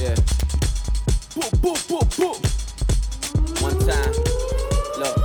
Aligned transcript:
Yeah. 0.00 0.14
Boop, 1.36 1.52
boop, 1.62 1.80
boop, 1.90 2.08
boop. 2.18 2.38
One 3.66 3.78
time. 3.88 4.14
Look. 5.00 5.16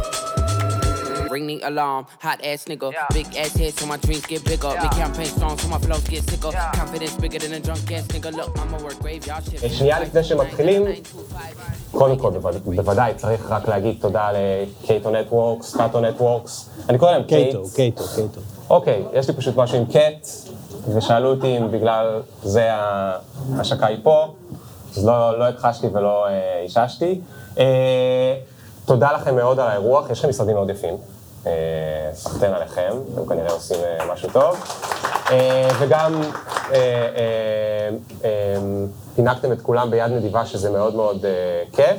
Ring 1.31 1.47
the 1.47 1.61
alarm, 1.69 2.05
hot 2.19 2.39
ass 2.43 2.65
nigga. 2.65 2.91
Big 3.13 3.27
ass 3.37 3.53
head 3.55 3.73
so 3.79 3.85
my 3.85 3.97
dreams 3.97 4.25
get 4.25 4.43
bigger. 4.43 4.71
Big 4.83 4.91
campaign 4.91 5.31
songs 5.39 5.61
so 5.61 5.67
my 5.69 5.79
flows 5.79 6.05
get 6.09 6.23
sicker. 6.29 6.51
Confidence 6.81 7.15
bigger 7.23 7.39
than 7.39 7.53
a 7.53 7.59
drunk 7.59 7.89
ass 7.91 8.05
nigga. 8.07 8.31
Look, 8.37 8.51
I'ma 8.59 8.77
work 8.85 8.99
graveyard 8.99 9.43
shift. 9.43 9.67
שנייה 9.73 9.99
לפני 9.99 10.23
שמתחילים, 10.23 10.83
קודם 11.91 12.17
כל, 12.17 12.29
בווד- 12.31 12.61
בוודאי 12.75 13.13
צריך 13.15 13.41
רק 13.51 13.67
להגיד 13.67 13.97
תודה 14.01 14.29
ל 14.33 14.48
Cato 14.48 15.09
Networks, 15.09 15.75
קאטו 15.77 15.99
Networks, 16.01 16.69
אני 16.89 16.97
קורא 16.97 17.11
להם 17.11 17.23
קייטו, 17.23 17.57
קייטס. 17.63 17.75
קייטו, 17.75 18.03
קייטו. 18.15 18.41
אוקיי, 18.69 19.03
יש 19.13 19.27
לי 19.27 19.33
פשוט 19.35 19.55
משהו 19.55 19.77
עם 19.77 19.85
קט, 19.85 20.27
ושאלו 20.95 21.29
אותי 21.29 21.57
אם 21.57 21.71
בגלל 21.71 22.21
זה 22.43 22.67
ההשקה 22.73 23.85
היא 23.87 23.97
פה, 24.03 24.33
אז 24.97 25.05
לא, 25.05 25.39
לא 25.39 25.43
הכחשתי 25.43 25.87
ולא 25.87 26.27
אה, 26.27 26.61
איששתי. 26.63 27.21
אה, 27.59 28.35
תודה 28.85 29.11
לכם 29.11 29.35
מאוד 29.35 29.59
על 29.59 29.67
האירוח, 29.67 30.09
יש 30.09 30.19
לכם 30.19 30.29
משרדים 30.29 30.55
מאוד 30.55 30.69
יפים. 30.69 30.97
אה, 31.47 32.09
סחטיין 32.13 32.53
עליכם, 32.53 32.91
אתם 33.13 33.25
כנראה 33.25 33.51
עושים 33.51 33.77
משהו 34.11 34.29
טוב. 34.29 34.63
וגם 35.79 36.21
אה, 36.73 37.07
אה, 38.23 38.29
פינקתם 39.15 39.51
את 39.51 39.61
כולם 39.61 39.91
ביד 39.91 40.11
נדיבה, 40.11 40.45
שזה 40.45 40.69
מאוד 40.69 40.95
מאוד 40.95 41.25
כיף. 41.71 41.97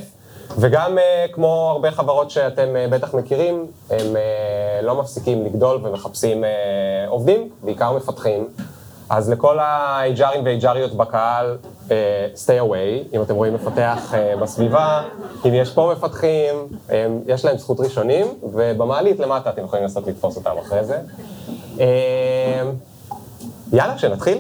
וגם 0.58 0.98
כמו 1.32 1.70
הרבה 1.70 1.90
חברות 1.90 2.30
שאתם 2.30 2.68
בטח 2.90 3.14
מכירים, 3.14 3.66
הם 3.90 4.16
לא 4.82 4.94
מפסיקים 4.94 5.44
לגדול 5.44 5.80
ומחפשים 5.82 6.44
עובדים, 7.06 7.48
בעיקר 7.62 7.92
מפתחים. 7.92 8.48
אז 9.10 9.30
לכל 9.30 9.58
ה-HRים 9.58 10.38
וה-HRיות 10.44 10.94
בקהל, 10.94 11.56
אה, 11.90 12.26
stay 12.34 12.62
away, 12.62 13.14
אם 13.14 13.22
אתם 13.22 13.34
רואים 13.34 13.54
מפתח 13.54 14.14
אה, 14.14 14.34
בסביבה, 14.36 15.02
אם 15.46 15.54
יש 15.54 15.70
פה 15.70 15.92
מפתחים, 15.96 16.54
הם, 16.88 17.20
יש 17.26 17.44
להם 17.44 17.58
זכות 17.58 17.80
ראשונים, 17.80 18.26
ובמעלית 18.42 19.20
למטה 19.20 19.50
אתם 19.50 19.64
יכולים 19.64 19.82
לנסות 19.82 20.06
לתפוס 20.06 20.36
אותם 20.36 20.50
אחרי 20.66 20.84
זה. 20.84 20.98
אה, 21.80 22.62
יאללה, 23.72 23.98
שנתחיל. 23.98 24.38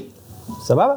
סבבה? 0.60 0.94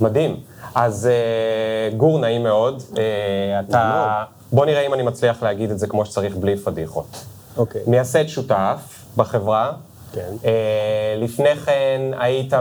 מדהים. 0.00 0.36
אז 0.74 1.06
אה, 1.06 1.96
גור, 1.96 2.18
נעים 2.18 2.42
מאוד. 2.42 2.82
אה, 2.98 3.60
אתה... 3.60 4.24
בוא 4.52 4.66
נראה 4.66 4.86
אם 4.86 4.94
אני 4.94 5.02
מצליח 5.02 5.42
להגיד 5.42 5.70
את 5.70 5.78
זה 5.78 5.86
כמו 5.86 6.06
שצריך, 6.06 6.36
בלי 6.36 6.56
פדיחות. 6.56 7.24
אוקיי. 7.56 7.80
מייסד 7.86 8.26
שותף 8.26 9.04
בחברה. 9.16 9.72
כן. 10.16 10.34
אה, 10.44 11.14
לפני 11.18 11.56
כן 11.56 12.00
היית 12.18 12.52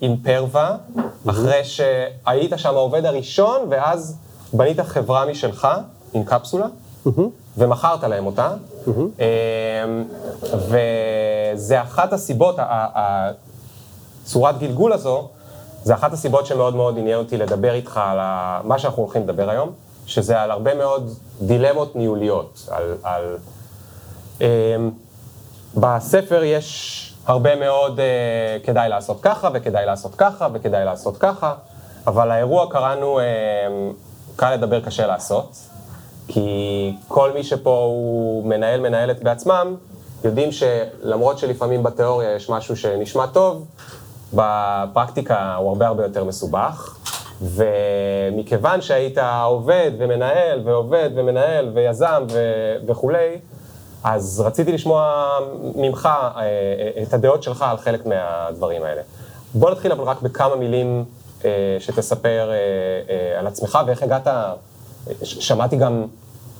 באימפרווה, 0.00 0.76
אחרי 1.30 1.64
שהיית 1.64 2.52
שם 2.56 2.74
העובד 2.74 3.04
הראשון, 3.04 3.60
ואז 3.70 4.16
בנית 4.52 4.80
חברה 4.80 5.26
משלך 5.26 5.68
עם 6.14 6.24
קפסולה, 6.24 6.66
ומכרת 7.58 8.04
להם 8.04 8.26
אותה. 8.26 8.54
אה, 9.20 9.24
וזה 10.42 11.82
אחת 11.82 12.12
הסיבות, 12.12 12.56
הצורת 12.58 14.58
גלגול 14.58 14.92
הזו, 14.92 15.28
זה 15.82 15.94
אחת 15.94 16.12
הסיבות 16.12 16.46
שמאוד 16.46 16.76
מאוד 16.76 16.98
עניין 16.98 17.18
אותי 17.18 17.36
לדבר 17.36 17.74
איתך 17.74 18.00
על 18.04 18.18
מה 18.64 18.78
שאנחנו 18.78 19.02
הולכים 19.02 19.22
לדבר 19.22 19.50
היום, 19.50 19.72
שזה 20.06 20.40
על 20.40 20.50
הרבה 20.50 20.74
מאוד 20.74 21.10
דילמות 21.42 21.96
ניהוליות, 21.96 22.68
על... 22.70 22.94
על 23.02 23.36
אמ, 24.40 24.90
בספר 25.76 26.42
יש 26.44 27.00
הרבה 27.26 27.56
מאוד 27.56 28.00
אה, 28.00 28.58
כדאי 28.64 28.88
לעשות 28.88 29.20
ככה, 29.20 29.48
וכדאי 29.54 29.86
לעשות 29.86 30.14
ככה, 30.14 30.48
וכדאי 30.52 30.84
לעשות 30.84 31.16
ככה, 31.16 31.54
אבל 32.06 32.30
האירוע 32.30 32.70
קראנו 32.70 33.20
אה, 33.20 33.24
קל 34.36 34.54
לדבר, 34.54 34.80
קשה 34.80 35.06
לעשות, 35.06 35.56
כי 36.28 36.92
כל 37.08 37.32
מי 37.32 37.42
שפה 37.42 37.78
הוא 37.78 38.46
מנהל, 38.46 38.80
מנהלת 38.80 39.22
בעצמם, 39.22 39.74
יודעים 40.24 40.50
שלמרות 40.52 41.38
שלפעמים 41.38 41.82
בתיאוריה 41.82 42.34
יש 42.34 42.50
משהו 42.50 42.76
שנשמע 42.76 43.26
טוב, 43.26 43.66
בפרקטיקה 44.32 45.54
הוא 45.54 45.68
הרבה 45.68 45.86
הרבה 45.86 46.02
יותר 46.02 46.24
מסובך, 46.24 46.96
ומכיוון 47.42 48.80
שהיית 48.80 49.18
עובד 49.44 49.90
ומנהל 49.98 50.60
ועובד 50.64 51.10
ומנהל 51.14 51.70
ויזם 51.74 52.26
ו- 52.32 52.76
וכולי, 52.86 53.38
אז 54.04 54.42
רציתי 54.46 54.72
לשמוע 54.72 55.24
ממך 55.76 56.06
אה, 56.06 56.40
אה, 56.40 57.02
את 57.02 57.14
הדעות 57.14 57.42
שלך 57.42 57.62
על 57.62 57.76
חלק 57.76 58.06
מהדברים 58.06 58.82
האלה. 58.82 59.02
בוא 59.54 59.70
נתחיל 59.70 59.92
אבל 59.92 60.04
רק 60.04 60.22
בכמה 60.22 60.56
מילים 60.56 61.04
אה, 61.44 61.76
שתספר 61.80 62.50
על 63.38 63.46
עצמך 63.46 63.78
ואיך 63.86 64.02
הגעת, 64.02 64.26
שמעתי 65.22 65.76
גם 65.76 66.04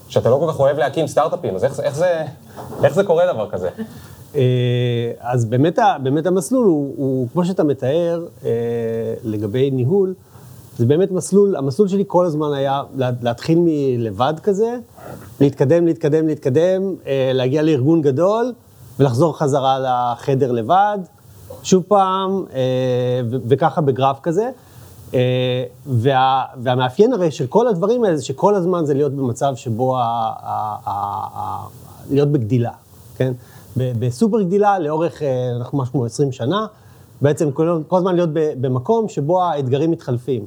שאתה 0.09 0.31
לא 0.31 0.37
כל 0.41 0.53
כך 0.53 0.61
אוהב 0.61 0.79
להקים 0.79 1.07
סטארט-אפים, 1.07 1.55
אז 1.55 1.65
איך, 1.65 1.81
איך, 1.81 1.95
זה, 1.95 2.25
איך 2.85 2.95
זה 2.95 3.05
קורה 3.05 3.33
דבר 3.33 3.51
כזה? 3.51 3.69
אז 5.21 5.45
באמת, 5.45 5.79
באמת 6.03 6.27
המסלול 6.27 6.67
הוא, 6.67 6.95
הוא, 6.97 7.29
כמו 7.33 7.45
שאתה 7.45 7.65
מתאר, 7.65 8.27
לגבי 9.25 9.71
ניהול, 9.71 10.15
זה 10.79 10.87
באמת 10.87 11.11
מסלול, 11.11 11.57
המסלול 11.57 11.89
שלי 11.89 12.05
כל 12.07 12.27
הזמן 12.27 12.53
היה 12.53 12.83
לה- 12.97 13.11
להתחיל 13.23 13.59
מלבד 13.63 14.35
כזה, 14.43 14.77
להתקדם, 15.41 15.87
להתקדם, 15.87 16.27
להתקדם, 16.27 16.95
אה, 17.07 17.31
להגיע 17.35 17.63
לארגון 17.63 18.03
גדול 18.03 18.53
ולחזור 18.99 19.39
חזרה 19.39 19.79
לחדר 19.79 20.53
לבד, 20.53 20.99
שוב 21.63 21.83
פעם, 21.89 22.45
אה, 22.55 22.61
וככה 23.49 23.81
בגרף 23.81 24.21
כזה. 24.23 24.51
אה, 25.15 25.65
וה, 25.87 26.43
והמאפיין 26.63 27.13
הרי 27.13 27.31
של 27.31 27.47
כל 27.47 27.69
הדברים 27.69 28.05
האלה 28.05 28.17
זה 28.17 28.25
שכל 28.25 28.55
הזמן 28.55 28.85
זה 28.85 28.95
להיות 28.95 29.13
במצב 29.13 29.53
שבו, 29.57 29.97
ה, 29.97 30.01
ה, 30.03 30.77
ה, 30.85 30.91
ה, 31.35 31.67
להיות 32.11 32.29
בגדילה, 32.29 32.73
כן? 33.17 33.33
בסופר 33.77 34.43
גדילה 34.43 34.79
לאורך, 34.79 35.23
אנחנו 35.57 35.79
משהו 35.79 35.93
כמו 35.93 36.05
20 36.05 36.33
שנה, 36.33 36.67
בעצם 37.23 37.51
כל, 37.53 37.83
הזמן 37.93 38.15
להיות 38.15 38.31
במקום 38.33 39.09
שבו 39.09 39.43
האתגרים 39.43 39.91
מתחלפים. 39.91 40.47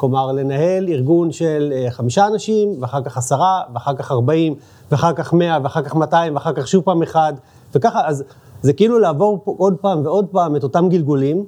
כלומר, 0.00 0.32
לנהל 0.32 0.88
ארגון 0.88 1.32
של 1.32 1.72
אה, 1.72 1.90
חמישה 1.90 2.26
אנשים, 2.26 2.68
ואחר 2.80 3.02
כך 3.02 3.16
עשרה, 3.16 3.62
ואחר 3.74 3.94
כך 3.94 4.12
ארבעים, 4.12 4.54
ואחר 4.90 5.12
כך 5.12 5.32
מאה, 5.32 5.58
ואחר 5.62 5.82
כך 5.82 5.94
מאתיים, 5.94 6.34
ואחר 6.34 6.52
כך 6.52 6.68
שוב 6.68 6.84
פעם 6.84 7.02
אחד, 7.02 7.32
וככה, 7.74 8.06
אז 8.06 8.24
זה 8.62 8.72
כאילו 8.72 8.98
לעבור 8.98 9.42
עוד 9.44 9.74
פעם 9.80 10.04
ועוד 10.04 10.26
פעם 10.32 10.56
את 10.56 10.62
אותם 10.62 10.88
גלגולים, 10.88 11.44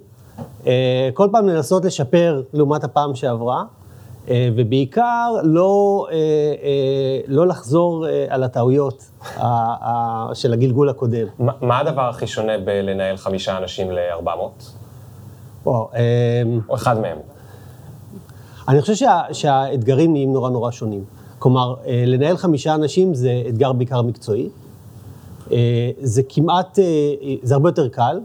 אה, 0.66 1.10
כל 1.14 1.28
פעם 1.32 1.48
לנסות 1.48 1.84
לשפר 1.84 2.42
לעומת 2.52 2.84
הפעם 2.84 3.14
שעברה, 3.14 3.64
אה, 4.28 4.48
ובעיקר 4.56 5.34
לא, 5.42 6.06
לא 7.26 7.46
לחזור 7.46 8.06
על 8.28 8.42
הטעויות 8.42 9.10
של 10.34 10.52
הגלגול 10.52 10.88
הקודם. 10.88 11.26
מה, 11.38 11.52
מה 11.60 11.78
הדבר 11.78 12.08
הכי 12.08 12.26
שונה 12.26 12.58
בלנהל 12.58 13.16
חמישה 13.16 13.58
אנשים 13.58 13.90
ל-400? 13.90 14.64
וואו, 15.64 15.88
אה, 15.94 16.42
או 16.68 16.74
אחד 16.74 17.00
מהם? 17.00 17.18
אני 18.68 18.80
חושב 18.80 18.94
שה, 18.94 19.20
שהאתגרים 19.32 20.12
נהיים 20.12 20.32
נורא 20.32 20.50
נורא 20.50 20.70
שונים. 20.70 21.04
כלומר, 21.38 21.74
אה, 21.86 22.04
לנהל 22.06 22.36
חמישה 22.36 22.74
אנשים 22.74 23.14
זה 23.14 23.42
אתגר 23.48 23.72
בעיקר 23.72 24.02
מקצועי. 24.02 24.48
אה, 25.52 25.90
זה 26.00 26.22
כמעט, 26.28 26.78
אה, 26.78 26.84
זה 27.42 27.54
הרבה 27.54 27.68
יותר 27.68 27.88
קל. 27.88 28.20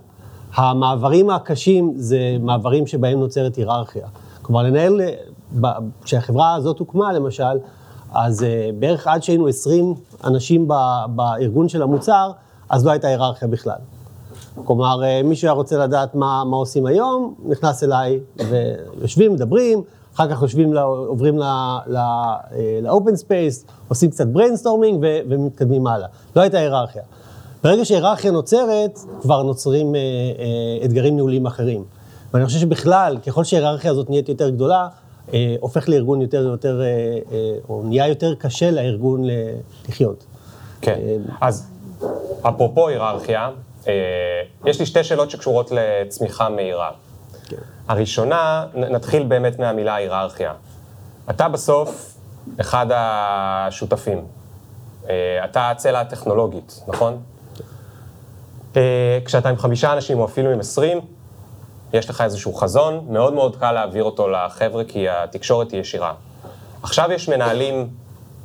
המעברים 0.56 1.30
הקשים 1.30 1.94
זה 1.96 2.38
מעברים 2.40 2.88
שבהם 2.88 3.20
נוצרת 3.20 3.56
היררכיה. 3.56 4.08
כלומר, 4.42 4.64
לנהל, 4.64 5.02
כשהחברה 6.04 6.56
הזאת 6.56 6.80
הוקמה, 6.80 7.14
למשל, 7.14 7.44
אז 8.14 8.46
בערך 8.80 9.08
עד 9.08 9.24
שהיינו 9.24 9.48
20 9.48 9.94
אנשים 10.24 10.68
בארגון 11.10 11.70
של 11.70 11.82
המוצר, 11.82 12.32
אז 12.70 12.86
לא 12.86 12.92
הייתה 12.92 13.08
היררכיה 13.08 13.48
בכלל. 13.48 13.78
כלומר, 14.66 15.02
מי 15.24 15.36
שהיה 15.36 15.54
רוצה 15.54 15.78
לדעת 15.78 16.16
מה, 16.16 16.44
מה 16.44 16.58
עושים 16.58 16.86
היום, 16.86 17.34
נכנס 17.46 17.84
אליי 17.84 18.20
ויושבים, 18.50 19.34
מדברים, 19.34 19.84
אחר 20.18 20.30
כך 20.30 20.42
יושבים, 20.42 20.74
ל- 20.74 20.78
עוברים 20.78 21.38
ל-open 21.88 23.16
space, 23.26 23.72
עושים 23.88 24.10
קצת 24.10 24.26
ו- 25.02 25.20
ומתקדמים 25.30 25.88
הלאה. 25.88 26.08
לא 26.36 26.42
הייתה 26.42 26.58
היררכיה. 26.58 27.02
ברגע 27.64 27.86
שהיררכיה 27.86 28.32
נוצרת, 28.32 29.00
כבר 29.22 29.44
נוצרים 29.44 29.96
אה, 29.96 30.00
אה, 30.00 30.86
אתגרים 30.86 31.16
ניהוליים 31.16 31.46
אחרים. 31.46 31.84
ואני 32.34 32.46
חושב 32.46 32.60
שבכלל, 32.60 33.18
ככל 33.28 33.44
שההיררכיה 33.44 33.92
הזאת 33.92 34.10
נהיית 34.10 34.30
יותר 34.30 34.50
גדולה, 34.50 34.88
אה, 35.34 35.56
הופך 35.60 35.90
לארגון 35.90 36.22
יותר 36.22 36.42
יותר, 36.44 36.82
אה, 36.82 36.86
אה, 37.32 37.52
או 37.70 37.84
נהיה 37.86 38.08
יותר 38.08 38.36
קשה 38.36 38.72
לארגון 38.72 39.24
לחיות. 39.90 40.26
כן. 40.82 41.00
אז 41.42 41.68
אפרופו 42.42 42.88
היררכיה, 42.88 43.50
אה, 43.88 43.94
יש 44.66 44.80
לי 44.80 44.86
שתי 44.86 45.04
שאלות 45.04 45.30
שקשורות 45.32 45.72
לצמיחה 45.72 46.50
מהירה. 46.50 46.90
הראשונה, 47.88 48.66
נ- 48.74 48.96
נתחיל 48.96 49.24
באמת 49.24 49.60
מהמילה 49.60 49.96
היררכיה. 49.96 50.54
אתה 51.30 51.50
בסוף 51.50 52.14
אחד 52.62 52.86
השותפים. 52.94 54.26
אה, 55.10 55.46
אתה 55.46 55.70
הצלע 55.70 56.00
הטכנולוגית, 56.00 56.84
נכון? 56.88 57.22
אה, 58.76 59.20
כשאתה 59.26 59.50
עם 59.50 59.58
חמישה 59.58 59.94
אנשים 59.94 60.20
או 60.20 60.26
אפילו 60.26 60.52
עם 60.52 60.60
עשרים, 60.60 61.00
יש 61.94 62.10
לך 62.10 62.22
איזשהו 62.22 62.54
חזון, 62.54 63.06
מאוד 63.10 63.34
מאוד 63.34 63.56
קל 63.56 63.72
להעביר 63.72 64.04
אותו 64.04 64.28
לחבר'ה, 64.30 64.84
כי 64.84 65.10
התקשורת 65.10 65.72
היא 65.72 65.80
ישירה. 65.82 66.14
עכשיו 66.84 67.12
יש 67.12 67.30
מנהלים 67.30 67.88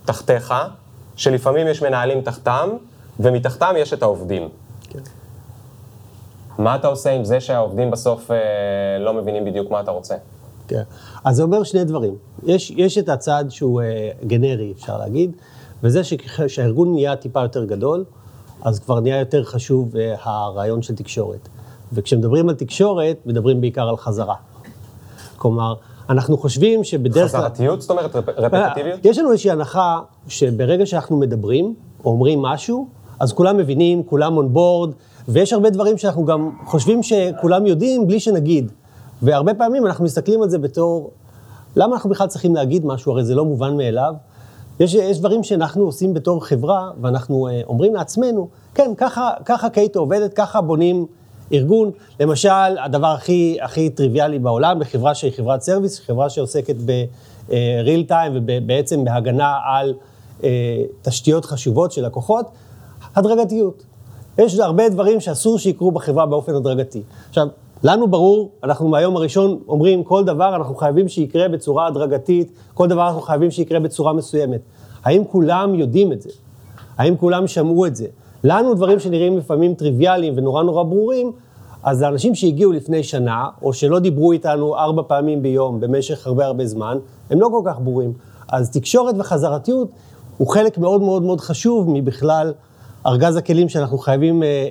תחתיך, 0.05 0.55
שלפעמים 1.17 1.67
יש 1.67 1.83
מנהלים 1.83 2.21
תחתם, 2.21 2.69
ומתחתם 3.21 3.75
יש 3.79 3.93
את 3.93 4.03
העובדים. 4.03 4.49
מה 6.63 6.77
אתה 6.77 6.89
עושה 6.89 7.11
עם 7.11 7.25
זה 7.25 7.41
שהעובדים 7.41 7.91
בסוף 7.91 8.31
אה, 8.31 8.37
לא 9.01 9.15
מבינים 9.15 9.45
בדיוק 9.45 9.71
מה 9.71 9.81
אתה 9.81 9.91
רוצה? 9.91 10.15
כן. 10.69 10.83
אז 11.25 11.37
זה 11.37 11.43
אומר 11.43 11.63
שני 11.63 11.85
דברים. 11.85 12.15
יש, 12.43 12.71
יש 12.71 12.99
את 12.99 13.09
הצד 13.09 13.45
שהוא 13.49 13.83
אה, 13.83 14.11
גנרי, 14.27 14.73
אפשר 14.77 14.99
להגיד, 14.99 15.37
וזה 15.83 16.05
שכשהארגון 16.05 16.93
נהיה 16.93 17.17
טיפה 17.17 17.43
יותר 17.43 17.65
גדול, 17.65 18.05
אז 18.63 18.79
כבר 18.79 19.01
נהיה 19.01 19.19
יותר 19.19 19.45
חשוב 19.45 19.97
אה, 19.97 20.15
הרעיון 20.23 20.83
של 20.83 20.95
תקשורת. 20.95 21.49
וכשמדברים 21.93 22.49
על 22.49 22.55
תקשורת, 22.55 23.17
מדברים 23.27 23.61
בעיקר 23.61 23.89
על 23.89 23.97
חזרה. 23.97 24.35
כלומר, 25.37 25.75
אנחנו 26.09 26.39
חושבים 26.39 26.85
שבדרך 26.85 27.31
כלל... 27.31 27.41
חזרתיות? 27.41 27.81
זאת 27.81 27.91
אומרת 27.91 28.17
רפטטיביות? 28.17 29.05
יש 29.05 29.19
לנו 29.19 29.31
איזושהי 29.31 29.51
הנחה 29.51 30.01
שברגע 30.29 30.87
שאנחנו 30.87 31.17
מדברים, 31.17 31.75
או 32.05 32.11
אומרים 32.11 32.43
משהו, 32.43 32.89
אז 33.21 33.33
כולם 33.33 33.57
מבינים, 33.57 34.03
כולם 34.03 34.37
און 34.37 34.53
בורד, 34.53 34.91
ויש 35.29 35.53
הרבה 35.53 35.71
דברים 35.71 35.99
שאנחנו 35.99 36.25
גם 36.25 36.51
חושבים 36.65 37.03
שכולם 37.03 37.67
יודעים 37.67 38.07
בלי 38.07 38.21
שנגיד. 38.21 38.73
והרבה 39.23 39.55
פעמים 39.55 39.87
אנחנו 39.87 40.05
מסתכלים 40.05 40.43
על 40.43 40.49
זה 40.49 40.59
בתור, 40.59 41.11
למה 41.77 41.95
אנחנו 41.95 42.11
בכלל 42.11 42.27
צריכים 42.27 42.55
להגיד 42.55 42.87
משהו? 42.87 43.13
הרי 43.13 43.25
זה 43.25 43.35
לא 43.35 43.45
מובן 43.45 43.77
מאליו. 43.77 44.15
יש, 44.81 44.95
יש 44.95 45.19
דברים 45.19 45.43
שאנחנו 45.43 45.85
עושים 45.85 46.15
בתור 46.15 46.47
חברה, 46.47 46.91
ואנחנו 47.01 47.49
אה, 47.49 47.61
אומרים 47.67 47.95
לעצמנו, 47.95 48.49
כן, 48.75 48.93
ככה, 48.97 49.31
ככה 49.45 49.71
Cato 49.71 50.01
עובדת, 50.01 50.35
ככה 50.35 50.61
בונים 50.61 51.07
ארגון. 51.53 51.91
למשל, 52.21 52.79
הדבר 52.85 53.07
הכי, 53.07 53.59
הכי 53.61 53.91
טריוויאלי 53.91 54.39
בעולם, 54.39 54.79
בחברה 54.79 55.15
שהיא 55.15 55.33
חברת 55.33 55.63
service, 55.63 56.01
חברה 56.01 56.31
שעוסקת 56.31 56.77
ב-real 56.85 58.09
time 58.09 58.31
ובעצם 58.35 59.05
בהגנה 59.05 59.57
על 59.65 59.95
אה, 60.45 60.49
תשתיות 61.03 61.45
חשובות 61.45 61.93
של 61.93 62.07
לקוחות, 62.07 62.47
הדרגתיות. 63.15 63.85
יש 64.39 64.59
הרבה 64.59 64.89
דברים 64.89 65.21
שאסור 65.21 65.59
שיקרו 65.59 65.91
בחברה 65.91 66.27
באופן 66.27 66.55
הדרגתי. 66.55 67.03
עכשיו, 67.29 67.47
לנו 67.85 68.09
ברור, 68.09 68.51
אנחנו 68.65 68.89
מהיום 68.89 69.17
הראשון 69.17 69.59
אומרים, 69.69 70.05
כל 70.05 70.25
דבר 70.25 70.57
אנחנו 70.57 70.75
חייבים 70.75 71.09
שיקרה 71.09 71.49
בצורה 71.49 71.87
הדרגתית, 71.87 72.53
כל 72.75 72.89
דבר 72.89 73.07
אנחנו 73.07 73.21
חייבים 73.21 73.51
שיקרה 73.51 73.81
בצורה 73.81 74.13
מסוימת. 74.13 74.61
האם 75.05 75.23
כולם 75.25 75.75
יודעים 75.75 76.13
את 76.13 76.23
זה? 76.23 76.31
האם 76.99 77.17
כולם 77.17 77.47
שמעו 77.47 77.87
את 77.87 77.97
זה? 77.97 78.07
לנו 78.45 78.75
דברים 78.75 78.99
שנראים 78.99 79.39
לפעמים 79.39 79.75
טריוויאליים 79.75 80.35
ונורא 80.37 80.63
נורא 80.63 80.83
ברורים, 80.83 81.33
אז 81.83 82.03
האנשים 82.03 82.35
שהגיעו 82.35 82.73
לפני 82.73 83.03
שנה, 83.03 83.45
או 83.63 83.73
שלא 83.73 83.99
דיברו 83.99 84.33
איתנו 84.33 84.77
ארבע 84.77 85.03
פעמים 85.07 85.43
ביום 85.43 85.81
במשך 85.81 86.27
הרבה 86.27 86.47
הרבה 86.47 86.67
זמן, 86.67 86.99
הם 87.31 87.41
לא 87.41 87.49
כל 87.53 87.63
כך 87.65 87.81
ברורים. 87.81 88.13
אז 88.53 88.71
תקשורת 88.71 89.15
וחזרתיות 89.19 89.89
הוא 90.39 90.49
חלק 90.49 90.79
מאוד 90.79 91.03
מאוד 91.03 91.23
מאוד 91.23 91.41
חשוב 91.41 91.91
מבכלל 91.91 92.53
ארגז 93.07 93.37
הכלים 93.37 93.69
שאנחנו 93.69 93.99
חייבים 93.99 94.43
אה, 94.43 94.49
אה, 94.49 94.65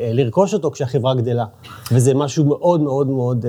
אה, 0.00 0.12
לרכוש 0.12 0.54
אותו 0.54 0.70
כשהחברה 0.70 1.14
גדלה. 1.14 1.44
וזה 1.92 2.14
משהו 2.14 2.44
מאוד 2.44 2.80
מאוד 2.80 3.06
מאוד 3.06 3.46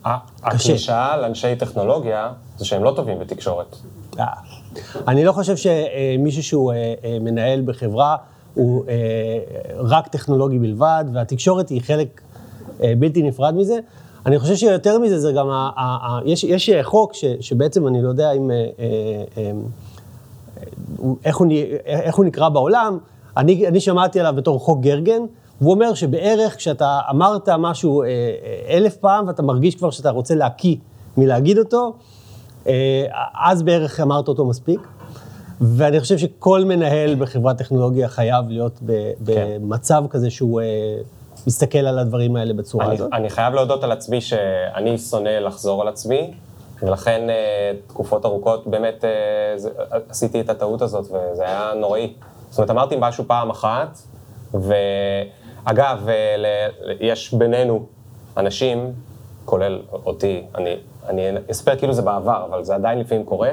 קשה. 0.00 0.16
הקלישאה 0.42 1.16
לאנשי 1.16 1.56
טכנולוגיה 1.56 2.32
זה 2.58 2.64
שהם 2.64 2.84
לא 2.84 2.92
טובים 2.96 3.18
בתקשורת. 3.18 3.76
אני 5.08 5.24
לא 5.24 5.32
חושב 5.32 5.54
שמישהו 5.56 6.42
שהוא 6.42 6.72
מנהל 7.20 7.62
בחברה 7.64 8.16
הוא 8.54 8.84
רק 9.78 10.08
טכנולוגי 10.08 10.58
בלבד, 10.58 11.04
והתקשורת 11.12 11.68
היא 11.68 11.82
חלק 11.82 12.20
בלתי 12.78 13.22
נפרד 13.22 13.54
מזה. 13.54 13.78
אני 14.26 14.38
חושב 14.38 14.54
שיותר 14.56 14.98
מזה, 14.98 15.20
זה 15.20 15.32
גם, 15.32 15.50
ה, 15.50 15.70
ה, 15.76 15.82
ה, 15.82 16.20
יש, 16.24 16.44
יש 16.44 16.70
חוק 16.82 17.14
ש, 17.14 17.24
שבעצם 17.40 17.86
אני 17.86 18.02
לא 18.02 18.08
יודע 18.08 18.32
אם, 18.32 18.50
איך, 21.24 21.36
הוא, 21.36 21.46
איך 21.86 22.14
הוא 22.14 22.24
נקרא 22.24 22.48
בעולם, 22.48 22.98
אני, 23.36 23.68
אני 23.68 23.80
שמעתי 23.80 24.20
עליו 24.20 24.32
בתור 24.36 24.60
חוק 24.60 24.80
גרגן, 24.80 25.22
והוא 25.60 25.74
אומר 25.74 25.94
שבערך 25.94 26.56
כשאתה 26.56 27.00
אמרת 27.10 27.48
משהו 27.48 28.02
אה, 28.02 28.06
אה, 28.08 28.76
אלף 28.76 28.96
פעם 28.96 29.26
ואתה 29.28 29.42
מרגיש 29.42 29.74
כבר 29.74 29.90
שאתה 29.90 30.10
רוצה 30.10 30.34
להקיא 30.34 30.76
מלהגיד 31.16 31.58
אותו, 31.58 31.92
אה, 32.66 33.04
אז 33.44 33.62
בערך 33.62 34.00
אמרת 34.00 34.28
אותו 34.28 34.44
מספיק. 34.44 34.80
ואני 35.60 36.00
חושב 36.00 36.18
שכל 36.18 36.64
מנהל 36.64 37.14
בחברת 37.14 37.58
טכנולוגיה 37.58 38.08
חייב 38.08 38.48
להיות 38.48 38.78
ב, 38.86 38.92
כן. 39.26 39.32
במצב 39.60 40.04
כזה 40.10 40.30
שהוא 40.30 40.60
אה, 40.60 40.66
מסתכל 41.46 41.78
על 41.78 41.98
הדברים 41.98 42.36
האלה 42.36 42.54
בצורה 42.54 42.86
אני, 42.86 42.94
הזאת. 42.94 43.10
אני 43.12 43.30
חייב 43.30 43.54
להודות 43.54 43.84
על 43.84 43.92
עצמי 43.92 44.20
שאני 44.20 44.98
שונא 44.98 45.28
לחזור 45.28 45.82
על 45.82 45.88
עצמי, 45.88 46.30
ולכן 46.82 47.30
אה, 47.30 47.72
תקופות 47.86 48.24
ארוכות 48.24 48.66
באמת 48.66 49.04
אה, 49.04 49.10
עשיתי 50.08 50.40
את 50.40 50.50
הטעות 50.50 50.82
הזאת, 50.82 51.04
וזה 51.04 51.42
היה 51.42 51.72
נוראי. 51.76 52.12
זאת 52.52 52.58
אומרת, 52.58 52.70
אמרתי 52.70 52.96
משהו 52.98 53.24
פעם 53.26 53.50
אחת, 53.50 53.98
ואגב, 54.54 56.06
יש 57.00 57.34
בינינו 57.34 57.86
אנשים, 58.36 58.92
כולל 59.44 59.82
אותי, 59.92 60.44
אני, 60.54 60.76
אני 61.08 61.22
אספר 61.50 61.76
כאילו 61.76 61.92
זה 61.92 62.02
בעבר, 62.02 62.46
אבל 62.50 62.64
זה 62.64 62.74
עדיין 62.74 62.98
לפעמים 62.98 63.24
קורה, 63.24 63.50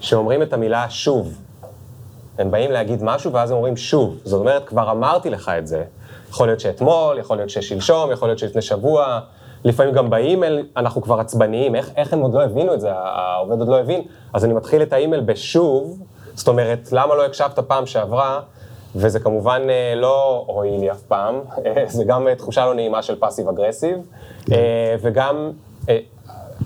שאומרים 0.00 0.42
את 0.42 0.52
המילה 0.52 0.90
שוב. 0.90 1.38
הם 2.38 2.50
באים 2.50 2.70
להגיד 2.70 3.02
משהו 3.02 3.32
ואז 3.32 3.50
הם 3.50 3.56
אומרים 3.56 3.76
שוב. 3.76 4.18
זאת 4.24 4.40
אומרת, 4.40 4.64
כבר 4.68 4.90
אמרתי 4.90 5.30
לך 5.30 5.48
את 5.58 5.66
זה. 5.66 5.84
יכול 6.30 6.48
להיות 6.48 6.60
שאתמול, 6.60 7.18
יכול 7.18 7.36
להיות 7.36 7.50
ששלשום, 7.50 8.12
יכול 8.12 8.28
להיות 8.28 8.38
שלפני 8.38 8.62
שבוע. 8.62 9.20
לפעמים 9.64 9.94
גם 9.94 10.10
באימייל 10.10 10.66
אנחנו 10.76 11.02
כבר 11.02 11.20
עצבניים, 11.20 11.74
איך, 11.74 11.90
איך 11.96 12.12
הם 12.12 12.20
עוד 12.20 12.34
לא 12.34 12.42
הבינו 12.42 12.74
את 12.74 12.80
זה, 12.80 12.92
העובד 12.92 13.58
עוד 13.58 13.68
לא 13.68 13.80
הבין, 13.80 14.02
אז 14.32 14.44
אני 14.44 14.54
מתחיל 14.54 14.82
את 14.82 14.92
האימייל 14.92 15.20
בשוב, 15.20 16.02
זאת 16.34 16.48
אומרת, 16.48 16.88
למה 16.92 17.14
לא 17.14 17.24
הקשבת 17.24 17.58
פעם 17.58 17.86
שעברה? 17.86 18.40
וזה 18.96 19.20
כמובן 19.20 19.62
אה, 19.70 19.94
לא 19.96 20.44
הועיל 20.46 20.80
לי 20.80 20.90
אף 20.90 21.02
פעם, 21.02 21.40
זה 21.86 22.04
גם 22.04 22.28
אה, 22.28 22.34
תחושה 22.34 22.66
לא 22.66 22.74
נעימה 22.74 23.02
של 23.02 23.16
passive 23.18 23.48
aggressive, 23.48 23.96
כן. 24.46 24.54
אה, 24.54 24.96
וגם, 25.02 25.50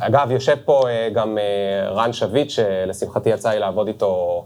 אגב, 0.01 0.31
יושב 0.31 0.57
פה 0.65 0.83
גם 1.13 1.39
רן 1.91 2.13
שביט, 2.13 2.51
שלשמחתי 2.51 3.29
יצא 3.29 3.51
לי 3.51 3.59
לעבוד 3.59 3.87
איתו 3.87 4.45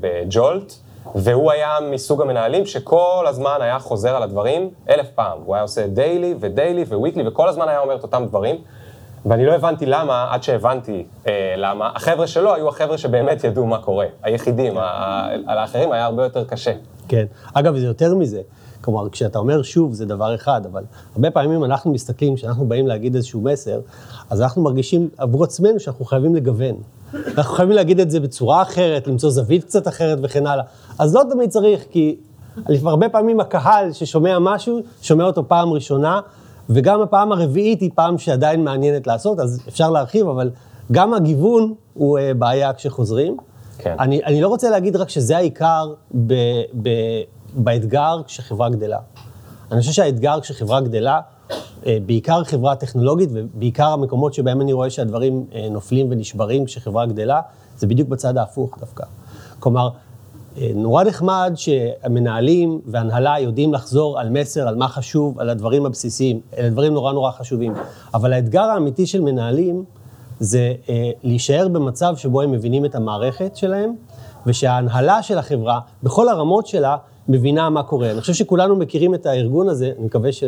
בג'ולט, 0.00 0.72
והוא 1.14 1.52
היה 1.52 1.76
מסוג 1.90 2.22
המנהלים 2.22 2.66
שכל 2.66 3.24
הזמן 3.28 3.56
היה 3.60 3.78
חוזר 3.78 4.16
על 4.16 4.22
הדברים 4.22 4.70
אלף 4.88 5.06
פעם. 5.14 5.38
הוא 5.44 5.54
היה 5.54 5.62
עושה 5.62 5.86
daily 5.86 6.34
ו 6.40 6.47
daily 6.47 6.82
ו 6.82 6.88
weekly, 6.88 7.28
וכל 7.28 7.48
הזמן 7.48 7.68
היה 7.68 7.80
אומר 7.80 7.96
את 7.96 8.02
אותם 8.02 8.24
דברים. 8.28 8.56
ואני 9.26 9.46
לא 9.46 9.52
הבנתי 9.52 9.86
למה, 9.86 10.26
עד 10.30 10.42
שהבנתי 10.42 11.04
אה, 11.26 11.54
למה. 11.56 11.90
החבר'ה 11.94 12.26
שלו 12.26 12.54
היו 12.54 12.68
החבר'ה 12.68 12.98
שבאמת 12.98 13.44
ידעו 13.44 13.66
מה 13.66 13.78
קורה, 13.78 14.06
היחידים, 14.22 14.78
על 15.46 15.58
האחרים 15.58 15.92
היה 15.92 16.04
הרבה 16.04 16.22
יותר 16.22 16.44
קשה. 16.44 16.72
כן. 17.08 17.24
אגב, 17.54 17.76
זה 17.76 17.86
יותר 17.86 18.14
מזה. 18.14 18.40
כלומר, 18.80 19.08
כשאתה 19.08 19.38
אומר 19.38 19.62
שוב, 19.62 19.92
זה 19.92 20.06
דבר 20.06 20.34
אחד, 20.34 20.66
אבל 20.72 20.82
הרבה 21.14 21.30
פעמים 21.30 21.64
אנחנו 21.64 21.92
מסתכלים, 21.92 22.36
כשאנחנו 22.36 22.66
באים 22.66 22.86
להגיד 22.86 23.14
איזשהו 23.14 23.40
מסר, 23.40 23.80
אז 24.30 24.42
אנחנו 24.42 24.62
מרגישים 24.62 25.08
עבור 25.18 25.44
עצמנו 25.44 25.80
שאנחנו 25.80 26.04
חייבים 26.04 26.34
לגוון. 26.34 26.74
אנחנו 27.36 27.54
חייבים 27.54 27.76
להגיד 27.76 28.00
את 28.00 28.10
זה 28.10 28.20
בצורה 28.20 28.62
אחרת, 28.62 29.06
למצוא 29.06 29.30
זווית 29.30 29.64
קצת 29.64 29.88
אחרת 29.88 30.18
וכן 30.22 30.46
הלאה. 30.46 30.64
אז 30.98 31.14
לא 31.14 31.22
תמיד 31.30 31.50
צריך, 31.50 31.84
כי 31.90 32.16
הרבה 32.84 33.08
פעמים 33.08 33.40
הקהל 33.40 33.92
ששומע 33.92 34.38
משהו, 34.38 34.80
שומע 35.02 35.24
אותו 35.24 35.48
פעם 35.48 35.72
ראשונה, 35.72 36.20
וגם 36.70 37.02
הפעם 37.02 37.32
הרביעית 37.32 37.80
היא 37.80 37.90
פעם 37.94 38.18
שעדיין 38.18 38.64
מעניינת 38.64 39.06
לעשות, 39.06 39.40
אז 39.40 39.60
אפשר 39.68 39.90
להרחיב, 39.90 40.28
אבל 40.28 40.50
גם 40.92 41.14
הגיוון 41.14 41.74
הוא 41.94 42.18
uh, 42.18 42.34
בעיה 42.34 42.72
כשחוזרים. 42.72 43.36
כן. 43.78 43.96
אני, 43.98 44.24
אני 44.24 44.40
לא 44.40 44.48
רוצה 44.48 44.70
להגיד 44.70 44.96
רק 44.96 45.08
שזה 45.08 45.36
העיקר 45.36 45.92
ב, 46.26 46.34
ב, 46.82 46.88
באתגר 47.54 48.22
כשחברה 48.26 48.68
גדלה. 48.68 48.98
אני 49.72 49.80
חושב 49.80 49.92
שהאתגר 49.92 50.40
כשחברה 50.40 50.80
גדלה, 50.80 51.20
uh, 51.48 51.86
בעיקר 52.06 52.44
חברה 52.44 52.76
טכנולוגית 52.76 53.28
ובעיקר 53.32 53.88
המקומות 53.88 54.34
שבהם 54.34 54.60
אני 54.60 54.72
רואה 54.72 54.90
שהדברים 54.90 55.44
uh, 55.50 55.56
נופלים 55.70 56.06
ונשברים 56.10 56.64
כשחברה 56.64 57.06
גדלה, 57.06 57.40
זה 57.76 57.86
בדיוק 57.86 58.08
בצד 58.08 58.36
ההפוך 58.36 58.78
דווקא. 58.80 59.04
כלומר, 59.58 59.88
אה, 59.88 59.94
נורא 60.74 61.04
נחמד 61.04 61.52
שהמנהלים 61.56 62.80
והנהלה 62.86 63.40
יודעים 63.40 63.74
לחזור 63.74 64.20
על 64.20 64.30
מסר, 64.30 64.68
על 64.68 64.76
מה 64.76 64.88
חשוב, 64.88 65.40
על 65.40 65.48
הדברים 65.48 65.86
הבסיסיים. 65.86 66.40
אלה 66.58 66.70
דברים 66.70 66.94
נורא 66.94 67.12
נורא 67.12 67.30
חשובים. 67.30 67.74
אבל 68.14 68.32
האתגר 68.32 68.62
האמיתי 68.62 69.06
של 69.06 69.20
מנהלים 69.20 69.84
זה 70.40 70.74
אה, 70.88 71.10
להישאר 71.22 71.68
במצב 71.68 72.16
שבו 72.16 72.40
הם 72.40 72.50
מבינים 72.50 72.84
את 72.84 72.94
המערכת 72.94 73.56
שלהם, 73.56 73.94
ושההנהלה 74.46 75.22
של 75.22 75.38
החברה, 75.38 75.80
בכל 76.02 76.28
הרמות 76.28 76.66
שלה, 76.66 76.96
מבינה 77.28 77.70
מה 77.70 77.82
קורה. 77.82 78.10
אני 78.10 78.20
חושב 78.20 78.34
שכולנו 78.34 78.76
מכירים 78.76 79.14
את 79.14 79.26
הארגון 79.26 79.68
הזה, 79.68 79.92
אני 79.98 80.06
מקווה 80.06 80.32
ש... 80.32 80.44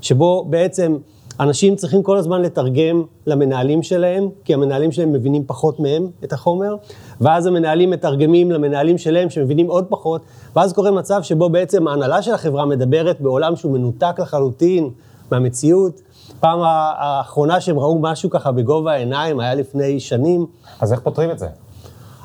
שבו 0.00 0.46
בעצם... 0.50 0.96
אנשים 1.40 1.76
צריכים 1.76 2.02
כל 2.02 2.16
הזמן 2.16 2.42
לתרגם 2.42 3.02
למנהלים 3.26 3.82
שלהם, 3.82 4.28
כי 4.44 4.54
המנהלים 4.54 4.92
שלהם 4.92 5.12
מבינים 5.12 5.44
פחות 5.46 5.80
מהם 5.80 6.06
את 6.24 6.32
החומר, 6.32 6.74
ואז 7.20 7.46
המנהלים 7.46 7.90
מתרגמים 7.90 8.50
למנהלים 8.50 8.98
שלהם 8.98 9.30
שמבינים 9.30 9.66
עוד 9.66 9.86
פחות, 9.88 10.22
ואז 10.56 10.72
קורה 10.72 10.90
מצב 10.90 11.22
שבו 11.22 11.50
בעצם 11.50 11.88
ההנהלה 11.88 12.22
של 12.22 12.34
החברה 12.34 12.66
מדברת 12.66 13.20
בעולם 13.20 13.56
שהוא 13.56 13.72
מנותק 13.72 14.14
לחלוטין 14.18 14.90
מהמציאות. 15.30 16.00
פעם 16.40 16.58
האחרונה 16.62 17.60
שהם 17.60 17.78
ראו 17.78 17.98
משהו 17.98 18.30
ככה 18.30 18.52
בגובה 18.52 18.92
העיניים 18.92 19.40
היה 19.40 19.54
לפני 19.54 20.00
שנים. 20.00 20.46
אז 20.80 20.92
איך 20.92 21.00
פותרים 21.00 21.30
את 21.30 21.38
זה? 21.38 21.46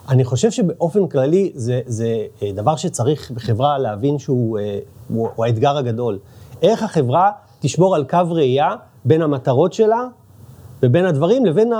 אני 0.10 0.24
חושב 0.24 0.52
שבאופן 0.52 1.08
כללי 1.08 1.52
זה, 1.56 1.82
זה 1.86 2.26
אה, 2.44 2.52
דבר 2.52 2.76
שצריך 2.76 3.32
בחברה 3.32 3.78
להבין 3.78 4.20
שהוא 4.20 4.60
אה, 4.60 4.80
הוא, 5.08 5.30
הוא 5.36 5.46
האתגר 5.46 5.78
הגדול. 5.78 6.20
איך 6.62 6.84
החברה 6.84 7.32
תשמור 7.60 7.96
על 7.96 8.04
קו 8.04 8.20
ראייה 8.30 8.76
בין 9.06 9.22
המטרות 9.22 9.74
שלה 9.74 10.08
ובין 10.84 11.06
הדברים 11.06 11.46
לבין 11.46 11.74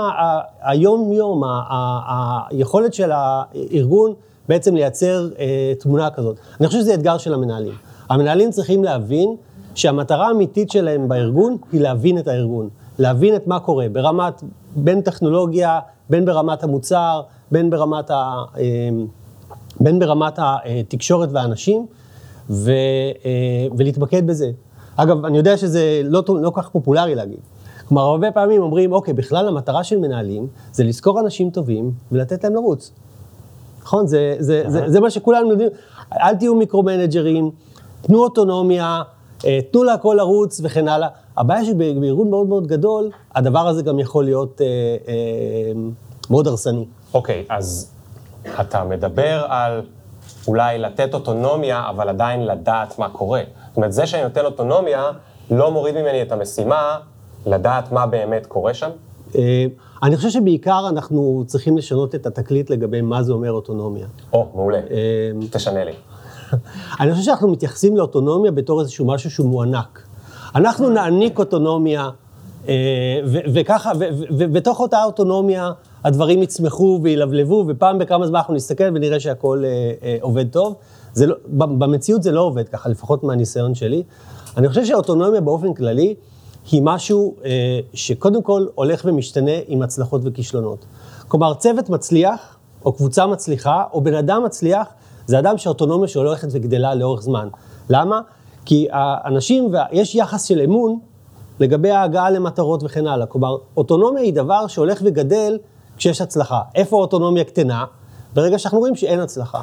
היום-יום, 0.60 1.42
היכולת 2.50 2.94
של 2.94 3.10
הארגון 3.12 4.14
בעצם 4.48 4.74
לייצר 4.74 5.28
אה, 5.38 5.72
תמונה 5.78 6.10
כזאת. 6.10 6.36
אני 6.60 6.66
חושב 6.66 6.80
שזה 6.80 6.94
אתגר 6.94 7.18
של 7.18 7.34
המנהלים. 7.34 7.72
המנהלים 8.08 8.50
צריכים 8.50 8.84
להבין 8.84 9.36
שהמטרה 9.74 10.28
האמיתית 10.28 10.70
שלהם 10.70 11.08
בארגון 11.08 11.56
היא 11.72 11.80
להבין 11.80 12.18
את 12.18 12.28
הארגון, 12.28 12.68
להבין 12.98 13.36
את 13.36 13.46
מה 13.46 13.60
קורה 13.60 13.86
ברמת, 13.92 14.42
בין 14.76 15.00
טכנולוגיה, 15.00 15.80
בין 16.10 16.24
ברמת 16.24 16.62
המוצר, 16.62 17.22
בין 17.50 17.70
ברמת, 17.70 18.10
ה, 18.10 18.42
אה, 18.58 18.62
בין 19.80 19.98
ברמת 19.98 20.38
התקשורת 20.38 21.28
והאנשים, 21.32 21.86
ו, 22.50 22.70
אה, 23.24 23.66
ולהתמקד 23.76 24.26
בזה. 24.26 24.50
אגב, 24.96 25.24
אני 25.24 25.36
יודע 25.36 25.56
שזה 25.56 26.00
לא, 26.04 26.22
לא 26.28 26.50
כל 26.50 26.62
כך 26.62 26.68
פופולרי 26.68 27.14
להגיד. 27.14 27.38
כלומר, 27.88 28.02
הרבה 28.02 28.30
פעמים 28.30 28.62
אומרים, 28.62 28.92
אוקיי, 28.92 29.14
בכלל 29.14 29.48
המטרה 29.48 29.84
של 29.84 29.98
מנהלים 29.98 30.46
זה 30.72 30.84
לזכור 30.84 31.20
אנשים 31.20 31.50
טובים 31.50 31.92
ולתת 32.12 32.44
להם 32.44 32.54
לרוץ. 32.54 32.92
נכון? 33.82 34.06
זה, 34.06 34.36
זה, 34.38 34.62
זה, 34.66 34.82
זה 34.86 35.00
מה 35.00 35.10
שכולנו 35.10 35.50
יודעים. 35.50 35.68
אל 36.12 36.36
תהיו 36.36 36.54
מיקרו-מנג'רים, 36.54 37.50
תנו 38.02 38.22
אוטונומיה, 38.22 39.02
אה, 39.44 39.58
תנו 39.70 39.84
להכל 39.84 40.14
לרוץ 40.18 40.60
וכן 40.64 40.88
הלאה. 40.88 41.08
הבעיה 41.36 41.64
שבארגון 41.64 42.30
מאוד 42.30 42.46
מאוד 42.46 42.66
גדול, 42.66 43.10
הדבר 43.34 43.68
הזה 43.68 43.82
גם 43.82 43.98
יכול 43.98 44.24
להיות 44.24 44.60
אה, 44.60 44.66
אה, 45.08 45.72
מאוד 46.30 46.46
הרסני. 46.46 46.84
אוקיי, 47.14 47.44
okay, 47.48 47.54
אז 47.54 47.92
אתה 48.60 48.84
מדבר 48.84 49.44
על 49.48 49.82
אולי 50.48 50.78
לתת 50.78 51.14
אוטונומיה, 51.14 51.88
אבל 51.90 52.08
עדיין 52.08 52.46
לדעת 52.46 52.98
מה 52.98 53.08
קורה. 53.08 53.42
זאת 53.76 53.78
אומרת, 53.78 53.92
זה 53.92 54.06
שאני 54.06 54.22
נותן 54.22 54.44
אוטונומיה, 54.44 55.10
לא 55.50 55.70
מוריד 55.70 55.94
ממני 55.94 56.22
את 56.22 56.32
המשימה 56.32 56.98
לדעת 57.46 57.92
מה 57.92 58.06
באמת 58.06 58.46
קורה 58.46 58.74
שם? 58.74 58.90
אה, 59.34 59.66
אני 60.02 60.16
חושב 60.16 60.30
שבעיקר 60.30 60.86
אנחנו 60.88 61.44
צריכים 61.46 61.76
לשנות 61.76 62.14
את 62.14 62.26
התקליט 62.26 62.70
לגבי 62.70 63.00
מה 63.00 63.22
זה 63.22 63.32
אומר 63.32 63.52
אוטונומיה. 63.52 64.06
או, 64.32 64.48
מעולה. 64.54 64.78
אה, 64.78 65.46
תשנה 65.50 65.84
לי. 65.84 65.92
אני 67.00 67.12
חושב 67.12 67.24
שאנחנו 67.24 67.48
מתייחסים 67.48 67.96
לאוטונומיה 67.96 68.50
בתור 68.50 68.80
איזשהו 68.80 69.06
משהו 69.06 69.30
שהוא 69.30 69.48
מוענק. 69.48 70.02
אנחנו 70.54 70.90
נעניק 70.90 71.38
אוטונומיה, 71.38 72.10
אה, 72.68 72.74
וככה, 73.54 73.92
ובתוך 74.38 74.80
אותה 74.80 75.04
אוטונומיה 75.04 75.70
הדברים 76.04 76.42
יצמחו 76.42 77.00
וילבלבו, 77.02 77.64
ופעם 77.68 77.98
בכמה 77.98 78.26
זמן 78.26 78.38
אנחנו 78.38 78.54
נסתכל 78.54 78.84
ונראה 78.94 79.20
שהכל 79.20 79.62
עובד 80.20 80.48
טוב. 80.50 80.74
זה 81.16 81.26
לא, 81.26 81.36
במציאות 81.48 82.22
זה 82.22 82.32
לא 82.32 82.40
עובד 82.40 82.68
ככה, 82.68 82.88
לפחות 82.88 83.24
מהניסיון 83.24 83.74
שלי. 83.74 84.02
אני 84.56 84.68
חושב 84.68 84.84
שהאוטונומיה 84.84 85.40
באופן 85.40 85.74
כללי, 85.74 86.14
היא 86.70 86.82
משהו 86.84 87.36
אה, 87.44 87.80
שקודם 87.94 88.42
כל 88.42 88.66
הולך 88.74 89.02
ומשתנה 89.04 89.52
עם 89.66 89.82
הצלחות 89.82 90.20
וכישלונות. 90.24 90.84
כלומר, 91.28 91.54
צוות 91.54 91.90
מצליח, 91.90 92.56
או 92.84 92.92
קבוצה 92.92 93.26
מצליחה, 93.26 93.84
או 93.92 94.00
בן 94.00 94.14
אדם 94.14 94.42
מצליח, 94.44 94.86
זה 95.26 95.38
אדם 95.38 95.58
שהאוטונומיה 95.58 96.08
שלו 96.08 96.22
הולכת 96.22 96.48
וגדלה 96.50 96.94
לאורך 96.94 97.22
זמן. 97.22 97.48
למה? 97.90 98.20
כי 98.64 98.88
האנשים, 98.90 99.72
יש 99.92 100.14
יחס 100.14 100.44
של 100.44 100.60
אמון 100.60 100.98
לגבי 101.60 101.90
ההגעה 101.90 102.30
למטרות 102.30 102.82
וכן 102.82 103.06
הלאה. 103.06 103.26
כלומר, 103.26 103.56
אוטונומיה 103.76 104.22
היא 104.22 104.32
דבר 104.32 104.66
שהולך 104.66 105.00
וגדל 105.04 105.58
כשיש 105.96 106.20
הצלחה. 106.20 106.60
איפה 106.74 106.96
האוטונומיה 106.96 107.44
קטנה? 107.44 107.84
ברגע 108.34 108.58
שאנחנו 108.58 108.78
רואים 108.78 108.96
שאין 108.96 109.20
הצלחה. 109.20 109.62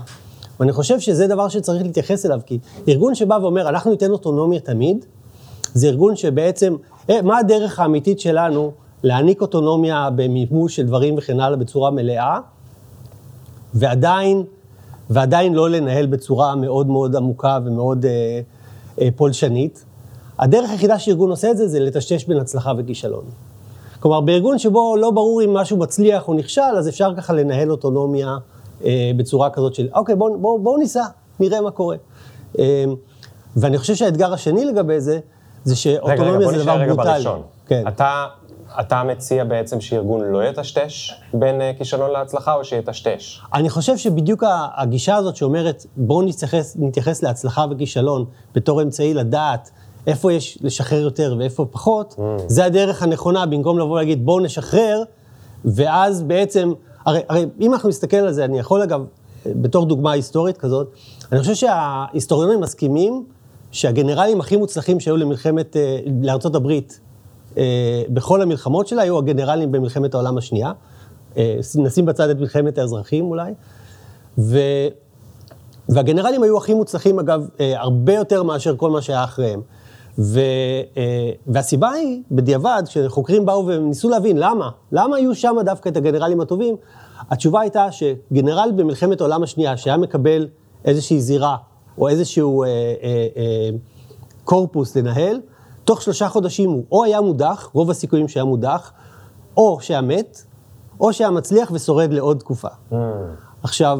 ואני 0.60 0.72
חושב 0.72 1.00
שזה 1.00 1.28
דבר 1.28 1.50
שצריך 1.50 1.84
להתייחס 1.84 2.26
אליו, 2.26 2.40
כי 2.46 2.60
ארגון 2.88 3.16
שבא 3.16 3.38
ואומר, 3.42 3.70
אנחנו 3.70 3.92
ניתן 3.92 4.12
אוטונומיה 4.12 4.60
תמיד, 4.60 5.06
זה 5.74 5.88
ארגון 5.88 6.16
שבעצם 6.16 6.76
אה, 7.10 7.22
מה 7.22 7.38
הדרך 7.38 7.80
האמיתית 7.80 8.20
שלנו 8.20 8.72
להעניק 9.04 9.42
אוטונומיה 9.42 10.10
במימוש 10.16 10.76
של 10.76 10.86
דברים 10.86 11.18
וכן 11.18 11.40
הלאה 11.40 11.58
בצורה 11.58 11.92
מלאה, 11.92 12.40
ועדיין, 13.74 14.44
ועדיין 15.10 15.54
לא 15.54 15.70
לנהל 15.70 16.06
בצורה 16.06 16.56
מאוד 16.56 16.88
מאוד 16.88 17.16
עמוקה 17.16 17.60
ומאוד 17.66 18.06
אה, 18.06 18.42
אה, 19.02 19.10
פולשנית. 19.16 19.86
הדרך 20.40 20.70
היחידה 20.70 21.00
שארגון 21.00 21.30
עושה 21.30 21.52
את 21.52 21.58
זה, 21.58 21.68
זה 21.68 21.80
לטשטש 21.80 22.26
בין 22.26 22.38
הצלחה 22.38 22.74
וכישלון. 22.78 23.24
כלומר, 24.00 24.22
בארגון 24.22 24.60
שבו 24.60 24.96
לא 24.98 25.12
ברור 25.12 25.42
אם 25.42 25.54
משהו 25.54 25.78
מצליח 25.78 26.28
או 26.28 26.34
נכשל, 26.34 26.62
אז 26.78 26.90
אפשר 26.90 27.14
ככה 27.18 27.34
לנהל 27.34 27.72
אוטונומיה 27.72 28.38
בצורה 29.18 29.50
כזאת 29.50 29.75
של, 29.75 29.88
אוקיי, 29.94 30.16
בואו 30.16 30.40
בוא, 30.40 30.60
בוא 30.60 30.80
ניסע, 30.80 31.04
נראה 31.40 31.62
מה 31.62 31.72
קורה. 31.72 31.96
אה, 32.60 32.84
ואני 33.58 33.78
חושב 33.78 33.96
שהאתגר 33.96 34.34
השני 34.34 34.66
לגבי 34.66 35.02
זה, 35.02 35.20
זה 35.63 35.75
שאוטונומיה 35.75 36.48
זה 36.48 36.63
דבר 36.63 36.78
ברוטלי. 36.88 37.24
כן. 37.66 37.88
אתה, 37.88 38.25
אתה 38.80 39.04
מציע 39.04 39.44
בעצם 39.44 39.82
שארגון 39.82 40.22
לא 40.22 40.44
יטשטש 40.44 41.13
בין 41.34 41.62
uh, 41.62 41.78
כישלון 41.78 42.12
להצלחה, 42.12 42.54
או 42.54 42.66
שיטשטש? 42.66 43.42
אני 43.54 43.70
חושב 43.70 43.98
שבדיוק 43.98 44.44
הגישה 44.75 45.16
הזאת 45.16 45.36
שאומרת, 45.36 45.86
בואו 45.98 46.22
נתייחס, 46.22 46.75
נתייחס 46.80 47.24
להצלחה 47.24 47.66
וכישלון 47.72 48.25
בתור 48.56 48.82
אמצעי 48.82 49.13
לדעת 49.13 49.72
איפה 50.08 50.34
יש 50.34 50.58
לשחרר 50.62 51.00
יותר 51.00 51.36
ואיפה 51.40 51.66
פחות, 51.72 52.16
mm. 52.18 52.22
זה 52.48 52.66
הדרך 52.66 53.04
הנכונה, 53.04 53.46
במקום 53.46 53.80
לבוא 53.80 53.92
ולהגיד, 53.92 54.25
בואו 54.25 54.40
נשחרר, 54.40 55.04
ואז 55.66 56.24
בעצם, 56.24 56.74
הרי, 57.06 57.20
הרי 57.30 57.46
אם 57.62 57.74
אנחנו 57.74 57.90
נסתכל 57.90 58.18
על 58.18 58.34
זה, 58.34 58.46
אני 58.46 58.60
יכול 58.60 58.82
אגב, 58.82 59.06
בתור 59.46 59.86
דוגמה 59.86 60.12
היסטורית 60.12 60.58
כזאת, 60.58 60.88
אני 61.32 61.40
חושב 61.40 61.54
שההיסטוריונים 61.54 62.62
מסכימים 62.62 63.26
שהגנרלים 63.72 64.40
הכי 64.40 64.58
מוצלחים 64.58 65.00
שהיו 65.00 65.18
למלחמת, 65.18 65.78
אה, 65.78 66.00
לארצות 66.22 66.56
הברית, 66.56 67.00
אה, 67.58 68.04
בכל 68.10 68.42
המלחמות 68.42 68.88
שלה, 68.88 69.02
היו 69.02 69.18
הגנרלים 69.18 69.72
במלחמת 69.72 70.14
העולם 70.14 70.38
השנייה. 70.38 70.72
אה, 71.38 71.58
נשים 71.76 72.06
בצד 72.06 72.30
את 72.30 72.40
מלחמת 72.40 72.78
האזרחים 72.78 73.26
אולי. 73.26 73.54
ו... 74.38 74.60
והגנרלים 75.90 76.44
היו 76.44 76.58
הכי 76.58 76.74
מוצלחים, 76.74 77.20
אגב, 77.20 77.48
הרבה 77.60 78.14
יותר 78.14 78.44
מאשר 78.44 78.76
כל 78.78 78.90
מה 78.90 79.02
שהיה 79.02 79.24
אחריהם. 79.24 79.62
ו... 80.20 80.39
והסיבה 81.48 81.91
היא, 81.91 82.22
בדיעבד, 82.32 82.84
כשחוקרים 82.88 83.46
באו 83.46 83.67
וניסו 83.67 84.10
להבין 84.10 84.38
למה, 84.38 84.70
למה 84.91 85.15
היו 85.15 85.36
שם 85.36 85.55
דווקא 85.65 85.89
את 85.89 85.98
הגנרלים 85.98 86.41
הטובים, 86.41 86.75
התשובה 87.29 87.62
הייתה 87.62 87.88
שגנרל 87.91 88.72
במלחמת 88.75 89.22
העולם 89.22 89.43
השנייה, 89.43 89.77
שהיה 89.77 89.98
מקבל 89.98 90.48
איזושהי 90.86 91.22
זירה 91.22 91.58
או 91.98 92.10
איזשהו 92.10 92.63
אה, 92.63 92.67
אה, 92.67 93.27
אה, 93.38 93.70
קורפוס 94.43 94.98
לנהל, 94.98 95.39
תוך 95.84 96.01
שלושה 96.01 96.29
חודשים 96.29 96.70
הוא 96.70 96.84
או 96.91 97.03
היה 97.03 97.22
מודח, 97.22 97.70
רוב 97.74 97.89
הסיכויים 97.89 98.27
שהיה 98.27 98.43
מודח, 98.43 98.91
או 99.58 99.77
שהיה 99.82 100.01
מת, 100.01 100.43
או 101.00 101.13
שהיה 101.13 101.32
מצליח 101.32 101.72
ושורד 101.74 102.13
לעוד 102.13 102.39
תקופה. 102.39 102.67
Mm. 102.67 102.96
עכשיו, 103.63 104.00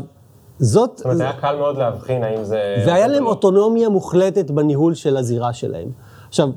זאת... 0.60 0.98
זאת 0.98 1.06
אומרת, 1.06 1.20
היה 1.22 1.34
קל 1.34 1.56
מאוד 1.56 1.78
להבחין 1.78 2.24
האם 2.24 2.44
זה... 2.44 2.84
והיה 2.88 3.08
להם 3.08 3.26
אוטונומיה 3.26 3.90
מוחלטת 3.90 4.52
בניהול 4.52 4.94
של 4.94 5.18
הזירה 5.18 5.54
שלהם. 5.54 5.90
עכשיו, 6.34 6.50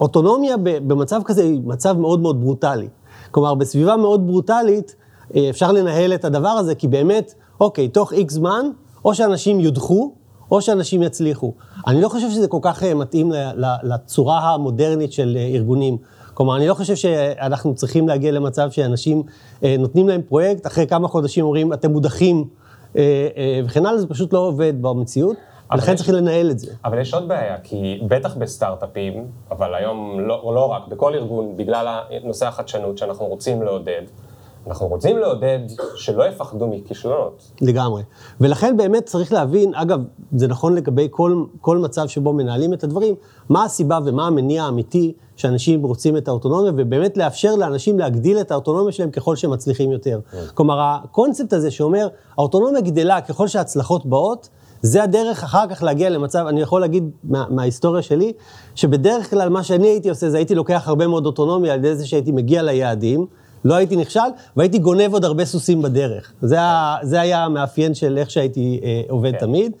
אוטונומיה 0.00 0.56
במצב 0.56 1.20
כזה 1.24 1.42
היא 1.42 1.60
מצב 1.64 1.98
מאוד 1.98 2.20
מאוד 2.20 2.40
ברוטלי. 2.40 2.88
כלומר, 3.30 3.54
בסביבה 3.54 3.96
מאוד 3.96 4.26
ברוטלית, 4.26 4.96
אה, 5.36 5.50
אפשר 5.50 5.72
לנהל 5.72 6.14
את 6.14 6.24
הדבר 6.24 6.48
הזה, 6.48 6.74
כי 6.74 6.88
באמת, 6.88 7.34
אוקיי, 7.60 7.88
תוך 7.88 8.12
איקס 8.12 8.34
זמן, 8.34 8.66
או 9.04 9.14
שאנשים 9.14 9.60
יודחו, 9.60 10.12
או 10.50 10.62
שאנשים 10.62 11.02
יצליחו. 11.02 11.52
אני 11.86 12.00
לא 12.00 12.08
חושב 12.08 12.30
שזה 12.30 12.48
כל 12.48 12.58
כך 12.62 12.82
אה, 12.82 12.94
מתאים 12.94 13.32
לצורה 13.82 14.54
המודרנית 14.54 15.12
של 15.12 15.36
אה, 15.36 15.46
ארגונים. 15.46 15.96
כלומר, 16.34 16.56
אני 16.56 16.68
לא 16.68 16.74
חושב 16.74 16.94
שאנחנו 16.94 17.74
צריכים 17.74 18.08
להגיע 18.08 18.32
למצב 18.32 18.70
שאנשים 18.70 19.22
נותנים 19.78 20.08
להם 20.08 20.22
פרויקט, 20.22 20.66
אחרי 20.66 20.86
כמה 20.86 21.08
חודשים 21.08 21.44
אומרים, 21.44 21.72
אתם 21.72 21.92
מודחים 21.92 22.44
וכן 23.64 23.86
הלאה, 23.86 23.98
זה 23.98 24.06
פשוט 24.06 24.32
לא 24.32 24.38
עובד 24.38 24.82
במציאות. 24.82 25.36
לכן 25.72 25.96
צריכים 25.96 26.14
לנהל 26.14 26.50
את 26.50 26.58
זה. 26.58 26.72
אבל 26.84 27.00
יש 27.00 27.14
עוד 27.14 27.28
בעיה, 27.28 27.58
כי 27.62 28.00
בטח 28.08 28.34
בסטארט-אפים, 28.34 29.26
אבל 29.50 29.74
היום 29.74 30.20
לא, 30.20 30.52
לא 30.54 30.66
רק, 30.66 30.88
בכל 30.88 31.14
ארגון, 31.14 31.56
בגלל 31.56 31.98
נושא 32.24 32.46
החדשנות 32.46 32.98
שאנחנו 32.98 33.26
רוצים 33.26 33.62
לעודד, 33.62 34.02
אנחנו 34.66 34.86
רוצים 34.86 35.18
לעודד 35.18 35.58
שלא 35.96 36.28
יפחדו 36.28 36.66
מכישלונות. 36.66 37.50
לגמרי. 37.60 38.02
ולכן 38.40 38.76
באמת 38.76 39.06
צריך 39.06 39.32
להבין, 39.32 39.74
אגב, 39.74 40.00
זה 40.36 40.48
נכון 40.48 40.74
לגבי 40.74 41.08
כל, 41.10 41.44
כל 41.60 41.78
מצב 41.78 42.06
שבו 42.08 42.32
מנהלים 42.32 42.74
את 42.74 42.84
הדברים, 42.84 43.14
מה 43.48 43.64
הסיבה 43.64 43.98
ומה 44.04 44.26
המניע 44.26 44.64
האמיתי 44.64 45.12
שאנשים 45.36 45.82
רוצים 45.82 46.16
את 46.16 46.28
האוטונומיה, 46.28 46.72
ובאמת 46.76 47.16
לאפשר 47.16 47.56
לאנשים 47.56 47.98
להגדיל 47.98 48.40
את 48.40 48.50
האוטונומיה 48.50 48.92
שלהם 48.92 49.10
ככל 49.10 49.36
שהם 49.36 49.50
מצליחים 49.50 49.92
יותר. 49.92 50.20
Mm. 50.30 50.36
כלומר, 50.54 50.80
הקונספט 50.80 51.52
הזה 51.52 51.70
שאומר, 51.70 52.08
האוטונומיה 52.38 52.80
גדלה 52.80 53.20
ככל 53.20 53.48
שההצלחות 53.48 54.06
באות, 54.06 54.48
זה 54.84 55.02
הדרך 55.02 55.44
אחר 55.44 55.66
כך 55.70 55.82
להגיע 55.82 56.10
למצב, 56.10 56.46
אני 56.48 56.60
יכול 56.60 56.80
להגיד 56.80 57.10
מה, 57.24 57.44
מההיסטוריה 57.50 58.02
שלי, 58.02 58.32
שבדרך 58.74 59.30
כלל 59.30 59.48
מה 59.48 59.62
שאני 59.62 59.86
הייתי 59.86 60.08
עושה 60.08 60.30
זה 60.30 60.36
הייתי 60.36 60.54
לוקח 60.54 60.88
הרבה 60.88 61.06
מאוד 61.06 61.26
אוטונומיה 61.26 61.72
על 61.72 61.78
ידי 61.78 61.94
זה 61.94 62.06
שהייתי 62.06 62.32
מגיע 62.32 62.62
ליעדים, 62.62 63.26
לא 63.64 63.74
הייתי 63.74 63.96
נכשל, 63.96 64.20
והייתי 64.56 64.78
גונב 64.78 65.12
עוד 65.12 65.24
הרבה 65.24 65.44
סוסים 65.44 65.82
בדרך. 65.82 66.32
זה, 66.42 66.60
ה, 66.60 66.96
זה 67.02 67.20
היה 67.20 67.44
המאפיין 67.44 67.94
של 67.94 68.18
איך 68.18 68.30
שהייתי 68.30 68.80
אה, 68.84 69.02
עובד 69.08 69.32
כן. 69.32 69.38
תמיד. 69.38 69.72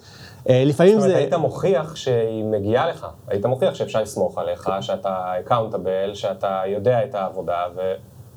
אה, 0.48 0.62
לפעמים 0.66 0.92
זאת 0.92 1.02
זה... 1.02 1.06
אומרת, 1.06 1.20
היית 1.20 1.34
מוכיח 1.34 1.96
שהיא 1.96 2.44
מגיעה 2.44 2.88
לך, 2.88 3.06
היית 3.28 3.46
מוכיח 3.46 3.74
שאפשר 3.74 4.02
לסמוך 4.02 4.38
עליך, 4.38 4.70
שאתה 4.80 5.32
אקאונטבל, 5.40 6.14
שאתה 6.14 6.62
יודע 6.66 7.04
את 7.04 7.14
העבודה, 7.14 7.64
ו... 7.76 7.80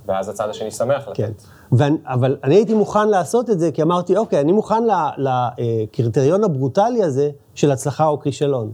ואז 0.06 0.30
הצד 0.30 0.50
השני 0.50 0.72
שמח 0.72 1.08
לתת. 1.08 1.18
כן. 1.18 1.32
ואני, 1.72 1.98
אבל 2.06 2.38
אני 2.44 2.56
הייתי 2.56 2.74
מוכן 2.74 3.10
לעשות 3.10 3.50
את 3.50 3.60
זה, 3.60 3.72
כי 3.72 3.82
אמרתי, 3.82 4.18
אוקיי, 4.18 4.40
אני 4.40 4.52
מוכן 4.52 4.84
לקריטריון 5.18 6.44
הברוטלי 6.44 7.04
הזה 7.04 7.30
של 7.56 7.72
הצלחה 7.72 8.08
או 8.08 8.20
כישלון. 8.20 8.72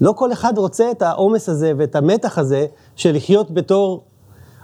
לא 0.00 0.12
כל 0.12 0.32
אחד 0.32 0.58
רוצה 0.58 0.90
את 0.90 1.02
העומס 1.02 1.48
הזה 1.48 1.72
ואת 1.78 1.96
המתח 1.96 2.38
הזה 2.38 2.66
של 2.96 3.14
לחיות 3.14 3.50
בתור... 3.50 4.04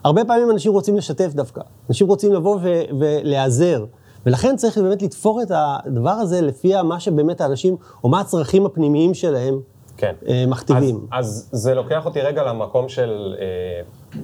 הרבה 0.04 0.24
פעמים 0.24 0.50
אנשים 0.50 0.72
רוצים 0.72 0.96
לשתף 0.96 1.32
דווקא. 1.34 1.60
אנשים 1.88 2.06
רוצים 2.06 2.32
לבוא 2.32 2.58
ו- 2.62 2.82
ולהיעזר. 3.00 3.84
ולכן 4.26 4.56
צריך 4.56 4.78
באמת 4.78 5.02
לתפור 5.02 5.42
את 5.42 5.50
הדבר 5.54 6.10
הזה 6.10 6.40
לפי 6.40 6.82
מה 6.82 7.00
שבאמת 7.00 7.40
האנשים, 7.40 7.76
או 8.04 8.08
מה 8.08 8.20
הצרכים 8.20 8.66
הפנימיים 8.66 9.14
שלהם 9.14 9.60
כן. 9.96 10.14
אה, 10.28 10.44
מכתיבים. 10.48 11.06
אז, 11.12 11.26
אז 11.52 11.60
זה 11.60 11.74
לוקח 11.74 12.06
אותי 12.06 12.20
רגע 12.20 12.42
למקום 12.42 12.88
של 12.88 13.34
אה, 13.40 14.20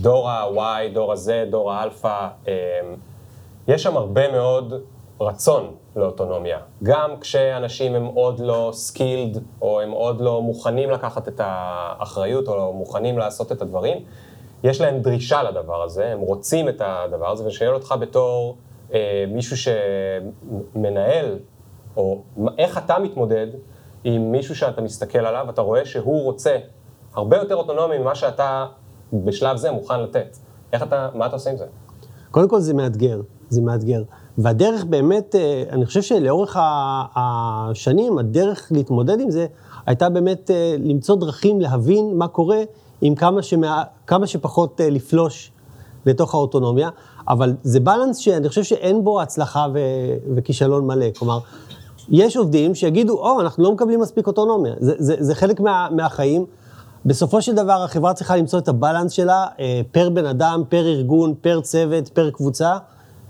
דור 0.00 0.30
ה-Y, 0.30 0.94
דור 0.94 1.12
ה-Z, 1.12 1.50
דור 1.50 1.72
האלפא. 1.72 2.28
אה, 2.48 2.52
יש 3.68 3.82
שם 3.82 3.96
הרבה 3.96 4.32
מאוד 4.32 4.74
רצון 5.20 5.74
לאוטונומיה. 5.96 6.58
גם 6.82 7.10
כשאנשים 7.20 7.94
הם 7.94 8.04
עוד 8.04 8.40
לא 8.40 8.70
skilled, 8.72 9.42
או 9.62 9.80
הם 9.80 9.90
עוד 9.90 10.20
לא 10.20 10.42
מוכנים 10.42 10.90
לקחת 10.90 11.28
את 11.28 11.40
האחריות, 11.44 12.48
או 12.48 12.56
לא 12.56 12.72
מוכנים 12.72 13.18
לעשות 13.18 13.52
את 13.52 13.62
הדברים, 13.62 13.98
יש 14.64 14.80
להם 14.80 14.98
דרישה 14.98 15.42
לדבר 15.42 15.82
הזה, 15.82 16.12
הם 16.12 16.20
רוצים 16.20 16.68
את 16.68 16.82
הדבר 16.84 17.30
הזה, 17.30 17.46
ושואל 17.46 17.74
אותך 17.74 17.94
בתור 18.00 18.56
אה, 18.92 19.24
מישהו 19.28 19.56
שמנהל, 19.56 21.38
או 21.96 22.22
איך 22.58 22.78
אתה 22.78 22.98
מתמודד 22.98 23.46
עם 24.04 24.32
מישהו 24.32 24.56
שאתה 24.56 24.80
מסתכל 24.80 25.18
עליו, 25.18 25.46
אתה 25.50 25.60
רואה 25.60 25.84
שהוא 25.84 26.22
רוצה 26.22 26.56
הרבה 27.14 27.36
יותר 27.36 27.56
אוטונומי 27.56 27.98
ממה 27.98 28.14
שאתה 28.14 28.66
בשלב 29.12 29.56
זה 29.56 29.70
מוכן 29.72 30.02
לתת. 30.02 30.36
איך 30.72 30.82
אתה, 30.82 31.08
מה 31.14 31.26
אתה 31.26 31.34
עושה 31.36 31.50
עם 31.50 31.56
זה? 31.56 31.64
קודם 32.30 32.48
כל 32.48 32.60
זה 32.60 32.74
מאתגר, 32.74 33.20
זה 33.48 33.60
מאתגר. 33.62 34.02
והדרך 34.38 34.84
באמת, 34.84 35.34
אה, 35.34 35.64
אני 35.70 35.86
חושב 35.86 36.02
שלאורך 36.02 36.56
השנים, 37.16 38.18
הדרך 38.18 38.68
להתמודד 38.70 39.20
עם 39.20 39.30
זה, 39.30 39.46
הייתה 39.86 40.08
באמת 40.08 40.50
אה, 40.50 40.74
למצוא 40.78 41.16
דרכים 41.16 41.60
להבין 41.60 42.18
מה 42.18 42.28
קורה 42.28 42.62
עם 43.00 43.14
כמה, 43.14 43.42
שמה, 43.42 43.82
כמה 44.06 44.26
שפחות 44.26 44.80
אה, 44.80 44.90
לפלוש 44.90 45.52
לתוך 46.06 46.34
האוטונומיה, 46.34 46.88
אבל 47.28 47.54
זה 47.62 47.80
בלנס 47.80 48.16
שאני 48.16 48.48
חושב 48.48 48.62
שאין 48.62 49.04
בו 49.04 49.20
הצלחה 49.20 49.66
ו- 49.74 49.78
וכישלון 50.36 50.86
מלא. 50.86 51.06
כלומר, 51.18 51.38
יש 52.08 52.36
עובדים 52.36 52.74
שיגידו, 52.74 53.18
או, 53.18 53.40
אנחנו 53.40 53.64
לא 53.64 53.72
מקבלים 53.72 54.00
מספיק 54.00 54.26
אוטונומיה. 54.26 54.74
זה, 54.78 54.94
זה, 54.98 55.16
זה 55.18 55.34
חלק 55.34 55.60
מה, 55.60 55.88
מהחיים. 55.90 56.46
בסופו 57.06 57.42
של 57.42 57.54
דבר, 57.54 57.82
החברה 57.82 58.14
צריכה 58.14 58.36
למצוא 58.36 58.58
את 58.58 58.68
הבלנס 58.68 59.12
שלה, 59.12 59.46
אה, 59.60 59.80
פר 59.92 60.10
בן 60.10 60.26
אדם, 60.26 60.62
פר 60.68 60.86
ארגון, 60.86 61.34
פר 61.40 61.60
צוות, 61.60 62.08
פר 62.08 62.30
קבוצה, 62.30 62.76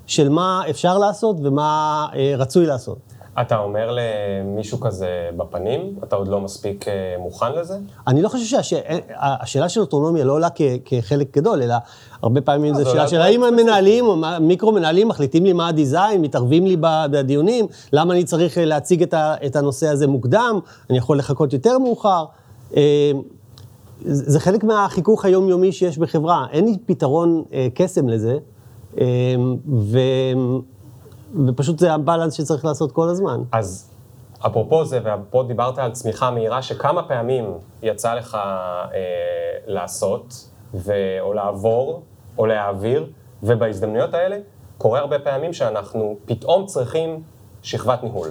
של 0.06 0.28
מה 0.28 0.62
אפשר 0.70 0.98
לעשות 0.98 1.36
ומה 1.42 2.06
אה, 2.14 2.34
רצוי 2.38 2.66
לעשות. 2.66 2.98
אתה 3.40 3.58
אומר 3.58 3.96
למישהו 3.96 4.80
כזה 4.80 5.06
בפנים, 5.36 5.94
אתה 6.04 6.16
עוד 6.16 6.28
לא 6.28 6.40
מספיק 6.40 6.88
אה, 6.88 6.92
מוכן 7.18 7.52
לזה? 7.52 7.74
אני 8.06 8.22
לא 8.22 8.28
חושב 8.28 8.62
שהשאלה 8.62 9.68
של 9.68 9.80
אוטונומיה 9.80 10.24
לא 10.24 10.32
עולה 10.32 10.48
כ- 10.54 10.62
כחלק 10.84 11.36
גדול, 11.36 11.62
אלא 11.62 11.74
הרבה 12.22 12.40
פעמים 12.40 12.74
זו 12.74 12.78
זה 12.78 12.84
שאלה 12.84 12.94
עולה 12.98 13.08
של 13.08 13.20
האם. 13.20 13.42
המנהלים 13.42 14.06
או 14.06 14.16
מיקרו-מנהלים 14.40 15.08
מחליטים 15.08 15.44
לי 15.44 15.52
מה 15.52 15.68
הדיזיין, 15.68 16.22
מתערבים 16.22 16.66
לי 16.66 16.76
בדיונים, 17.10 17.66
למה 17.92 18.14
אני 18.14 18.24
צריך 18.24 18.58
להציג 18.60 19.14
את 19.46 19.56
הנושא 19.56 19.88
הזה 19.88 20.06
מוקדם, 20.06 20.58
אני 20.90 20.98
יכול 20.98 21.18
לחכות 21.18 21.52
יותר 21.52 21.78
מאוחר. 21.78 22.24
זה 24.04 24.30
זה 24.32 24.40
חלק 24.40 24.64
מהחיכוך 24.64 25.24
היומיומי 25.24 25.72
שיש 25.72 25.98
בחברה, 25.98 26.46
אין 26.50 26.64
לי 26.64 26.76
פתרון 26.86 27.42
אה, 27.52 27.66
קסם 27.74 28.08
לזה, 28.08 28.38
אה, 29.00 29.04
ו... 29.68 29.98
ופשוט 31.46 31.78
זה 31.78 31.92
הבלנס 31.92 32.34
שצריך 32.34 32.64
לעשות 32.64 32.92
כל 32.92 33.08
הזמן. 33.08 33.42
אז 33.52 33.90
אפרופו 34.46 34.84
זה, 34.84 35.00
ופה 35.04 35.44
דיברת 35.48 35.78
על 35.78 35.92
צמיחה 35.92 36.30
מהירה, 36.30 36.62
שכמה 36.62 37.02
פעמים 37.02 37.44
יצא 37.82 38.14
לך 38.14 38.34
אה, 38.34 39.00
לעשות, 39.66 40.48
ו... 40.74 40.92
או 41.20 41.32
לעבור, 41.32 42.02
או 42.38 42.46
להעביר, 42.46 43.06
ובהזדמנויות 43.42 44.14
האלה 44.14 44.36
קורה 44.78 45.00
הרבה 45.00 45.18
פעמים 45.18 45.52
שאנחנו 45.52 46.16
פתאום 46.24 46.66
צריכים 46.66 47.22
שכבת 47.62 48.02
ניהול. 48.02 48.28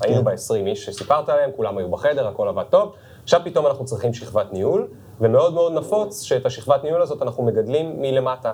היינו 0.00 0.24
ב-20 0.24 0.66
איש 0.66 0.84
שסיפרת 0.86 1.28
עליהם, 1.28 1.50
כולם 1.56 1.78
היו 1.78 1.90
בחדר, 1.90 2.28
הכל 2.28 2.48
עבד 2.48 2.64
טוב, 2.70 2.92
עכשיו 3.22 3.40
פתאום 3.44 3.66
אנחנו 3.66 3.84
צריכים 3.84 4.14
שכבת 4.14 4.52
ניהול, 4.52 4.88
ומאוד 5.20 5.54
מאוד 5.54 5.72
נפוץ 5.72 6.22
שאת 6.22 6.46
השכבת 6.46 6.84
ניהול 6.84 7.02
הזאת 7.02 7.22
אנחנו 7.22 7.42
מגדלים 7.42 8.02
מלמטה. 8.02 8.52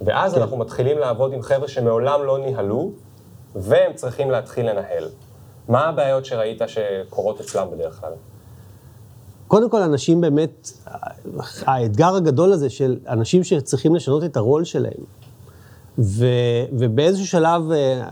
ואז 0.00 0.38
אנחנו 0.38 0.56
מתחילים 0.56 0.98
לעבוד 0.98 1.32
עם 1.32 1.42
חבר'ה 1.42 1.68
שמעולם 1.68 2.22
לא 2.22 2.38
ניהלו, 2.38 2.90
והם 3.54 3.92
צריכים 3.94 4.30
להתחיל 4.30 4.70
לנהל. 4.70 5.04
מה 5.68 5.88
הבעיות 5.88 6.24
שראית 6.24 6.62
שקורות 6.66 7.40
אצלם 7.40 7.66
בדרך 7.72 8.00
כלל? 8.00 8.12
קודם 9.48 9.70
כל, 9.70 9.82
אנשים 9.82 10.20
באמת, 10.20 10.70
האתגר 11.60 12.14
הגדול 12.14 12.52
הזה 12.52 12.70
של 12.70 12.98
אנשים 13.08 13.44
שצריכים 13.44 13.94
לשנות 13.94 14.24
את 14.24 14.36
הרול 14.36 14.64
שלהם, 14.64 15.04
ו, 15.98 16.26
ובאיזשהו 16.72 17.26
שלב 17.26 17.62
אה, 17.72 18.08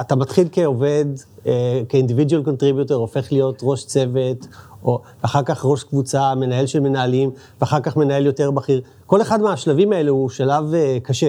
אתה 0.00 0.16
מתחיל 0.16 0.48
כעובד, 0.52 1.04
אה, 1.46 1.82
כ 1.88 1.97
individual 1.97 2.42
contributor, 2.44 2.94
הופך 2.94 3.32
להיות 3.32 3.60
ראש 3.62 3.84
צוות, 3.84 4.46
או 4.86 5.00
אחר 5.22 5.42
כך 5.42 5.64
ראש 5.64 5.84
קבוצה, 5.84 6.34
מנהל 6.34 6.66
של 6.66 6.80
מנהלים, 6.80 7.30
ואחר 7.60 7.80
כך 7.80 7.96
מנהל 7.96 8.26
יותר 8.26 8.50
בכיר. 8.50 8.80
כל 9.06 9.22
אחד 9.22 9.40
מהשלבים 9.40 9.92
האלה 9.92 10.10
הוא 10.10 10.28
שלב 10.28 10.74
אה, 10.74 10.98
קשה. 11.02 11.28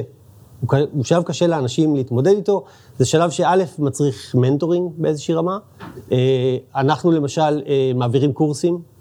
הוא, 0.61 0.79
הוא 0.91 1.03
שלב 1.03 1.23
קשה 1.23 1.47
לאנשים 1.47 1.95
להתמודד 1.95 2.31
איתו. 2.31 2.63
זה 2.99 3.05
שלב 3.05 3.29
שא' 3.29 3.55
מצריך 3.79 4.35
מנטורינג 4.35 4.91
באיזושהי 4.97 5.33
רמה. 5.33 5.57
אה, 6.11 6.57
אנחנו 6.75 7.11
למשל 7.11 7.61
אה, 7.67 7.91
מעבירים 7.95 8.33
קורסים, 8.33 8.97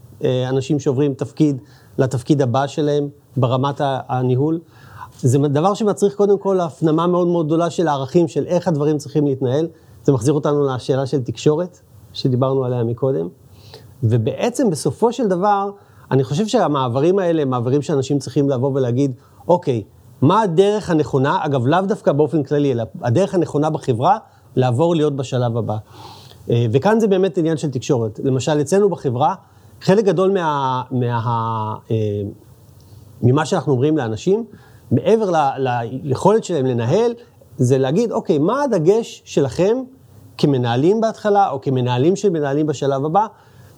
אנשים 0.49 0.81
שעוברים 0.81 1.15
תפקיד 1.15 1.59
לתפקיד 1.99 2.43
הבא 2.43 2.67
שלהם 2.67 3.09
ברמת 3.37 3.81
הניהול. 4.09 4.61
זה 5.21 5.39
דבר 5.39 5.75
שמצריך 5.75 6.15
קודם 6.15 6.39
כל 6.39 6.61
הפנמה 6.61 7.07
מאוד 7.07 7.27
מאוד 7.27 7.47
גדולה 7.47 7.71
של 7.71 7.89
הערכים, 7.89 8.29
של 8.29 8.47
איך 8.47 8.69
הדברים 8.69 8.99
צריכים 8.99 9.27
להתנהל. 9.27 9.69
זה 10.05 10.13
מחזיר 10.13 10.35
אותנו 10.35 10.67
לשאלה 10.67 11.07
של 11.07 11.23
תקשורת, 11.23 11.81
שדיברנו 12.13 12.65
עליה 12.65 12.85
מקודם. 12.85 13.29
ובעצם 14.03 14.71
בסופו 14.71 15.13
של 15.13 15.29
דבר, 15.29 15.71
אני 16.11 16.25
חושב 16.25 16.47
שהמעברים 16.47 17.19
האלה 17.19 17.43
הם 17.43 17.51
מעברים 17.51 17.83
שאנשים 17.83 18.19
צריכים 18.19 18.51
לבוא 18.51 18.71
ולהגיד, 18.75 19.13
אוקיי, 19.49 19.83
מה 20.23 20.43
הדרך 20.43 20.91
הנכונה, 20.91 21.39
אגב, 21.43 21.67
לאו 21.67 21.81
דווקא 21.81 22.13
באופן 22.13 22.43
כללי, 22.43 22.73
אלא 22.73 22.85
הדרך 23.03 23.35
הנכונה 23.35 23.71
בחברה 23.71 24.19
לעבור 24.57 24.97
להיות 24.97 25.17
בשלב 25.17 25.57
הבא. 25.57 25.77
אה, 26.51 26.67
וכאן 26.73 27.01
זה 27.01 27.07
באמת 27.07 27.39
עניין 27.39 27.57
של 27.57 27.71
תקשורת. 27.71 28.21
למשל, 28.25 28.61
אצלנו 28.61 28.89
בחברה, 28.89 29.35
חלק 29.81 30.05
גדול 30.05 30.31
מה, 30.31 30.83
מה, 30.91 31.75
אה, 31.91 31.97
ממה 33.23 33.47
שאנחנו 33.47 33.73
אומרים 33.73 33.97
לאנשים, 33.97 34.45
מעבר 34.91 35.31
ל- 35.31 35.59
ליכולת 36.03 36.45
שלהם 36.45 36.67
לנהל, 36.67 37.13
זה 37.59 37.79
להגיד, 37.79 38.13
אוקיי, 38.13 38.39
מה 38.39 38.63
הדגש 38.63 39.23
שלכם 39.25 39.77
כמנהלים 40.39 41.01
בהתחלה, 41.01 41.51
או 41.51 41.61
כמנהלים 41.61 42.17
של 42.17 42.31
מנהלים 42.31 42.67
בשלב 42.67 43.05
הבא, 43.05 43.27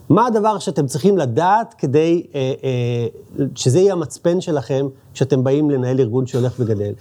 מה 0.09 0.27
הדבר 0.27 0.59
שאתם 0.59 0.87
צריכים 0.87 1.19
לדעת 1.19 1.75
כדי 1.79 2.27
אה, 2.35 2.53
אה, 2.65 3.07
שזה 3.55 3.79
יהיה 3.79 3.93
המצפן 3.93 4.41
שלכם 4.41 4.87
כשאתם 5.15 5.45
באים 5.45 5.71
לנהל 5.71 6.01
ארגון 6.01 6.27
שהולך 6.27 6.55
וגדל. 6.59 6.93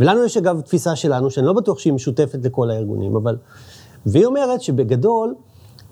ולנו 0.00 0.24
יש 0.24 0.36
אגב 0.36 0.60
תפיסה 0.60 0.96
שלנו, 0.96 1.30
שאני 1.30 1.46
לא 1.46 1.52
בטוח 1.52 1.78
שהיא 1.78 1.92
משותפת 1.92 2.38
לכל 2.44 2.70
הארגונים, 2.70 3.16
אבל... 3.16 3.36
והיא 4.06 4.26
אומרת 4.26 4.62
שבגדול, 4.62 5.34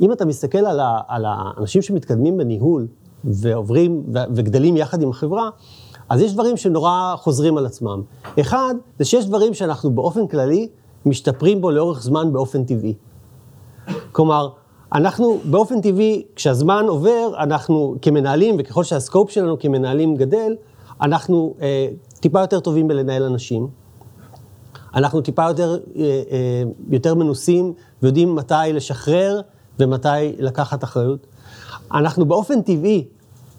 אם 0.00 0.12
אתה 0.12 0.24
מסתכל 0.24 0.58
על, 0.58 0.80
ה, 0.80 1.00
על 1.08 1.24
האנשים 1.28 1.82
שמתקדמים 1.82 2.36
בניהול 2.36 2.86
ועוברים 3.24 4.02
וגדלים 4.34 4.76
יחד 4.76 5.02
עם 5.02 5.10
החברה, 5.10 5.50
אז 6.08 6.20
יש 6.20 6.32
דברים 6.32 6.56
שנורא 6.56 7.14
חוזרים 7.16 7.58
על 7.58 7.66
עצמם. 7.66 8.02
אחד, 8.40 8.74
זה 8.98 9.04
שיש 9.04 9.26
דברים 9.26 9.54
שאנחנו 9.54 9.90
באופן 9.90 10.26
כללי 10.26 10.68
משתפרים 11.06 11.60
בו 11.60 11.70
לאורך 11.70 12.02
זמן 12.02 12.32
באופן 12.32 12.64
טבעי. 12.64 12.94
כלומר, 14.12 14.48
אנחנו 14.94 15.38
באופן 15.44 15.80
טבעי, 15.80 16.22
כשהזמן 16.36 16.84
עובר, 16.88 17.32
אנחנו 17.38 17.94
כמנהלים, 18.02 18.56
וככל 18.58 18.84
שהסקופ 18.84 19.30
שלנו 19.30 19.58
כמנהלים 19.58 20.16
גדל, 20.16 20.56
אנחנו 21.00 21.54
אה, 21.60 21.88
טיפה 22.20 22.40
יותר 22.40 22.60
טובים 22.60 22.88
בלנהל 22.88 23.22
אנשים. 23.22 23.68
אנחנו 24.94 25.20
טיפה 25.20 25.48
יותר, 25.48 25.78
אה, 25.96 26.02
אה, 26.02 26.62
יותר 26.90 27.14
מנוסים 27.14 27.72
ויודעים 28.02 28.34
מתי 28.34 28.54
לשחרר 28.72 29.40
ומתי 29.78 30.08
לקחת 30.38 30.84
אחריות. 30.84 31.26
אנחנו 31.92 32.26
באופן 32.26 32.62
טבעי 32.62 33.04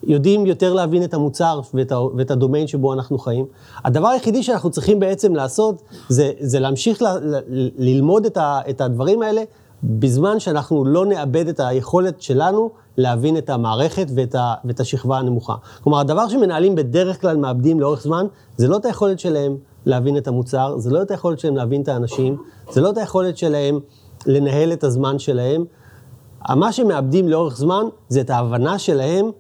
יודעים 0.04 0.46
יותר 0.46 0.74
להבין 0.74 1.04
את 1.04 1.14
המוצר 1.14 1.62
ואת, 1.74 1.92
ה, 1.92 2.00
ואת 2.18 2.32
הדומיין 2.32 2.68
שבו 2.68 2.94
אנחנו 2.94 3.18
חיים. 3.18 3.46
הדבר 3.86 4.08
היחידי 4.08 4.44
שאנחנו 4.44 4.70
צריכים 4.70 5.00
בעצם 5.00 5.36
לעשות, 5.36 5.82
זה, 6.10 6.32
זה 6.40 6.60
להמשיך 6.60 7.02
ל, 7.02 7.06
ל, 7.06 7.70
ללמוד 7.78 8.26
את, 8.26 8.38
ה, 8.38 8.60
את 8.70 8.82
הדברים 8.82 9.22
האלה, 9.22 9.44
בזמן 9.86 10.40
שאנחנו 10.40 10.86
לא 10.86 11.06
נאבד 11.06 11.48
את 11.48 11.60
היכולת 11.60 12.22
שלנו 12.22 12.70
להבין 12.98 13.38
את 13.38 13.50
המערכת 13.50 14.08
ואת, 14.16 14.36
ה, 14.36 14.54
ואת 14.66 14.80
השכבה 14.80 15.18
הנמוכה. 15.18 15.56
כלומר, 15.84 16.00
הדבר 16.00 16.28
שמנהלים 16.28 16.76
בדרך 16.76 17.22
כלל 17.22 17.38
מאבדים 17.38 17.80
לאורך 17.80 18.02
זמן, 18.02 18.26
זה 18.58 18.68
לא 18.68 18.78
את 18.78 18.86
היכולת 18.86 19.20
שלהם 19.20 19.58
להבין 19.86 20.18
את 20.18 20.28
המוצר, 20.28 20.78
זה 20.78 20.92
לא 20.92 21.02
את 21.02 21.12
היכולת 21.12 21.40
שלהם 21.40 21.56
להבין 21.56 21.82
את 21.82 21.88
האנשים, 21.88 22.38
זה 22.72 22.82
לא 22.82 22.90
את 22.90 22.98
היכולת 22.98 23.38
שלהם 23.38 23.80
לנהל 24.26 24.74
את 24.74 24.84
הזמן 24.84 25.20
שלהם. 25.20 25.66
מה 26.50 26.72
שמאבדים 26.72 27.30
לאורך 27.30 27.58
זמן 27.58 27.86
זה 28.10 28.22
את 28.22 28.30
ההבנה 28.30 28.80
שלהם 28.80 29.32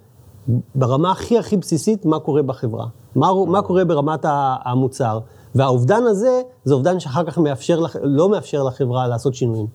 ברמה 0.75 1.11
הכי 1.11 1.37
הכי 1.37 1.57
בסיסית 1.57 2.05
מה 2.05 2.19
קורה 2.19 2.41
בחברה, 2.41 2.85
מה, 3.15 3.27
מה 3.47 3.61
קורה 3.61 3.85
ברמת 3.85 4.25
המוצר. 4.65 5.19
והאובדן 5.55 6.03
הזה, 6.03 6.41
זה 6.63 6.73
אובדן 6.73 6.99
שאחר 6.99 7.23
כך 7.23 7.37
מאפשר, 7.37 7.83
לא 8.03 8.29
מאפשר 8.29 8.63
לחברה 8.63 9.07
לעשות 9.07 9.35
שינויים. 9.35 9.67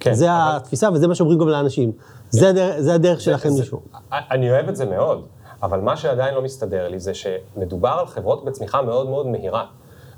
כן, 0.00 0.14
זה 0.14 0.30
אבל... 0.30 0.56
התפיסה 0.56 0.88
וזה 0.92 1.08
מה 1.08 1.14
שאומרים 1.14 1.38
גם 1.38 1.48
לאנשים. 1.48 1.92
זה, 2.30 2.48
הדרך, 2.48 2.80
זה 2.80 2.94
הדרך 2.94 3.20
שלכם 3.20 3.48
לשמור. 3.58 3.82
אני 4.12 4.50
אוהב 4.50 4.68
את 4.68 4.76
זה 4.76 4.86
מאוד, 4.86 5.26
אבל 5.62 5.80
מה 5.80 5.96
שעדיין 5.96 6.34
לא 6.34 6.42
מסתדר 6.42 6.88
לי 6.88 7.00
זה 7.00 7.12
שמדובר 7.14 7.96
על 8.00 8.06
חברות 8.06 8.44
בצמיחה 8.44 8.82
מאוד 8.82 9.08
מאוד 9.08 9.26
מהירה. 9.26 9.64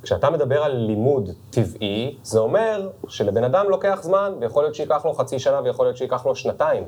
כשאתה 0.02 0.30
מדבר 0.30 0.62
על 0.62 0.76
לימוד 0.76 1.30
טבעי, 1.50 2.16
זה 2.22 2.38
אומר 2.38 2.88
שלבן 3.08 3.44
אדם 3.44 3.66
לוקח 3.68 3.98
זמן, 4.02 4.32
ויכול 4.40 4.64
להיות 4.64 4.74
שייקח 4.74 5.04
לו 5.04 5.12
חצי 5.12 5.38
שנה 5.38 5.60
ויכול 5.64 5.86
להיות 5.86 5.96
שייקח 5.96 6.26
לו 6.26 6.36
שנתיים. 6.36 6.84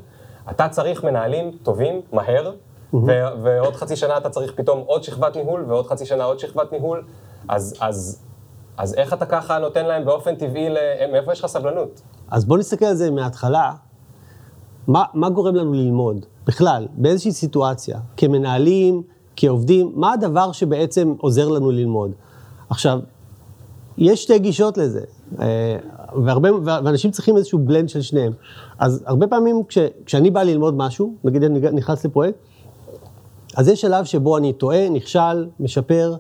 אתה 0.51 0.69
צריך 0.69 1.05
מנהלים 1.05 1.51
טובים, 1.63 2.01
מהר, 2.13 2.53
mm-hmm. 2.53 2.97
ועוד 3.43 3.77
חצי 3.77 3.97
שנה 3.97 4.17
אתה 4.17 4.31
צריך 4.31 4.53
פתאום 4.55 4.83
עוד 4.87 5.03
שכבת 5.05 5.37
ניהול, 5.37 5.65
ועוד 5.69 5.87
חצי 5.87 6.07
שנה 6.07 6.25
עוד 6.25 6.39
שכבת 6.39 6.73
ניהול, 6.73 7.05
אז, 7.49 7.77
אז, 7.81 8.23
אז 8.77 8.95
איך 8.95 9.13
אתה 9.13 9.27
ככה 9.27 9.59
נותן 9.59 9.87
להם 9.87 10.05
באופן 10.05 10.35
טבעי, 10.35 10.69
מאיפה 11.13 11.33
יש 11.33 11.41
לך 11.41 11.47
סבלנות? 11.47 12.01
אז 12.31 12.45
בוא 12.45 12.59
נסתכל 12.59 12.85
על 12.85 12.95
זה 12.95 13.11
מההתחלה. 13.11 13.73
מה, 14.87 15.05
מה 15.15 15.31
גורם 15.31 15.55
לנו 15.55 15.73
ללמוד? 15.73 16.27
בכלל, 16.47 16.87
באיזושהי 16.97 17.33
סיטואציה, 17.33 17.99
כמנהלים, 18.17 19.03
כעובדים, 19.37 19.93
מה 19.95 20.13
הדבר 20.13 20.53
שבעצם 20.53 21.15
עוזר 21.19 21.49
לנו 21.49 21.71
ללמוד? 21.71 22.11
עכשיו, 22.71 23.01
יש 23.99 24.23
שתי 24.23 24.39
גישות 24.39 24.79
לזה, 24.79 25.01
אה, 25.41 25.77
והרבה, 26.25 26.49
ואנשים 26.65 27.11
צריכים 27.11 27.37
איזשהו 27.37 27.59
בלנד 27.59 27.89
של 27.89 28.03
שניהם. 28.03 28.33
אז 28.79 29.03
הרבה 29.07 29.27
פעמים 29.27 29.63
כש, 29.69 29.79
כשאני 30.07 30.31
בא 30.31 30.43
ללמוד 30.43 30.75
משהו, 30.77 31.15
נגיד 31.25 31.43
אני 31.43 31.61
נכנס 31.73 32.05
לפרויקט, 32.05 32.39
אז 33.57 33.69
יש 33.69 33.81
שלב 33.81 34.05
שבו 34.05 34.37
אני 34.37 34.53
טועה, 34.53 34.89
נכשל, 34.89 35.47
משפר, 35.61 36.17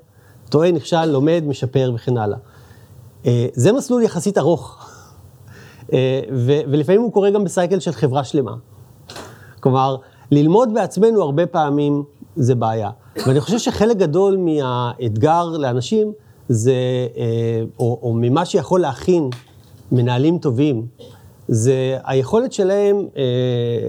טועה, 0.48 0.70
נכשל, 0.70 1.04
לומד, 1.04 1.42
משפר 1.46 1.92
וכן 1.94 2.16
הלאה. 2.16 2.38
אה, 3.26 3.46
זה 3.52 3.72
מסלול 3.72 4.02
יחסית 4.02 4.38
ארוך, 4.38 4.90
אה, 5.92 6.20
ולפעמים 6.66 7.00
הוא 7.00 7.12
קורה 7.12 7.30
גם 7.30 7.44
בסייקל 7.44 7.78
של 7.78 7.92
חברה 7.92 8.24
שלמה. 8.24 8.54
כלומר, 9.60 9.96
ללמוד 10.30 10.74
בעצמנו 10.74 11.22
הרבה 11.22 11.46
פעמים 11.46 12.02
זה 12.36 12.54
בעיה. 12.54 12.90
ואני 13.26 13.40
חושב 13.40 13.58
שחלק 13.58 13.96
גדול 13.96 14.36
מהאתגר 14.36 15.44
לאנשים 15.44 16.12
זה, 16.48 16.74
אה, 17.16 17.62
או, 17.78 17.98
או 18.02 18.14
ממה 18.14 18.44
שיכול 18.44 18.80
להכין 18.80 19.30
מנהלים 19.92 20.38
טובים, 20.38 20.86
זה 21.48 21.98
היכולת 22.04 22.52
שלהם, 22.52 22.96
אה, 23.16 23.22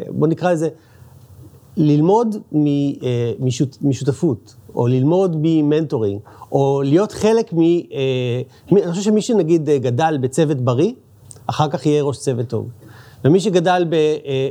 בוא 0.09 0.27
נקרא 0.27 0.51
לזה, 0.51 0.69
ללמוד 1.77 2.35
אה, 2.55 3.31
משותפות, 3.81 4.55
או 4.75 4.87
ללמוד 4.87 5.35
מ 5.41 5.48
mentoring, 5.48 6.19
או 6.51 6.81
להיות 6.85 7.11
חלק 7.11 7.53
מ... 7.53 7.59
אני 8.71 8.91
חושב 8.91 9.01
שמי 9.01 9.21
שנגיד 9.21 9.69
גדל 9.69 10.17
בצוות 10.21 10.57
בריא, 10.57 10.91
אחר 11.47 11.69
כך 11.69 11.85
יהיה 11.85 12.03
ראש 12.03 12.17
צוות 12.17 12.47
טוב. 12.47 12.67
ומי 13.25 13.39
שגדל 13.39 13.85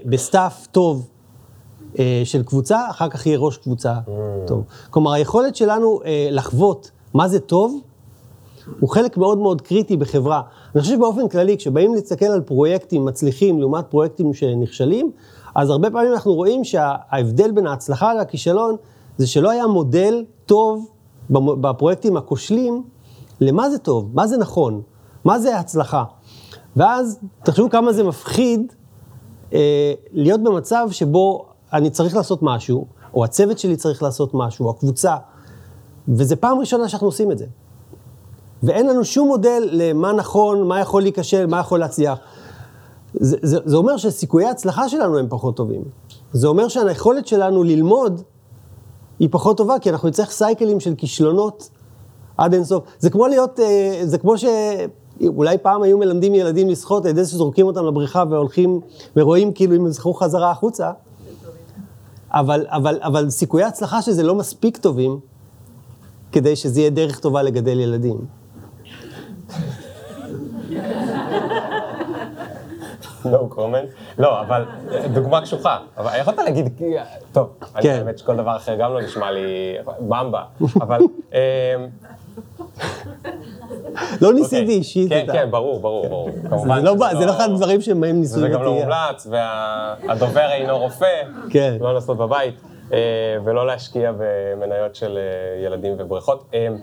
ב 0.06 0.16
staff 0.16 0.66
טוב 0.66 1.08
של 2.24 2.42
קבוצה, 2.42 2.90
אחר 2.90 3.08
כך 3.08 3.26
יהיה 3.26 3.38
ראש 3.38 3.56
קבוצה 3.56 3.94
mm. 4.06 4.10
טוב. 4.46 4.64
כלומר, 4.90 5.12
היכולת 5.12 5.56
שלנו 5.56 6.00
לחוות 6.30 6.90
מה 7.14 7.28
זה 7.28 7.40
טוב, 7.40 7.80
הוא 8.80 8.90
חלק 8.90 9.16
מאוד 9.16 9.38
מאוד 9.38 9.60
קריטי 9.60 9.96
בחברה. 9.96 10.42
אני 10.74 10.82
חושב 10.82 10.94
שבאופן 10.94 11.28
כללי, 11.28 11.56
כשבאים 11.56 11.94
להסתכל 11.94 12.24
על 12.24 12.40
פרויקטים 12.40 13.04
מצליחים 13.04 13.60
לעומת 13.60 13.84
פרויקטים 13.88 14.34
שנכשלים, 14.34 15.10
אז 15.54 15.70
הרבה 15.70 15.90
פעמים 15.90 16.12
אנחנו 16.12 16.34
רואים 16.34 16.64
שההבדל 16.64 17.50
בין 17.50 17.66
ההצלחה 17.66 18.14
לכישלון, 18.14 18.76
זה 19.18 19.26
שלא 19.26 19.50
היה 19.50 19.66
מודל 19.66 20.24
טוב 20.46 20.88
בפרויקטים 21.30 22.16
הכושלים, 22.16 22.82
למה 23.40 23.70
זה 23.70 23.78
טוב, 23.78 24.10
מה 24.14 24.26
זה 24.26 24.36
נכון, 24.36 24.82
מה 25.24 25.38
זה 25.38 25.58
הצלחה. 25.58 26.04
ואז 26.76 27.18
תחשבו 27.42 27.70
כמה 27.70 27.92
זה 27.92 28.04
מפחיד 28.04 28.72
אה, 29.52 29.92
להיות 30.12 30.42
במצב 30.42 30.88
שבו 30.90 31.46
אני 31.72 31.90
צריך 31.90 32.16
לעשות 32.16 32.42
משהו, 32.42 32.86
או 33.14 33.24
הצוות 33.24 33.58
שלי 33.58 33.76
צריך 33.76 34.02
לעשות 34.02 34.30
משהו, 34.34 34.66
או 34.66 34.70
הקבוצה, 34.70 35.16
וזו 36.08 36.36
פעם 36.40 36.58
ראשונה 36.58 36.88
שאנחנו 36.88 37.06
עושים 37.06 37.32
את 37.32 37.38
זה. 37.38 37.46
ואין 38.62 38.86
לנו 38.86 39.04
שום 39.04 39.28
מודל 39.28 39.68
למה 39.72 40.12
נכון, 40.12 40.68
מה 40.68 40.80
יכול 40.80 41.02
להיכשל, 41.02 41.46
מה 41.46 41.60
יכול 41.60 41.80
להצליח. 41.80 42.18
זה, 43.14 43.36
זה, 43.42 43.58
זה 43.64 43.76
אומר 43.76 43.96
שסיכויי 43.96 44.46
ההצלחה 44.46 44.88
שלנו 44.88 45.18
הם 45.18 45.26
פחות 45.28 45.56
טובים. 45.56 45.82
זה 46.32 46.46
אומר 46.46 46.68
שהיכולת 46.68 47.26
שלנו 47.26 47.62
ללמוד 47.62 48.22
היא 49.18 49.28
פחות 49.30 49.56
טובה, 49.56 49.78
כי 49.78 49.90
אנחנו 49.90 50.08
נצטרך 50.08 50.30
סייקלים 50.30 50.80
של 50.80 50.94
כישלונות 50.94 51.68
עד 52.36 52.54
אינסוף. 52.54 52.84
זה 52.98 53.10
כמו 53.10 53.26
להיות, 53.26 53.60
אה, 53.60 54.00
זה 54.02 54.18
כמו 54.18 54.38
ש... 54.38 54.44
אולי 55.26 55.58
פעם 55.58 55.82
היו 55.82 55.98
מלמדים 55.98 56.34
ילדים 56.34 56.70
לשחות 56.70 57.04
על 57.04 57.10
ידי 57.10 57.24
שזורקים 57.24 57.66
אותם 57.66 57.86
לבריכה 57.86 58.24
והולכים 58.30 58.80
ורואים 59.16 59.52
כאילו 59.52 59.76
אם 59.76 59.84
הם 59.84 59.90
זכו 59.90 60.14
חזרה 60.14 60.50
החוצה, 60.50 60.90
אבל, 62.30 62.66
אבל, 62.68 62.98
אבל 63.02 63.30
סיכויי 63.30 63.64
ההצלחה 63.64 64.02
של 64.02 64.12
זה 64.12 64.22
לא 64.22 64.34
מספיק 64.34 64.76
טובים 64.76 65.20
כדי 66.32 66.56
שזה 66.56 66.80
יהיה 66.80 66.90
דרך 66.90 67.18
טובה 67.18 67.42
לגדל 67.42 67.80
ילדים. 67.80 68.16
no 73.24 73.48
comment. 73.54 74.18
לא, 74.18 74.40
אבל 74.40 74.64
דוגמה 75.14 75.40
קשוחה. 75.40 75.78
אבל 75.96 76.10
יכולת 76.20 76.38
להגיד, 76.38 76.80
טוב, 77.32 77.48
אני 77.74 77.82
כן. 77.82 77.98
האמת 77.98 78.18
שכל 78.18 78.36
דבר 78.36 78.56
אחר 78.56 78.74
גם 78.74 78.92
לא 78.94 79.02
נשמע 79.02 79.30
לי 79.30 79.76
במבה, 80.00 80.42
אבל... 80.80 81.00
לא 84.22 84.32
ניסיתי 84.32 84.62
אוקיי. 84.62 84.74
אישית. 84.74 85.08
כן, 85.08 85.26
כן, 85.32 85.50
ברור, 85.50 85.80
ברור, 85.80 86.08
ברור. 86.08 86.30
לא 86.82 86.94
זה 87.18 87.26
לא 87.26 87.32
אחד 87.32 87.50
הדברים 87.50 87.80
שבהם 87.80 88.20
ניסו... 88.20 88.40
זה 88.40 88.48
גם 88.48 88.62
לא 88.62 88.72
מומלץ, 88.72 89.26
והדובר 89.30 90.50
אינו 90.52 90.78
רופא, 90.78 91.22
כן. 91.50 91.76
לא 91.80 91.94
לעשות 91.94 92.16
בבית, 92.16 92.54
אה, 92.92 92.98
ולא 93.44 93.66
להשקיע 93.66 94.12
במניות 94.18 94.94
של 94.94 95.18
אה, 95.18 95.64
ילדים 95.66 95.94
ובריכות. 95.98 96.54
אמ, 96.54 96.76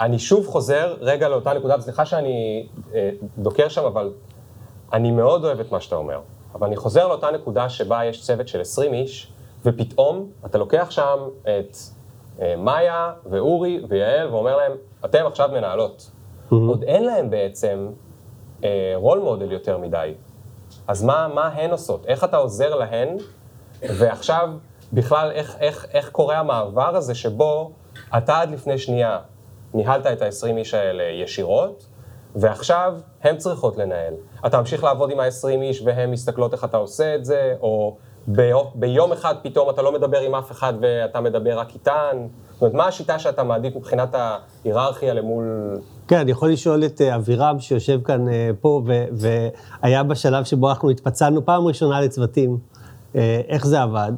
אני 0.00 0.18
שוב 0.18 0.46
חוזר 0.46 0.96
רגע 1.00 1.28
לאותה 1.28 1.52
נקודה, 1.52 1.80
סליחה 1.80 2.06
שאני 2.06 2.66
אה, 2.94 3.10
דוקר 3.38 3.68
שם, 3.68 3.84
אבל 3.84 4.12
אני 4.92 5.10
מאוד 5.10 5.44
אוהב 5.44 5.60
את 5.60 5.72
מה 5.72 5.80
שאתה 5.80 5.96
אומר. 5.96 6.20
אבל 6.54 6.66
אני 6.66 6.76
חוזר 6.76 7.08
לאותה 7.08 7.30
נקודה 7.30 7.68
שבה 7.68 8.04
יש 8.04 8.22
צוות 8.22 8.48
של 8.48 8.60
20 8.60 8.92
איש, 8.94 9.32
ופתאום 9.64 10.30
אתה 10.46 10.58
לוקח 10.58 10.86
שם 10.90 11.18
את 11.42 11.48
אה, 11.48 11.62
מאיה 12.58 13.12
ואורי 13.30 13.80
ויעל 13.88 14.28
ואומר 14.28 14.56
להם, 14.56 14.72
אתם 15.04 15.26
עכשיו 15.26 15.48
מנהלות. 15.52 16.10
Mm-hmm. 16.50 16.54
עוד 16.54 16.82
אין 16.82 17.04
להם 17.04 17.30
בעצם 17.30 17.88
אה, 18.64 18.92
רול 18.94 19.18
מודל 19.18 19.52
יותר 19.52 19.78
מדי. 19.78 20.14
אז 20.88 21.02
מה, 21.02 21.28
מה 21.34 21.48
הן 21.48 21.70
עושות? 21.70 22.06
איך 22.06 22.24
אתה 22.24 22.36
עוזר 22.36 22.74
להן? 22.74 23.16
ועכשיו, 23.82 24.48
בכלל, 24.92 25.30
איך, 25.30 25.56
איך, 25.60 25.86
איך 25.92 26.10
קורה 26.10 26.38
המעבר 26.38 26.96
הזה 26.96 27.14
שבו 27.14 27.72
אתה 28.18 28.40
עד 28.40 28.50
לפני 28.50 28.78
שנייה 28.78 29.18
ניהלת 29.74 30.06
את 30.06 30.22
ה-20 30.22 30.56
איש 30.56 30.74
האלה 30.74 31.02
ישירות, 31.02 31.86
ועכשיו 32.36 32.94
הן 33.22 33.36
צריכות 33.36 33.76
לנהל. 33.76 34.14
אתה 34.46 34.58
ממשיך 34.58 34.84
לעבוד 34.84 35.10
עם 35.10 35.20
ה-20 35.20 35.62
איש 35.62 35.82
והן 35.82 36.10
מסתכלות 36.10 36.52
איך 36.52 36.64
אתה 36.64 36.76
עושה 36.76 37.14
את 37.14 37.24
זה, 37.24 37.54
או 37.60 37.96
ביום, 38.74 39.12
אחד 39.12 39.34
פתאום 39.42 39.70
אתה 39.70 39.82
לא 39.82 39.92
מדבר 39.92 40.20
עם 40.20 40.34
אף 40.34 40.50
אחד 40.50 40.72
ואתה 40.80 41.20
מדבר 41.20 41.58
רק 41.58 41.74
איתן. 41.74 42.26
זאת 42.52 42.62
אומרת, 42.62 42.74
מה 42.74 42.86
השיטה 42.86 43.18
שאתה 43.18 43.44
מעדיף 43.44 43.76
מבחינת 43.76 44.14
ההיררכיה 44.14 45.14
למול... 45.14 45.78
כן, 46.08 46.18
אני 46.18 46.30
יכול 46.30 46.52
לשאול 46.52 46.84
את 46.84 47.00
אה, 47.00 47.16
אבירם 47.16 47.60
שיושב 47.60 48.00
כאן 48.04 48.28
אה, 48.28 48.50
פה, 48.60 48.82
והיה 49.82 50.02
בשלב 50.02 50.44
שבו 50.44 50.70
אנחנו 50.70 50.90
התפצלנו 50.90 51.44
פעם 51.44 51.66
ראשונה 51.66 52.00
לצוותים, 52.00 52.58
אה, 53.16 53.40
איך 53.48 53.66
זה 53.66 53.82
עבד. 53.82 54.12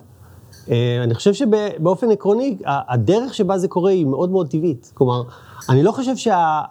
אני 1.05 1.15
חושב 1.15 1.33
שבאופן 1.35 2.11
עקרוני, 2.11 2.57
הדרך 2.65 3.35
שבה 3.35 3.59
זה 3.59 3.69
קורה 3.69 3.91
היא 3.91 4.07
מאוד 4.07 4.31
מאוד 4.31 4.51
טבעית. 4.51 4.91
כלומר, 4.95 5.23
אני 5.69 5.83
לא 5.83 5.93
חושב 5.93 6.17
שה... 6.17 6.63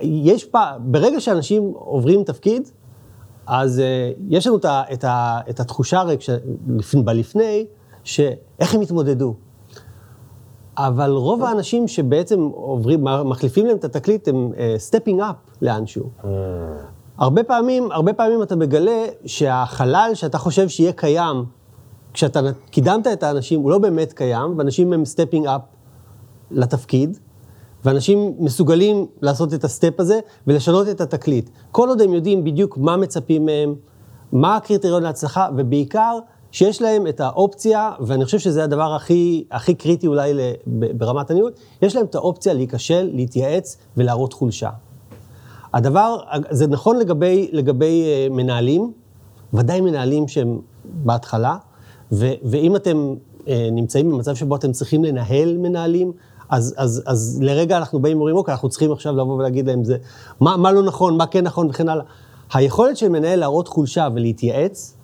יש 0.00 0.44
פעם, 0.44 0.76
ברגע 0.78 1.20
שאנשים 1.20 1.72
עוברים 1.74 2.24
תפקיד, 2.24 2.68
אז 3.52 3.80
אה, 3.80 4.12
יש 4.28 4.46
לנו 4.46 4.56
את, 4.56 4.64
ה, 4.64 4.82
את, 4.92 5.04
ה, 5.04 5.40
את 5.50 5.60
התחושה 5.60 6.00
הרי 6.00 6.16
בלפני, 7.04 7.66
שאיך 8.04 8.74
הם 8.74 8.82
יתמודדו. 8.82 9.34
אבל 10.76 11.10
רוב 11.10 11.44
האנשים 11.44 11.88
שבעצם 11.88 12.40
עוברים, 12.40 13.04
מחליפים 13.24 13.66
להם 13.66 13.76
את 13.76 13.84
התקליט, 13.84 14.28
הם 14.28 14.52
stepping 14.76 15.20
up 15.20 15.34
לאנשהו. 15.62 16.10
הרבה 17.18 17.44
פעמים, 17.44 17.92
הרבה 17.92 18.12
פעמים 18.12 18.42
אתה 18.42 18.56
מגלה 18.56 19.04
שהחלל 19.26 20.10
שאתה 20.14 20.38
חושב 20.38 20.68
שיהיה 20.68 20.92
קיים, 20.92 21.44
כשאתה 22.12 22.40
קידמת 22.70 23.06
את 23.06 23.22
האנשים, 23.22 23.60
הוא 23.60 23.70
לא 23.70 23.78
באמת 23.78 24.12
קיים, 24.12 24.58
ואנשים 24.58 24.92
הם 24.92 25.04
stepping 25.04 25.46
up 25.46 25.60
לתפקיד, 26.50 27.18
ואנשים 27.84 28.34
מסוגלים 28.38 29.06
לעשות 29.22 29.54
את 29.54 29.64
ה 29.64 29.71
step 29.71 30.00
הזה 30.00 30.20
ולשנות 30.46 30.88
את 30.88 31.00
התקליט. 31.00 31.50
כל 31.72 31.88
עוד 31.88 32.00
הם 32.00 32.12
יודעים 32.14 32.44
בדיוק 32.44 32.78
מה 32.78 32.96
מצפים 32.96 33.46
מהם, 33.46 33.74
מה 34.32 34.56
הקריטריון 34.56 35.02
להצלחה, 35.02 35.48
ובעיקר 35.56 36.18
שיש 36.52 36.82
להם 36.82 37.06
את 37.06 37.20
האופציה, 37.20 37.90
ואני 38.00 38.24
חושב 38.24 38.38
שזה 38.38 38.64
הדבר 38.64 38.94
הכי, 38.94 39.44
הכי 39.50 39.74
קריטי 39.74 40.06
אולי 40.06 40.32
ברמת 40.66 41.30
הניהול, 41.30 41.52
יש 41.82 41.96
להם 41.96 42.04
את 42.04 42.14
האופציה 42.14 42.54
להיכשל, 42.54 43.10
להתייעץ 43.12 43.76
ולהראות 43.96 44.32
חולשה. 44.32 44.70
הדבר, 45.74 46.16
זה 46.50 46.66
נכון 46.66 46.98
לגבי, 46.98 47.48
לגבי 47.52 48.04
אה, 48.04 48.26
מנהלים, 48.30 48.92
ודאי 49.54 49.80
מנהלים 49.80 50.28
שהם 50.28 50.58
בהתחלה, 50.84 51.56
ו, 52.12 52.30
ואם 52.42 52.76
אתם 52.76 53.14
אה, 53.48 53.68
נמצאים 53.72 54.10
במצב 54.10 54.34
שבו 54.34 54.56
אתם 54.56 54.72
צריכים 54.72 55.04
לנהל 55.04 55.56
מנהלים, 55.58 56.12
אז, 56.50 56.74
אז, 56.76 57.02
אז 57.06 57.38
לרגע 57.42 57.76
אנחנו 57.76 57.98
באים 57.98 58.16
ואומרים, 58.16 58.36
אוקיי, 58.36 58.52
אנחנו 58.52 58.68
צריכים 58.68 58.92
עכשיו 58.92 59.12
לבוא 59.16 59.34
ולהגיד 59.34 59.66
להם 59.66 59.84
זה, 59.84 59.96
מה, 60.40 60.56
מה 60.56 60.72
לא 60.72 60.82
נכון, 60.82 61.16
מה 61.16 61.26
כן 61.26 61.44
נכון 61.44 61.70
וכן 61.70 61.88
הלאה. 61.88 62.04
היכולת 62.54 62.96
של 62.96 63.08
מנהל 63.08 63.38
להראות 63.38 63.68
חולשה 63.68 64.08
ולהתייעץ, 64.14 64.94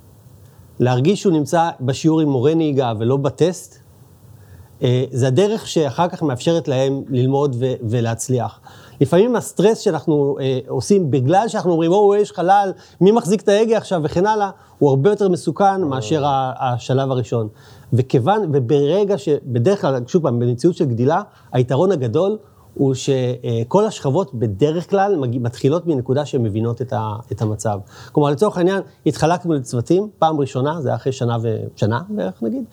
להרגיש 0.80 1.20
שהוא 1.20 1.32
נמצא 1.32 1.70
בשיעור 1.80 2.20
עם 2.20 2.28
מורה 2.28 2.54
נהיגה 2.54 2.92
ולא 2.98 3.16
בטסט, 3.16 3.78
אה, 4.82 5.04
זה 5.10 5.26
הדרך 5.26 5.66
שאחר 5.66 6.08
כך 6.08 6.22
מאפשרת 6.22 6.68
להם 6.68 7.02
ללמוד 7.08 7.56
ולהצליח. 7.82 8.60
לפעמים 9.00 9.36
הסטרס 9.36 9.78
שאנחנו 9.78 10.36
אה, 10.40 10.58
עושים 10.68 11.10
בגלל 11.10 11.48
שאנחנו 11.48 11.72
אומרים, 11.72 11.92
או, 11.92 12.14
יש 12.14 12.32
חלל, 12.32 12.72
מי 13.00 13.12
מחזיק 13.12 13.42
את 13.42 13.48
ההגה 13.48 13.76
עכשיו 13.76 14.00
וכן 14.04 14.26
הלאה, 14.26 14.50
הוא 14.78 14.90
הרבה 14.90 15.10
יותר 15.10 15.28
מסוכן 15.28 15.82
מאשר 15.82 16.24
ה- 16.26 16.52
השלב 16.60 17.10
הראשון. 17.10 17.48
וכיוון, 17.92 18.50
וברגע 18.52 19.18
שבדרך 19.18 19.80
כלל, 19.80 20.02
שוב 20.06 20.22
פעם, 20.22 20.38
במציאות 20.38 20.76
של 20.76 20.84
גדילה, 20.84 21.22
היתרון 21.52 21.92
הגדול 21.92 22.38
הוא 22.74 22.94
שכל 22.94 23.84
השכבות 23.84 24.34
בדרך 24.34 24.90
כלל 24.90 25.16
מתחילות 25.20 25.86
מנקודה 25.86 26.26
שהן 26.26 26.42
מבינות 26.42 26.82
את, 26.82 26.92
ה, 26.92 27.12
את 27.32 27.42
המצב. 27.42 27.78
כלומר, 28.12 28.30
לצורך 28.30 28.56
העניין, 28.56 28.82
התחלקנו 29.06 29.54
לצוותים, 29.54 30.08
פעם 30.18 30.40
ראשונה, 30.40 30.80
זה 30.80 30.88
היה 30.88 30.96
אחרי 30.96 31.12
שנה 31.12 31.36
ושנה 31.42 32.00
בערך 32.08 32.42
נגיד, 32.42 32.64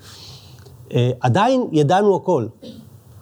אה, 0.94 1.12
עדיין 1.20 1.68
ידענו 1.72 2.16
הכל. 2.16 2.46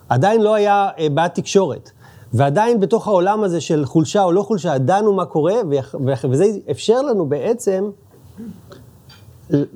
עדיין 0.10 0.42
לא 0.42 0.54
היה 0.54 0.90
אה, 1.00 1.08
בעיית 1.10 1.36
תקשורת. 1.36 1.92
ועדיין 2.34 2.80
בתוך 2.80 3.08
העולם 3.08 3.44
הזה 3.44 3.62
של 3.62 3.86
חולשה 3.86 4.24
או 4.24 4.32
לא 4.32 4.42
חולשה, 4.42 4.76
ידענו 4.76 5.14
מה 5.14 5.26
קורה, 5.26 5.56
וזה 6.30 6.46
אפשר 6.72 7.02
לנו 7.02 7.26
בעצם 7.26 7.90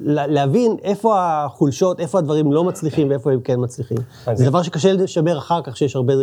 להבין 0.06 0.78
איפה 0.84 1.16
החולשות, 1.20 2.00
איפה 2.00 2.20
הדברים 2.20 2.52
לא 2.52 2.64
מצליחים 2.64 3.10
ואיפה 3.10 3.32
הם 3.32 3.42
כן 3.42 3.56
מצליחים. 3.60 3.98
זה 4.34 4.46
דבר 4.46 4.62
שקשה 4.62 4.94
לשמר 4.94 5.38
אחר 5.38 5.62
כך, 5.62 5.78
שיש 5.78 5.96
הרבה 5.96 6.14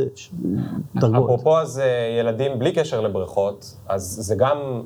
דרגות. 0.97 1.25
אפרופו 1.25 1.59
אז 1.59 1.79
אה, 1.79 2.17
ילדים 2.21 2.59
בלי 2.59 2.73
קשר 2.73 3.01
לבריכות, 3.01 3.77
אז 3.89 4.03
זה 4.03 4.35
גם 4.35 4.83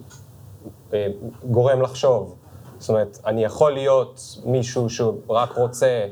אה, 0.94 1.06
גורם 1.50 1.82
לחשוב. 1.82 2.35
זאת 2.78 2.88
אומרת, 2.88 3.18
אני 3.26 3.44
יכול 3.44 3.72
להיות 3.72 4.38
מישהו 4.44 4.90
שרק 4.90 5.56
רוצה 5.56 6.06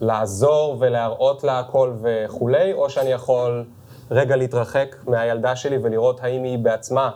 לעזור 0.00 0.76
ולהראות 0.78 1.44
לה 1.44 1.58
הכל 1.58 1.92
וכולי, 2.02 2.72
או 2.72 2.90
שאני 2.90 3.10
יכול 3.10 3.64
רגע 4.10 4.36
להתרחק 4.36 4.96
מהילדה 5.06 5.56
שלי 5.56 5.78
ולראות 5.82 6.20
האם 6.24 6.42
היא 6.42 6.58
בעצמה 6.58 7.10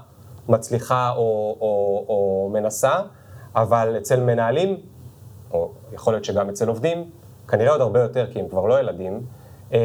מצליחה 0.49 1.11
או, 1.11 1.57
או, 1.61 2.05
או 2.09 2.51
מנסה, 2.53 2.95
אבל 3.55 3.95
אצל 3.99 4.21
מנהלים, 4.21 4.77
או 5.51 5.73
יכול 5.93 6.13
להיות 6.13 6.25
שגם 6.25 6.49
אצל 6.49 6.69
עובדים, 6.69 7.11
כנראה 7.49 7.73
עוד 7.73 7.81
הרבה 7.81 8.01
יותר, 8.01 8.27
כי 8.33 8.41
הם 8.41 8.49
כבר 8.49 8.67
לא 8.67 8.81
ילדים. 8.81 9.21
אמ, 9.73 9.79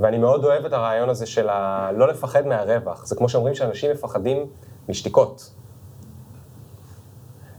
ואני 0.00 0.18
מאוד 0.18 0.44
אוהב 0.44 0.64
את 0.64 0.72
הרעיון 0.72 1.08
הזה 1.08 1.26
של 1.26 1.48
ה... 1.48 1.90
לא 1.94 2.08
לפחד 2.08 2.46
מהרווח. 2.46 3.06
זה 3.06 3.16
כמו 3.16 3.28
שאומרים 3.28 3.54
שאנשים 3.54 3.90
מפחדים 3.90 4.46
משתיקות. 4.88 5.50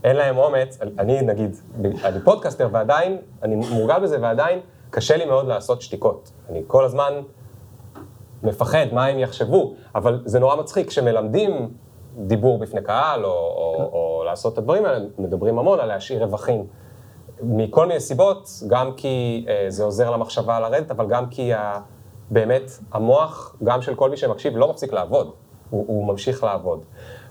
אין 0.04 0.16
להם 0.16 0.36
אומץ, 0.36 0.78
אני 0.98 1.22
נגיד, 1.22 1.56
אני 2.04 2.20
פודקאסטר 2.24 2.68
ועדיין, 2.72 3.18
אני 3.42 3.56
מורגל 3.56 3.98
בזה 3.98 4.18
ועדיין 4.20 4.60
קשה 4.90 5.16
לי 5.16 5.24
מאוד 5.24 5.46
לעשות 5.46 5.82
שתיקות. 5.82 6.30
אני 6.50 6.62
כל 6.66 6.84
הזמן 6.84 7.12
מפחד 8.48 8.86
מה 8.92 9.06
הם 9.06 9.18
יחשבו, 9.18 9.74
אבל 9.94 10.22
זה 10.24 10.38
נורא 10.38 10.56
מצחיק 10.56 10.88
כשמלמדים 10.88 11.68
דיבור 12.16 12.58
בפני 12.58 12.82
קהל, 12.82 13.24
או, 13.24 13.30
או, 13.30 13.90
או 13.92 14.22
לעשות 14.24 14.52
את 14.52 14.58
הדברים 14.58 14.84
האלה, 14.84 14.98
מדברים 15.18 15.58
המון 15.58 15.80
על 15.80 15.88
להשאיר 15.88 16.24
רווחים. 16.24 16.66
מכל 17.42 17.86
מיני 17.86 18.00
סיבות, 18.00 18.48
גם 18.66 18.92
כי 18.96 19.46
אה, 19.48 19.64
זה 19.68 19.84
עוזר 19.84 20.10
למחשבה 20.10 20.60
לרדת, 20.60 20.90
אבל 20.90 21.06
גם 21.08 21.28
כי 21.30 21.54
ה, 21.54 21.80
באמת 22.30 22.70
המוח, 22.92 23.56
גם 23.64 23.82
של 23.82 23.94
כל 23.94 24.10
מי 24.10 24.16
שמקשיב, 24.16 24.56
לא 24.56 24.70
מפסיק 24.70 24.92
לעבוד, 24.92 25.30
הוא, 25.70 25.84
הוא 25.88 26.06
ממשיך 26.06 26.44
לעבוד. 26.44 26.80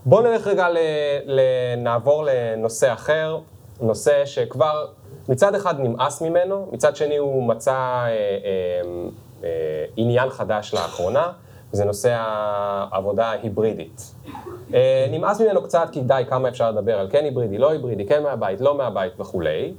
בואו 0.06 0.22
נלך 0.22 0.48
רגע, 0.48 0.70
ל, 0.70 0.78
ל, 1.26 1.40
נעבור 1.78 2.24
לנושא 2.26 2.94
אחר, 2.94 3.40
נושא 3.82 4.26
שכבר 4.26 4.86
מצד 5.30 5.56
אחד 5.56 5.80
נמאס 5.80 6.22
ממנו, 6.22 6.68
מצד 6.72 6.96
שני 6.96 7.18
הוא 7.18 7.44
מצא 7.44 7.74
אה, 7.74 8.08
אה, 8.08 9.10
עניין 9.96 10.30
חדש 10.30 10.74
לאחרונה, 10.74 11.32
זה 11.72 11.86
נושא 11.86 12.18
העבודה 12.20 13.26
ההיברידית. 13.26 14.16
אה, 14.74 15.08
נמאס 15.12 15.42
ממנו 15.42 15.64
קצת, 15.64 15.88
כי 15.92 16.02
די, 16.02 16.24
כמה 16.30 16.50
אפשר 16.50 16.72
לדבר 16.72 17.00
על 17.00 17.08
כן 17.10 17.24
היברידי, 17.24 17.58
לא 17.58 17.72
היברידי, 17.72 18.06
כן 18.06 18.24
מהבית, 18.24 18.62
לא 18.62 18.78
מהבית 18.78 19.20
וכולי, 19.20 19.74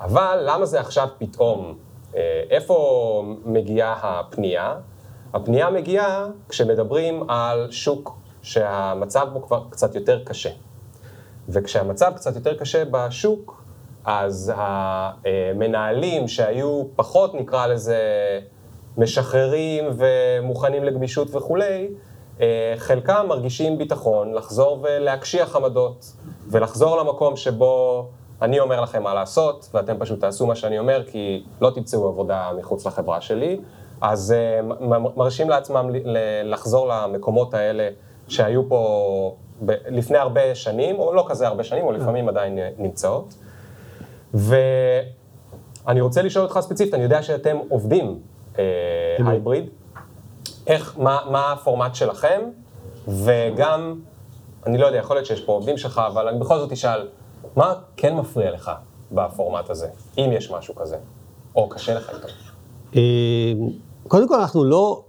אבל 0.00 0.42
למה 0.46 0.66
זה 0.66 0.80
עכשיו 0.80 1.08
פתאום? 1.18 1.74
אה, 2.16 2.42
איפה 2.50 3.34
מגיעה 3.44 3.96
הפנייה? 4.02 4.74
הפנייה 5.34 5.70
מגיעה 5.70 6.26
כשמדברים 6.48 7.30
על 7.30 7.70
שוק 7.70 8.18
שהמצב 8.42 9.28
בו 9.32 9.42
כבר 9.42 9.62
קצת 9.70 9.94
יותר 9.94 10.24
קשה. 10.24 10.50
וכשהמצב 11.48 12.12
קצת 12.16 12.34
יותר 12.36 12.54
קשה 12.54 12.82
בשוק, 12.90 13.62
אז 14.04 14.52
המנהלים 14.56 16.28
שהיו 16.28 16.84
פחות, 16.96 17.34
נקרא 17.34 17.66
לזה, 17.66 17.98
משחררים 19.00 19.84
ומוכנים 19.96 20.84
לגמישות 20.84 21.34
וכולי, 21.34 21.88
אה, 22.40 22.74
חלקם 22.76 23.26
מרגישים 23.28 23.78
ביטחון 23.78 24.34
לחזור 24.34 24.78
ולהקשיח 24.82 25.56
עמדות, 25.56 26.12
ולחזור 26.48 26.96
למקום 26.96 27.36
שבו 27.36 28.06
אני 28.42 28.60
אומר 28.60 28.80
לכם 28.80 29.02
מה 29.02 29.14
לעשות, 29.14 29.70
ואתם 29.74 29.94
פשוט 29.98 30.20
תעשו 30.20 30.46
מה 30.46 30.54
שאני 30.54 30.78
אומר, 30.78 31.02
כי 31.06 31.44
לא 31.60 31.70
תמצאו 31.70 32.08
עבודה 32.08 32.50
מחוץ 32.58 32.86
לחברה 32.86 33.20
שלי. 33.20 33.60
אז 34.00 34.32
אה, 34.32 34.60
מרשים 35.16 35.50
לעצמם 35.50 35.90
לחזור 36.44 36.88
למקומות 36.88 37.54
האלה 37.54 37.88
שהיו 38.28 38.68
פה 38.68 39.34
לפני 39.68 40.18
הרבה 40.18 40.54
שנים, 40.54 40.98
או 40.98 41.14
לא 41.14 41.24
כזה 41.28 41.46
הרבה 41.46 41.64
שנים, 41.64 41.84
או 41.84 41.92
לפעמים 41.92 42.28
עדיין 42.28 42.58
אה, 42.58 42.68
נמצאות. 42.78 43.34
ואני 44.34 46.00
רוצה 46.00 46.22
לשאול 46.22 46.44
אותך 46.44 46.60
ספציפית, 46.60 46.94
אני 46.94 47.02
יודע 47.02 47.22
שאתם 47.22 47.56
עובדים 47.68 48.18
הייבריד. 49.26 49.64
איך, 50.66 50.98
מה, 50.98 51.18
מה 51.30 51.52
הפורמט 51.52 51.94
שלכם, 51.94 52.40
וגם, 53.08 54.00
אני 54.66 54.78
לא 54.78 54.86
יודע, 54.86 54.98
יכול 54.98 55.16
להיות 55.16 55.26
שיש 55.26 55.40
פה 55.40 55.52
עובדים 55.52 55.78
שלך, 55.78 56.00
אבל 56.06 56.28
אני 56.28 56.38
בכל 56.38 56.58
זאת 56.58 56.72
אשאל, 56.72 57.08
מה 57.56 57.74
כן 57.96 58.16
מפריע 58.16 58.50
לך 58.50 58.70
בפורמט 59.12 59.70
הזה, 59.70 59.88
אם 60.18 60.30
יש 60.32 60.50
משהו 60.50 60.74
כזה, 60.74 60.96
או 61.56 61.68
קשה 61.68 61.94
לך 61.94 62.10
איתו? 62.14 62.28
אה, 62.96 63.52
קודם 64.08 64.28
כל, 64.28 64.40
אנחנו 64.40 64.64
לא, 64.64 65.02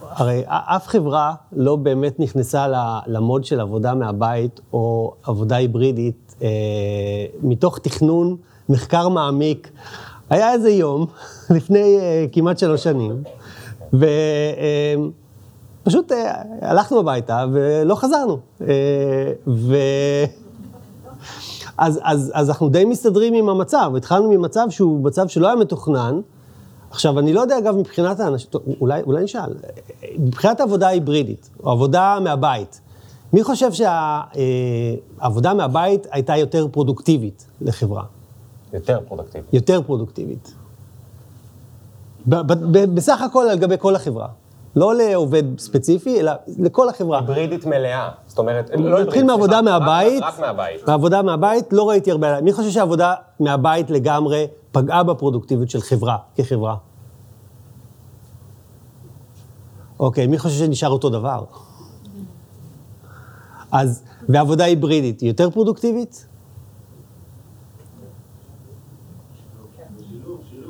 הרי 0.00 0.42
אף 0.48 0.86
חברה 0.86 1.34
לא 1.52 1.76
באמת 1.76 2.20
נכנסה 2.20 2.66
למוד 3.06 3.44
של 3.44 3.60
עבודה 3.60 3.94
מהבית 3.94 4.60
או 4.72 5.14
עבודה 5.22 5.56
היברידית 5.56 6.34
אה, 6.42 6.48
מתוך 7.42 7.78
תכנון, 7.78 8.36
מחקר 8.68 9.08
מעמיק. 9.08 9.70
היה 10.34 10.52
איזה 10.52 10.70
יום, 10.70 11.06
לפני 11.56 11.98
אה, 11.98 12.26
כמעט 12.32 12.58
שלוש 12.58 12.82
שנים, 12.82 13.22
ופשוט 15.82 16.12
אה, 16.12 16.42
הלכנו 16.62 17.00
הביתה 17.00 17.44
ולא 17.52 17.94
חזרנו. 17.94 18.38
אה, 18.60 18.66
ו... 19.46 19.76
אז, 21.78 22.00
אז, 22.02 22.32
אז 22.34 22.48
אנחנו 22.48 22.68
די 22.68 22.84
מסתדרים 22.84 23.34
עם 23.34 23.48
המצב. 23.48 23.92
התחלנו 23.96 24.30
ממצב 24.30 24.66
שהוא 24.70 25.04
מצב 25.04 25.28
שלא 25.28 25.46
היה 25.46 25.56
מתוכנן. 25.56 26.20
עכשיו, 26.90 27.18
אני 27.18 27.32
לא 27.32 27.40
יודע, 27.40 27.58
אגב, 27.58 27.76
מבחינת 27.76 28.20
האנשים, 28.20 28.50
אולי, 28.80 29.02
אולי 29.02 29.24
נשאל, 29.24 29.54
מבחינת 30.18 30.60
העבודה 30.60 30.88
ההיברידית, 30.88 31.50
או 31.64 31.70
עבודה 31.70 32.18
מהבית, 32.20 32.80
מי 33.32 33.42
חושב 33.42 33.70
שהעבודה 33.72 35.54
מהבית 35.54 36.06
הייתה 36.10 36.36
יותר 36.36 36.66
פרודוקטיבית 36.72 37.46
לחברה? 37.60 38.02
יותר 38.74 39.00
פרודקטיבי. 39.08 39.46
יותר 39.52 39.82
פרודוקטיבית. 39.82 40.54
ב- 42.26 42.34
ב- 42.34 42.78
ב- 42.78 42.94
בסך 42.94 43.22
הכל 43.22 43.44
על 43.50 43.58
גבי 43.58 43.74
כל 43.78 43.96
החברה. 43.96 44.28
לא 44.76 44.94
לעובד 44.94 45.42
ספציפי, 45.58 46.20
אלא 46.20 46.32
לכל 46.58 46.88
החברה. 46.88 47.18
היברידית 47.18 47.66
מלאה. 47.66 48.10
זאת 48.26 48.38
אומרת, 48.38 48.70
לא 48.70 48.76
נתחיל 48.76 48.96
היברידית, 48.98 49.24
מעבודה 49.24 49.58
סליחה, 49.60 49.78
מהבית. 49.78 50.22
רק, 50.22 50.38
מהבית. 50.38 50.88
מעבודה 50.88 51.22
מהבית, 51.22 51.72
לא 51.72 51.88
ראיתי 51.88 52.10
הרבה... 52.10 52.40
מי 52.40 52.52
חושב 52.52 52.70
שהעבודה 52.70 53.14
מהבית 53.40 53.90
לגמרי 53.90 54.46
פגעה 54.72 55.02
בפרודוקטיביות 55.02 55.70
של 55.70 55.80
חברה, 55.80 56.16
כחברה? 56.36 56.76
אוקיי, 60.00 60.26
מי 60.26 60.38
חושב 60.38 60.58
שנשאר 60.58 60.90
אותו 60.90 61.10
דבר? 61.10 61.44
אז, 63.72 64.02
ועבודה 64.28 64.64
היברידית, 64.64 65.20
היא 65.20 65.30
יותר 65.30 65.50
פרודוקטיבית? 65.50 66.26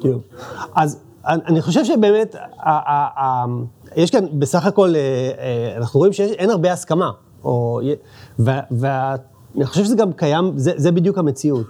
כאילו, 0.05 0.21
אז 0.75 1.01
אני 1.27 1.63
חושב 1.63 1.85
שבאמת, 1.85 2.37
יש 3.97 4.11
כאן 4.11 4.25
בסך 4.39 4.67
הכל, 4.67 4.95
אה, 4.95 5.01
אה, 5.39 5.77
אנחנו 5.77 5.99
רואים 5.99 6.13
שאין 6.13 6.51
הרבה 6.51 6.73
הסכמה. 6.73 7.11
ואני 8.71 9.65
חושב 9.65 9.85
שזה 9.85 9.97
גם 9.97 10.13
קיים, 10.13 10.53
זה, 10.57 10.93
בדיוק 10.93 11.19
המציאות. 11.19 11.67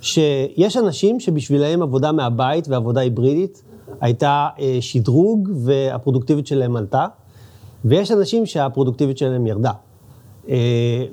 שיש 0.00 0.76
אנשים 0.76 1.20
שבשבילם 1.20 1.82
עבודה 1.82 2.12
מהבית 2.12 2.68
ועבודה 2.68 3.00
היברידית 3.00 3.62
הייתה 4.00 4.48
אה, 4.60 4.78
שדרוג 4.80 5.50
והפרודוקטיביות 5.54 6.46
שלהם 6.46 6.76
עלתה, 6.76 7.06
ויש 7.84 8.12
אנשים 8.12 8.46
שהפרודוקטיביות 8.46 9.18
שלהם 9.18 9.46
ירדה. 9.46 9.72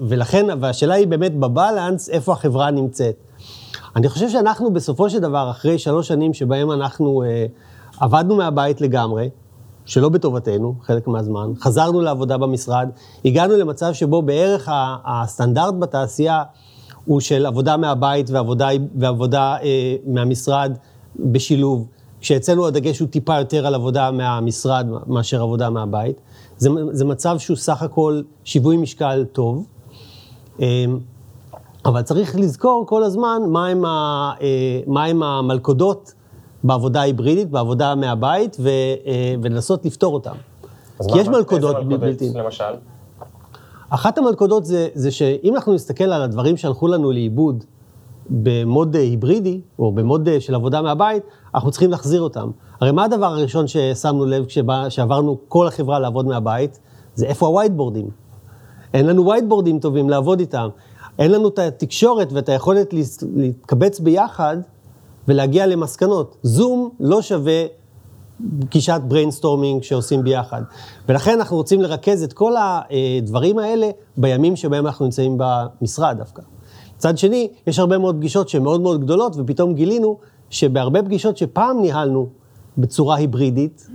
ולכן, 0.02 0.46
והשאלה 0.60 0.94
היא 0.94 1.08
באמת 1.08 1.36
בבלנס, 1.36 2.10
איפה 2.10 2.32
החברה 2.34 2.72
נמצאת. 2.72 3.16
אני 3.96 4.10
חושב 4.10 4.30
שאנחנו 4.30 4.74
בסופו 4.74 5.10
של 5.10 5.20
דבר, 5.20 5.52
אחרי 5.52 5.78
שלוש 5.78 6.08
שנים 6.08 6.34
שבהם 6.34 6.72
אנחנו 6.72 7.24
אה, 7.24 7.46
עבדנו 8.00 8.36
מהבית 8.36 8.82
לגמרי, 8.82 9.30
שלא 9.86 10.10
בטובתנו, 10.10 10.76
חלק 10.82 11.08
מהזמן, 11.08 11.52
חזרנו 11.60 12.02
לעבודה 12.02 12.38
במשרד, 12.38 12.90
הגענו 13.26 13.58
למצב 13.58 13.94
שבו 13.94 14.22
בערך 14.22 14.70
הסטנדרט 15.06 15.74
בתעשייה 15.80 16.44
הוא 17.06 17.20
של 17.20 17.46
עבודה 17.46 17.78
מהבית 17.78 18.30
ועבודה, 18.30 18.70
ועבודה 18.96 19.58
אה, 19.64 19.96
מהמשרד 20.06 20.78
בשילוב, 21.20 21.88
כשאצלנו 22.22 22.68
הדגש 22.68 23.00
הוא 23.00 23.08
טיפה 23.08 23.40
יותר 23.40 23.68
על 23.68 23.76
עבודה 23.76 24.12
מהמשרד 24.12 24.88
מאשר 25.08 25.42
עבודה 25.42 25.70
מהבית. 25.70 26.22
זה, 26.58 26.70
זה 26.92 27.06
מצב 27.06 27.38
שהוא 27.40 27.58
סך 27.58 27.82
הכל 27.82 28.22
שיווי 28.44 28.78
משקל 28.78 29.26
טוב. 29.32 29.66
אה, 30.62 30.86
אבל 31.86 32.02
צריך 32.02 32.36
לזכור 32.36 32.86
כל 32.88 33.04
הזמן 33.04 33.42
מהם, 33.48 33.86
ה, 33.86 33.90
אה, 34.42 34.48
מהם 34.88 35.24
המלכודות 35.24 36.14
בעבודה 36.64 37.02
היברידית, 37.02 37.50
בעבודה 37.50 37.96
מהבית, 37.96 38.58
ו, 38.60 38.70
אה, 38.70 39.36
ולנסות 39.42 39.86
לפתור 39.86 40.14
אותם. 40.14 40.36
אז 41.00 41.08
כי 41.08 41.14
מה- 41.14 41.20
יש 41.22 41.28
מה- 41.28 41.38
מלכודות 41.38 41.76
בלתי... 41.88 42.30
למשל? 42.36 42.64
אחת 43.90 44.18
המלכודות 44.18 44.66
זה, 44.66 44.88
זה 44.94 45.12
שאם 45.12 45.56
אנחנו 45.56 45.74
נסתכל 45.74 46.04
על 46.04 46.22
הדברים 46.22 46.58
שהלכו 46.58 46.88
לנו 46.88 47.12
לאיבוד 47.12 47.64
במוד 48.30 48.96
היברידי, 48.96 49.62
או 49.80 49.92
במוד 49.92 50.30
של 50.40 50.56
עבודה 50.56 50.82
מהבית, 50.82 51.24
אנחנו 51.56 51.72
צריכים 51.72 51.92
להחזיר 51.92 52.22
אותם. 52.22 52.52
הרי 52.82 52.92
מה 52.92 53.04
הדבר 53.04 53.26
הראשון 53.26 53.66
ששמנו 53.68 54.26
לב 54.26 54.46
כשעברנו 54.46 55.38
כל 55.48 55.68
החברה 55.68 56.00
לעבוד 56.00 56.26
מהבית? 56.28 56.80
זה 57.16 57.26
איפה 57.26 57.48
הווייטבורדים. 57.48 58.08
אין 58.94 59.06
לנו 59.08 59.26
ווייטבורדים 59.26 59.80
טובים 59.80 60.10
לעבוד 60.10 60.40
איתם. 60.40 60.70
אין 61.20 61.32
לנו 61.32 61.48
את 61.48 61.60
התקשורת 61.60 62.34
ואת 62.34 62.50
היכולת 62.50 62.94
להתקבץ 63.36 64.00
ביחד 64.00 64.58
ולהגיע 65.28 65.68
למסקנות. 65.68 66.38
זום 66.44 66.90
לא 67.00 67.22
שווה 67.22 67.64
פגישת 68.60 69.02
brainstorming 69.08 69.84
שעושים 69.84 70.24
ביחד. 70.24 70.62
ולכן 71.10 71.32
אנחנו 71.32 71.58
רוצים 71.58 71.82
לרכז 71.82 72.24
את 72.24 72.34
כל 72.34 72.54
הדברים 72.58 73.60
האלה 73.60 73.90
בימים 74.18 74.56
שבהם 74.56 74.86
אנחנו 74.86 75.06
נמצאים 75.06 75.38
במשרד 75.38 76.18
דווקא. 76.18 76.42
מצד 76.98 77.18
שני, 77.18 77.50
יש 77.68 77.80
הרבה 77.80 77.98
מאוד 77.98 78.16
פגישות 78.16 78.50
שהן 78.50 78.64
מאוד 78.64 78.82
מאוד 78.82 79.02
גדולות, 79.02 79.36
ופתאום 79.38 79.74
גילינו 79.74 80.18
שבהרבה 80.50 81.04
פגישות 81.04 81.38
שפעם 81.38 81.82
ניהלנו 81.82 82.28
בצורה 82.78 83.16
היברידית, 83.16 83.88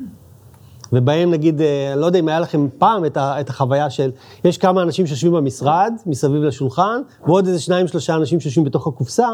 ובהם 0.92 1.31
נגיד, 1.31 1.61
אה, 1.61 1.94
לא 1.96 2.07
יודע 2.07 2.18
אם 2.18 2.29
היה 2.29 2.40
לכם 2.40 2.68
פעם 2.79 3.05
את, 3.05 3.16
ה, 3.16 3.40
את 3.40 3.48
החוויה 3.48 3.90
של, 3.90 4.11
יש 4.44 4.59
כמה 4.59 4.83
אנשים 4.83 5.07
שיושבים 5.07 5.33
במשרד, 5.33 5.92
מסביב 6.07 6.42
לשולחן, 6.42 7.01
ועוד 7.27 7.46
איזה 7.46 7.61
שניים, 7.61 7.88
שלושה 7.88 8.14
אנשים 8.14 8.40
שיושבים 8.40 8.64
בתוך 8.64 8.87
הקופסה. 8.87 9.29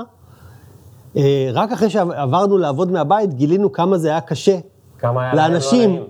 אה, 1.17 1.51
רק 1.53 1.73
אחרי 1.73 1.91
שעברנו 1.91 2.59
לעבוד 2.59 2.93
מהבית, 2.93 3.35
גילינו 3.35 3.73
כמה 3.73 3.99
זה 3.99 4.09
היה 4.09 4.21
קשה 4.21 4.59
כמה 4.99 5.23
היה 5.23 5.35
לא 5.35 5.43
לאנשים. 5.43 6.03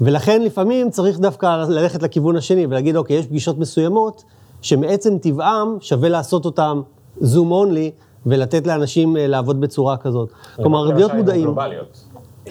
ולכן 0.00 0.42
לפעמים 0.42 0.90
צריך 0.90 1.18
דווקא 1.18 1.64
ללכת 1.68 2.02
לכיוון 2.02 2.36
השני 2.36 2.66
ולהגיד, 2.66 2.96
אוקיי, 2.96 3.16
יש 3.16 3.26
פגישות 3.26 3.58
מסוימות 3.58 4.24
שמעצם 4.62 5.18
טבעם 5.18 5.76
שווה 5.80 6.08
לעשות 6.08 6.44
אותן 6.44 6.80
זום 7.20 7.52
אונלי 7.52 7.90
ולתת 8.26 8.66
לאנשים 8.66 9.16
אה, 9.16 9.26
לעבוד 9.26 9.60
בצורה 9.60 9.96
כזאת. 9.96 10.30
כלומר, 10.56 10.84
להיות 10.84 11.14
מודעים. 11.14 11.42
גלובליות. 11.42 12.04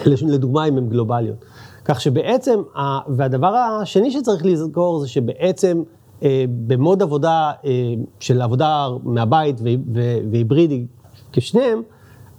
לדוגמה, 0.05 0.65
אם 0.65 0.77
הן 0.77 0.89
גלובליות. 0.89 1.45
כך 1.85 2.01
שבעצם, 2.01 2.61
והדבר 3.07 3.55
השני 3.55 4.11
שצריך 4.11 4.45
לזכור 4.45 4.99
זה 4.99 5.07
שבעצם 5.07 5.83
אה, 6.23 6.45
במוד 6.67 7.01
עבודה 7.01 7.51
אה, 7.65 7.71
של 8.19 8.41
עבודה 8.41 8.87
מהבית 9.03 9.61
והיברידי 10.31 10.85
כשניהם, 11.31 11.81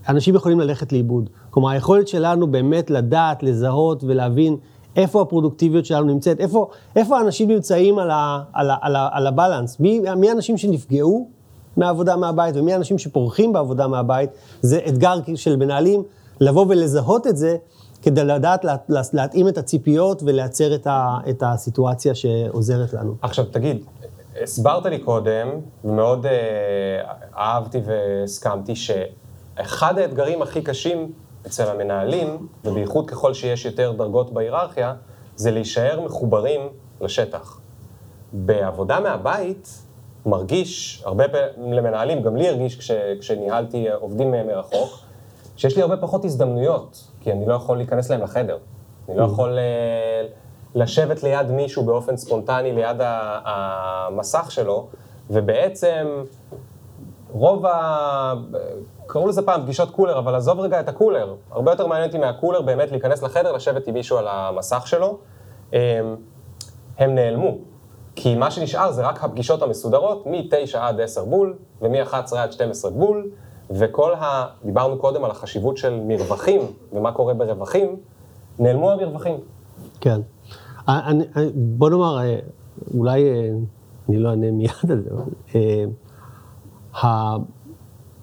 אנשים 0.09 0.35
יכולים 0.35 0.61
ללכת 0.61 0.93
לאיבוד. 0.93 1.31
כלומר, 1.51 1.69
היכולת 1.69 2.09
שלנו 2.09 2.47
באמת 2.47 2.91
לדעת, 2.91 3.43
לזהות 3.43 4.05
ולהבין 4.05 4.57
איפה 4.97 5.23
הפרודוקטיביות 5.23 5.87
שלנו 5.87 6.07
נמצאת, 6.07 6.41
איפה, 6.41 6.69
איפה 6.97 7.19
האנשים 7.19 7.51
נמצאים 7.51 7.99
על, 7.99 8.11
ה, 8.11 8.43
על, 8.53 8.71
ה, 8.71 8.77
על, 8.81 8.97
ה, 8.97 9.09
על 9.13 9.27
הבלנס, 9.27 9.81
מי, 9.81 10.01
מי 10.17 10.29
האנשים 10.29 10.57
שנפגעו 10.57 11.29
מהעבודה 11.77 12.17
מהבית 12.17 12.57
ומי 12.57 12.73
האנשים 12.73 12.99
שפורחים 12.99 13.53
בעבודה 13.53 13.87
מהבית, 13.87 14.31
זה 14.61 14.81
אתגר 14.89 15.19
של 15.35 15.57
מנהלים 15.57 16.03
לבוא 16.41 16.67
ולזהות 16.69 17.27
את 17.27 17.37
זה 17.37 17.57
כדי 18.03 18.25
לדעת 18.25 18.65
לה, 18.65 18.77
לה, 18.89 19.01
להתאים 19.13 19.49
את 19.49 19.59
הציפיות 19.59 20.23
ולייצר 20.23 20.75
את, 20.75 20.87
ה, 20.87 21.19
את 21.31 21.43
הסיטואציה 21.47 22.15
שעוזרת 22.15 22.93
לנו. 22.93 23.15
עכשיו 23.23 23.45
תגיד, 23.45 23.85
הסברת 24.43 24.87
לי 24.87 24.99
קודם, 24.99 25.49
ומאוד 25.85 26.27
אה, 26.27 26.33
אהבתי 27.37 27.79
והסכמתי, 27.85 28.75
שאחד 28.77 29.99
האתגרים 29.99 30.43
הכי 30.43 30.63
קשים 30.63 31.13
אצל 31.47 31.69
המנהלים, 31.71 32.47
ובייחוד 32.65 33.11
ככל 33.11 33.35
שיש 33.35 33.65
יותר 33.65 33.93
דרגות 33.93 34.33
בהיררכיה, 34.33 34.95
זה 35.37 35.51
להישאר 35.51 36.01
מחוברים 36.01 36.61
לשטח. 37.01 37.61
בעבודה 38.33 39.01
מהבית 39.01 39.83
מרגיש, 40.27 41.03
הרבה 41.05 41.25
פעמים 41.29 41.73
למנהלים, 41.73 42.23
גם 42.23 42.37
לי 42.37 42.49
הרגיש 42.49 42.79
כש, 42.79 42.91
כשניהלתי 43.21 43.91
עובדים 43.91 44.31
מרחוק, 44.31 44.99
שיש 45.57 45.77
לי 45.77 45.83
הרבה 45.83 45.97
פחות 45.97 46.25
הזדמנויות, 46.25 47.09
כי 47.27 47.33
אני 47.33 47.47
לא 47.47 47.55
יכול 47.55 47.77
להיכנס 47.77 48.11
להם 48.11 48.23
לחדר. 48.23 48.59
אני 49.09 49.17
לא 49.17 49.25
יכול 49.25 49.59
אה, 49.59 50.27
לשבת 50.75 51.23
ליד 51.23 51.51
מישהו 51.51 51.85
באופן 51.85 52.17
ספונטני 52.17 52.73
ליד 52.73 52.97
המסך 53.45 54.51
שלו, 54.51 54.87
ובעצם 55.31 56.07
רוב 57.33 57.67
ה... 57.67 58.35
קראו 59.07 59.29
לזה 59.29 59.43
פעם 59.43 59.62
פגישות 59.62 59.91
קולר, 59.91 60.19
אבל 60.19 60.35
עזוב 60.35 60.61
רגע 60.61 60.81
את 60.81 60.89
הקולר. 60.89 61.35
הרבה 61.51 61.73
יותר 61.73 61.87
מעניין 61.87 62.09
אותי 62.09 62.19
מהקולר 62.19 62.62
באמת 62.62 62.91
להיכנס 62.91 63.23
לחדר, 63.23 63.53
לשבת 63.53 63.87
עם 63.87 63.95
מישהו 63.95 64.19
על 64.19 64.29
המסך 64.29 64.87
שלו. 64.87 65.19
הם, 65.73 66.17
הם 66.99 67.15
נעלמו. 67.15 67.59
כי 68.17 68.35
מה 68.35 68.51
שנשאר 68.51 68.93
זה 68.93 69.03
רק 69.03 69.25
הפגישות 69.25 69.62
המסודרות, 69.62 70.27
מ-9 70.27 70.79
עד 70.79 71.01
10 71.01 71.25
בול, 71.25 71.55
ומ-11 71.83 72.37
עד 72.37 72.53
12 72.53 72.91
בול, 72.91 73.31
וכל 73.71 74.15
ה... 74.15 74.47
דיברנו 74.65 74.99
קודם 74.99 75.25
על 75.25 75.31
החשיבות 75.31 75.77
של 75.77 76.01
מרווחים, 76.01 76.61
ומה 76.93 77.12
קורה 77.12 77.35
ברווחים, 77.35 77.97
נעלמו 78.59 78.91
המרווחים. 78.91 79.37
כן. 80.01 80.21
אני, 80.89 81.25
אני, 81.37 81.51
בוא 81.55 81.91
נאמר, 81.91 82.19
אה, 82.19 82.39
אולי 82.95 83.25
אה, 83.25 83.51
אני 84.09 84.19
לא 84.19 84.29
אענה 84.31 84.51
מיד 84.51 84.71
על 84.91 85.03
זה, 85.03 85.11
אבל 85.11 85.23
אה, 85.55 87.37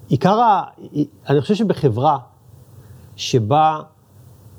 עיקר, 0.08 0.40
ה, 0.40 0.62
אני 1.28 1.40
חושב 1.40 1.54
שבחברה 1.54 2.18
שבה 3.16 3.80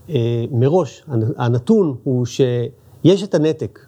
אה, 0.09 0.45
מראש 0.51 1.05
הנתון 1.37 1.95
הוא 2.03 2.25
שיש 2.25 3.23
את 3.23 3.35
הנתק 3.35 3.79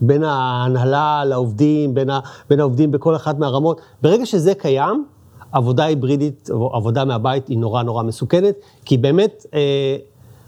בין 0.00 0.22
ההנהלה 0.22 1.24
לעובדים, 1.24 1.94
בין, 1.94 2.10
ה, 2.10 2.20
בין 2.50 2.60
העובדים 2.60 2.90
בכל 2.90 3.16
אחת 3.16 3.38
מהרמות, 3.38 3.80
ברגע 4.02 4.26
שזה 4.26 4.54
קיים, 4.54 5.04
עבודה 5.52 5.84
היברידית, 5.84 6.50
או 6.50 6.76
עבודה 6.76 7.04
מהבית 7.04 7.48
היא 7.48 7.58
נורא 7.58 7.82
נורא 7.82 8.02
מסוכנת, 8.02 8.54
כי 8.84 8.96
באמת, 8.96 9.46
אה, 9.54 9.96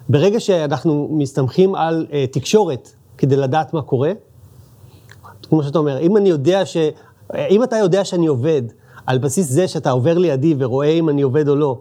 ברגע 0.08 0.40
שאנחנו 0.40 1.08
מסתמכים 1.10 1.74
על 1.74 2.06
אה, 2.12 2.24
תקשורת 2.32 2.92
כדי 3.18 3.36
לדעת 3.36 3.74
מה 3.74 3.82
קורה, 3.82 4.12
כמו 5.42 5.62
שאתה 5.62 5.78
אומר, 5.78 6.00
אם 6.00 6.16
אני 6.16 6.28
יודע 6.28 6.66
ש... 6.66 6.76
אם 7.50 7.62
אתה 7.62 7.76
יודע 7.76 8.04
שאני 8.04 8.26
עובד, 8.26 8.62
על 9.06 9.18
בסיס 9.18 9.48
זה 9.48 9.68
שאתה 9.68 9.90
עובר 9.90 10.18
לידי 10.18 10.54
ורואה 10.58 10.88
אם 10.88 11.08
אני 11.08 11.22
עובד 11.22 11.48
או 11.48 11.56
לא, 11.56 11.78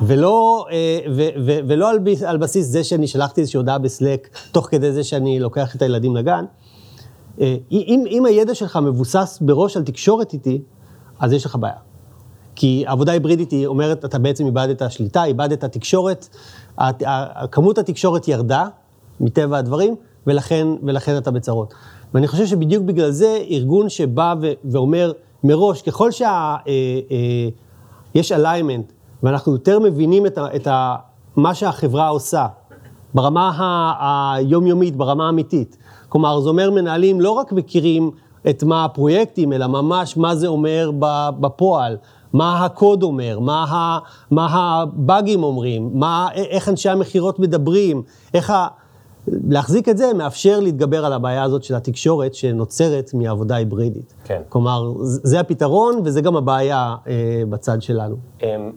ולא, 0.00 0.66
אה, 0.70 0.98
ו, 1.10 1.22
ו, 1.46 1.58
ולא 1.68 1.90
על, 1.90 1.98
על 2.26 2.36
בסיס 2.36 2.66
זה 2.66 2.84
שאני 2.84 3.06
שלחתי 3.06 3.40
איזושהי 3.40 3.58
הודעה 3.58 3.78
בסלק, 3.78 4.28
תוך 4.52 4.68
כדי 4.70 4.92
זה 4.92 5.04
שאני 5.04 5.40
לוקח 5.40 5.76
את 5.76 5.82
הילדים 5.82 6.16
לגן, 6.16 6.44
אה, 7.40 7.56
אם, 7.70 8.04
אם 8.10 8.26
הידע 8.26 8.54
שלך 8.54 8.76
מבוסס 8.76 9.38
בראש 9.40 9.76
על 9.76 9.84
תקשורת 9.84 10.32
איתי, 10.32 10.62
אז 11.20 11.32
יש 11.32 11.46
לך 11.46 11.56
בעיה. 11.56 11.85
כי 12.56 12.84
עבודה 12.86 13.12
היברידית 13.12 13.50
היא 13.50 13.66
אומרת, 13.66 14.04
אתה 14.04 14.18
בעצם 14.18 14.46
איבדת 14.46 14.82
שליטה, 14.88 15.24
איבדת 15.24 15.64
תקשורת, 15.64 16.36
כמות 17.50 17.78
התקשורת 17.78 18.28
ירדה, 18.28 18.66
מטבע 19.20 19.58
הדברים, 19.58 19.94
ולכן, 20.26 20.66
ולכן 20.82 21.16
אתה 21.16 21.30
בצרות. 21.30 21.74
ואני 22.14 22.28
חושב 22.28 22.46
שבדיוק 22.46 22.84
בגלל 22.84 23.10
זה, 23.10 23.38
ארגון 23.50 23.88
שבא 23.88 24.34
ו- 24.42 24.52
ואומר 24.64 25.12
מראש, 25.44 25.82
ככל 25.82 26.10
שיש 26.10 26.22
אה, 26.26 26.56
אה, 28.16 28.36
אליימנט, 28.36 28.92
ואנחנו 29.22 29.52
יותר 29.52 29.78
מבינים 29.78 30.26
את, 30.26 30.38
ה, 30.38 30.46
את 30.56 30.66
ה, 30.66 30.96
מה 31.36 31.54
שהחברה 31.54 32.08
עושה, 32.08 32.46
ברמה 33.14 33.52
היומיומית, 34.34 34.96
ברמה 34.96 35.26
האמיתית. 35.26 35.76
כלומר, 36.08 36.40
זה 36.40 36.48
אומר 36.48 36.70
מנהלים 36.70 37.20
לא 37.20 37.30
רק 37.30 37.52
מכירים 37.52 38.10
את 38.48 38.62
מה 38.62 38.84
הפרויקטים, 38.84 39.52
אלא 39.52 39.66
ממש 39.66 40.16
מה 40.16 40.34
זה 40.34 40.46
אומר 40.46 40.90
בפועל, 41.40 41.96
מה 42.36 42.64
הקוד 42.64 43.02
אומר, 43.02 43.38
מה, 43.38 43.64
ה, 43.64 43.98
מה 44.30 44.48
הבאגים 44.50 45.42
אומרים, 45.42 45.90
מה, 45.92 46.28
איך 46.34 46.68
אנשי 46.68 46.88
המכירות 46.88 47.38
מדברים, 47.38 48.02
איך 48.34 48.50
ה... 48.50 48.68
להחזיק 49.48 49.88
את 49.88 49.98
זה 49.98 50.14
מאפשר 50.14 50.60
להתגבר 50.60 51.04
על 51.04 51.12
הבעיה 51.12 51.42
הזאת 51.42 51.64
של 51.64 51.74
התקשורת 51.74 52.34
שנוצרת 52.34 53.10
מעבודה 53.14 53.56
היברידית. 53.56 54.14
כן. 54.24 54.42
כלומר, 54.48 54.92
זה 55.02 55.40
הפתרון 55.40 56.00
וזה 56.04 56.20
גם 56.20 56.36
הבעיה 56.36 56.94
אה, 57.06 57.42
בצד 57.48 57.82
שלנו. 57.82 58.16
אמ, 58.42 58.72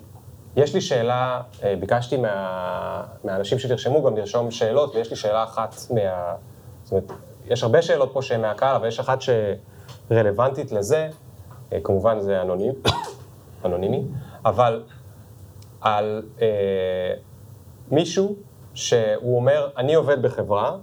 יש 0.56 0.74
לי 0.74 0.82
שאלה, 0.82 1.42
אה, 1.64 1.76
ביקשתי 1.80 2.18
מה, 2.18 3.04
מהאנשים 3.24 3.60
שתרשמו 3.60 4.04
גם 4.04 4.18
לרשום 4.18 4.52
שאלות, 4.52 4.96
ויש 4.96 5.10
לי 5.10 5.16
שאלה 5.16 5.44
אחת 5.44 5.76
מה... 5.92 6.00
זאת 6.84 6.92
אומרת, 6.92 7.12
יש 7.48 7.64
הרבה 7.64 7.82
שאלות 7.82 8.10
פה 8.14 8.22
שהן 8.22 8.42
מהקהל, 8.42 8.76
אבל 8.76 8.88
יש 8.88 9.00
אחת 9.00 9.20
שרלוונטית 9.22 10.72
לזה, 10.72 11.08
אה, 11.74 11.78
כמובן 11.84 12.20
זה 12.20 12.42
אנונימי, 12.42 12.74
אנונימי, 13.66 14.04
אבל 14.46 14.84
על 15.82 16.24
אה, 16.42 17.14
מישהו 17.92 18.36
שהוא 18.74 19.36
אומר, 19.36 19.70
אני 19.78 19.94
עובד 19.94 20.22
בחברה, 20.22 20.78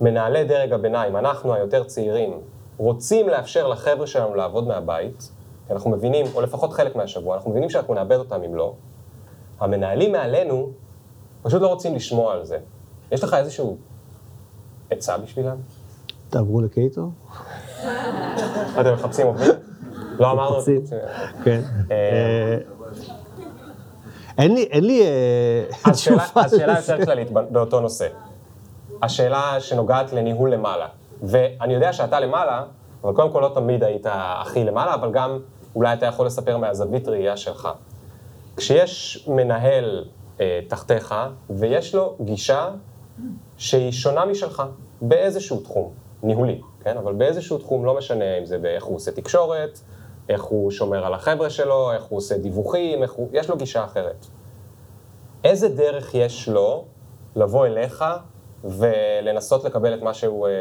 מנהלי 0.00 0.44
דרג 0.44 0.72
הביניים, 0.72 1.16
אנחנו 1.16 1.54
היותר 1.54 1.84
צעירים, 1.84 2.40
רוצים 2.76 3.28
לאפשר 3.28 3.68
לחבר'ה 3.68 4.06
שלנו 4.06 4.34
לעבוד 4.34 4.66
מהבית, 4.68 5.30
כי 5.66 5.72
אנחנו 5.72 5.90
מבינים, 5.90 6.26
או 6.34 6.40
לפחות 6.40 6.72
חלק 6.72 6.96
מהשבוע, 6.96 7.36
אנחנו 7.36 7.50
מבינים 7.50 7.70
שאנחנו 7.70 7.94
נאבד 7.94 8.16
אותם 8.16 8.42
אם 8.42 8.54
לא. 8.54 8.74
המנהלים 9.60 10.12
מעלינו 10.12 10.70
פשוט 11.42 11.62
לא 11.62 11.68
רוצים 11.68 11.94
לשמוע 11.94 12.32
על 12.32 12.44
זה. 12.44 12.58
יש 13.12 13.24
לך 13.24 13.34
איזשהו 13.34 13.76
עצה 14.90 15.18
בשבילם? 15.18 15.56
תעברו 16.30 16.60
לקייטו. 16.60 17.10
אתם 18.80 18.92
מחפשים 18.94 19.26
עובדים? 19.26 19.69
לא 20.20 20.30
אמרנו? 20.30 20.60
כן. 21.44 21.60
אה, 21.90 21.96
אה, 21.96 22.58
אין 24.38 24.54
לי, 24.54 24.62
אין 24.62 24.84
לי 24.84 25.02
אה, 25.02 25.92
תשובה 25.92 26.24
לזה. 26.44 26.62
יותר 26.62 27.04
כללית 27.04 27.30
באותו 27.30 27.80
נושא. 27.80 28.08
השאלה 29.02 29.60
שנוגעת 29.60 30.12
לניהול 30.12 30.52
למעלה. 30.52 30.86
ואני 31.22 31.74
יודע 31.74 31.92
שאתה 31.92 32.20
למעלה, 32.20 32.64
אבל 33.04 33.12
קודם 33.12 33.30
כל 33.30 33.40
לא 33.40 33.50
תמיד 33.54 33.84
היית 33.84 34.06
הכי 34.10 34.64
למעלה, 34.64 34.94
אבל 34.94 35.12
גם 35.12 35.38
אולי 35.74 35.92
אתה 35.92 36.06
יכול 36.06 36.26
לספר 36.26 36.56
מהזווית 36.56 37.08
ראייה 37.08 37.36
שלך. 37.36 37.68
כשיש 38.56 39.24
מנהל 39.28 40.04
אה, 40.40 40.60
תחתיך, 40.68 41.14
ויש 41.50 41.94
לו 41.94 42.16
גישה 42.20 42.68
שהיא 43.56 43.92
שונה 43.92 44.24
משלך, 44.24 44.62
באיזשהו 45.00 45.60
תחום, 45.60 45.92
ניהולי, 46.22 46.60
כן? 46.84 46.96
אבל 46.96 47.12
באיזשהו 47.12 47.58
תחום, 47.58 47.84
לא 47.84 47.98
משנה 47.98 48.38
אם 48.38 48.46
זה 48.46 48.58
באיך 48.58 48.84
הוא 48.84 48.96
עושה 48.96 49.10
תקשורת, 49.10 49.80
איך 50.30 50.42
הוא 50.42 50.70
שומר 50.70 51.06
על 51.06 51.14
החבר'ה 51.14 51.50
שלו, 51.50 51.92
איך 51.92 52.04
הוא 52.04 52.16
עושה 52.16 52.38
דיווחים, 52.38 53.02
הוא... 53.16 53.28
יש 53.32 53.50
לו 53.50 53.56
גישה 53.56 53.84
אחרת. 53.84 54.26
איזה 55.44 55.68
דרך 55.68 56.14
יש 56.14 56.48
לו 56.48 56.84
לבוא 57.36 57.66
אליך 57.66 58.04
ולנסות 58.64 59.64
לקבל 59.64 59.94
את 59.94 60.02
מה 60.02 60.14
שהוא, 60.14 60.46
אה, 60.46 60.52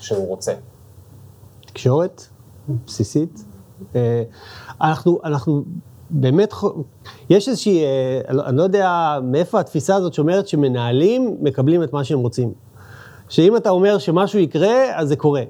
שהוא 0.00 0.28
רוצה? 0.28 0.52
תקשורת 1.66 2.22
בסיסית. 2.86 3.44
אה, 3.96 4.22
אנחנו, 4.80 5.20
אנחנו 5.24 5.62
באמת, 6.10 6.54
יש 7.30 7.48
איזושהי, 7.48 7.84
אה, 7.84 8.32
לא- 8.32 8.46
אני 8.46 8.56
לא 8.56 8.62
יודע 8.62 9.18
מאיפה 9.22 9.60
התפיסה 9.60 9.96
הזאת 9.96 10.14
שאומרת 10.14 10.48
שמנהלים 10.48 11.36
מקבלים 11.40 11.82
את 11.82 11.92
מה 11.92 12.04
שהם 12.04 12.18
רוצים. 12.18 12.52
שאם 13.28 13.56
אתה 13.56 13.70
אומר 13.70 13.98
שמשהו 13.98 14.38
יקרה, 14.38 14.98
אז 14.98 15.08
זה 15.08 15.16
קורה. 15.16 15.42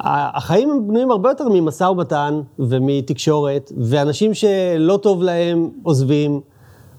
החיים 0.00 0.70
הם 0.70 0.88
בנויים 0.88 1.10
הרבה 1.10 1.28
יותר 1.28 1.48
ממשא 1.48 1.84
ומתן 1.84 2.40
ומתקשורת, 2.58 3.72
ואנשים 3.76 4.34
שלא 4.34 4.96
טוב 5.02 5.22
להם 5.22 5.70
עוזבים, 5.82 6.40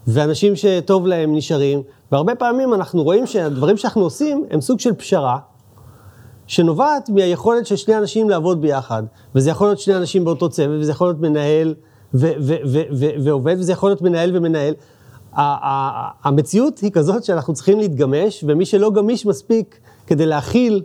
ואנשים 0.08 0.56
שטוב 0.56 1.08
להם 1.08 1.36
נשארים, 1.36 1.82
והרבה 2.12 2.36
פעמים 2.36 2.74
אנחנו 2.74 3.04
רואים 3.04 3.26
שהדברים 3.26 3.78
שאנחנו 3.78 4.02
עושים 4.02 4.46
הם 4.52 4.62
סוג 4.62 4.80
של 4.80 4.94
פשרה, 4.94 5.38
שנובעת 6.48 7.10
מהיכולת 7.10 7.66
של 7.66 7.76
שני 7.76 7.98
אנשים 7.98 8.30
לעבוד 8.30 8.62
ביחד. 8.62 9.04
וזה 9.36 9.50
יכול 9.50 9.68
להיות 9.68 9.80
שני 9.80 9.96
אנשים 9.96 10.26
באותו 10.26 10.50
צוות, 10.50 10.80
וזה 10.80 10.92
יכול 10.92 11.08
להיות 11.08 11.20
מנהל 11.20 11.76
ו- 12.14 12.32
ו- 12.40 12.56
ו- 12.66 13.10
ועובד, 13.24 13.56
וזה 13.60 13.72
יכול 13.72 13.90
להיות 13.90 14.02
מנהל 14.02 14.38
ומנהל. 14.38 14.74
המציאות 16.24 16.80
היא 16.80 16.92
כזאת 16.92 17.24
שאנחנו 17.24 17.54
צריכים 17.54 17.80
להתגמש, 17.80 18.44
ומי 18.48 18.66
שלא 18.66 18.92
גמיש 18.92 19.26
מספיק 19.26 19.80
כדי 20.08 20.26
להכיל 20.26 20.82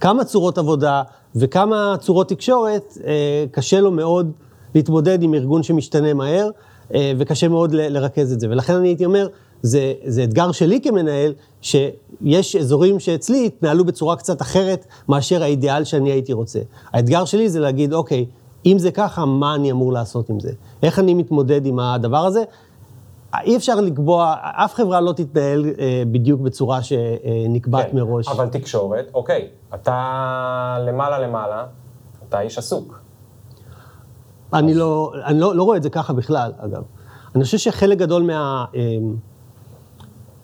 כמה 0.00 0.24
צורות 0.24 0.58
עבודה 0.58 1.02
וכמה 1.36 1.94
צורות 2.00 2.28
תקשורת, 2.28 2.98
אה, 3.06 3.44
קשה 3.50 3.80
לו 3.80 3.90
מאוד 3.90 4.32
להתמודד 4.74 5.22
עם 5.22 5.34
ארגון 5.34 5.62
שמשתנה 5.62 6.14
מהר, 6.14 6.50
אה, 6.94 7.12
וקשה 7.18 7.48
מאוד 7.48 7.72
לרכז 7.72 8.32
את 8.32 8.40
זה. 8.40 8.46
ולכן 8.50 8.74
אני 8.74 8.88
הייתי 8.88 9.04
אומר, 9.04 9.28
זה, 9.62 9.92
זה 10.04 10.24
אתגר 10.24 10.52
שלי 10.52 10.80
כמנהל, 10.80 11.32
שיש 11.60 12.56
אזורים 12.56 13.00
שאצלי 13.00 13.46
התנהלו 13.46 13.84
בצורה 13.84 14.16
קצת 14.16 14.42
אחרת 14.42 14.86
מאשר 15.08 15.42
האידיאל 15.42 15.84
שאני 15.84 16.10
הייתי 16.10 16.32
רוצה. 16.32 16.60
האתגר 16.92 17.24
שלי 17.24 17.48
זה 17.48 17.60
להגיד, 17.60 17.92
אוקיי, 17.92 18.26
אם 18.66 18.78
זה 18.78 18.90
ככה, 18.90 19.24
מה 19.24 19.54
אני 19.54 19.70
אמור 19.70 19.92
לעשות 19.92 20.30
עם 20.30 20.40
זה? 20.40 20.52
איך 20.82 20.98
אני 20.98 21.14
מתמודד 21.14 21.66
עם 21.66 21.78
הדבר 21.78 22.26
הזה? 22.26 22.42
אי 23.34 23.56
אפשר 23.56 23.74
לקבוע, 23.80 24.34
אף 24.42 24.74
חברה 24.74 25.00
לא 25.00 25.12
תתנהל 25.12 25.64
אה, 25.78 26.02
בדיוק 26.10 26.40
בצורה 26.40 26.82
שנקבעת 26.82 27.90
כן, 27.90 27.96
מראש. 27.96 28.28
אבל 28.28 28.48
תקשורת, 28.48 29.10
אוקיי, 29.14 29.48
אתה 29.74 30.76
למעלה 30.86 31.18
למעלה, 31.18 31.66
אתה 32.28 32.40
איש 32.40 32.58
עסוק. 32.58 33.00
אני, 34.52 34.74
לא, 34.74 35.12
אני 35.24 35.40
לא, 35.40 35.56
לא 35.56 35.62
רואה 35.62 35.76
את 35.76 35.82
זה 35.82 35.90
ככה 35.90 36.12
בכלל, 36.12 36.52
אגב. 36.58 36.82
אני 37.34 37.44
חושב 37.44 37.58
שחלק 37.58 37.98
גדול 37.98 38.22
מה... 38.22 38.64
אה, 38.74 38.80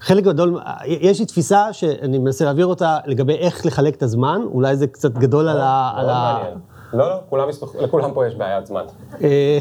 חלק 0.00 0.24
גדול, 0.24 0.60
יש 0.86 1.20
לי 1.20 1.26
תפיסה 1.26 1.72
שאני 1.72 2.18
מנסה 2.18 2.44
להעביר 2.44 2.66
אותה 2.66 2.98
לגבי 3.06 3.34
איך 3.34 3.66
לחלק 3.66 3.96
את 3.96 4.02
הזמן, 4.02 4.40
אולי 4.44 4.76
זה 4.76 4.86
קצת 4.86 5.12
גדול 5.12 5.48
על 5.48 5.60
ה... 5.60 5.92
מאוד 5.96 6.06
מעניין. 6.06 6.58
לא, 6.94 7.08
לא, 7.08 7.16
כולם 7.28 7.48
יסמכו, 7.48 7.78
לכולם 7.80 8.14
פה 8.14 8.26
יש 8.26 8.34
בעיית 8.34 8.66
זמן. 8.66 8.84
אה, 9.22 9.58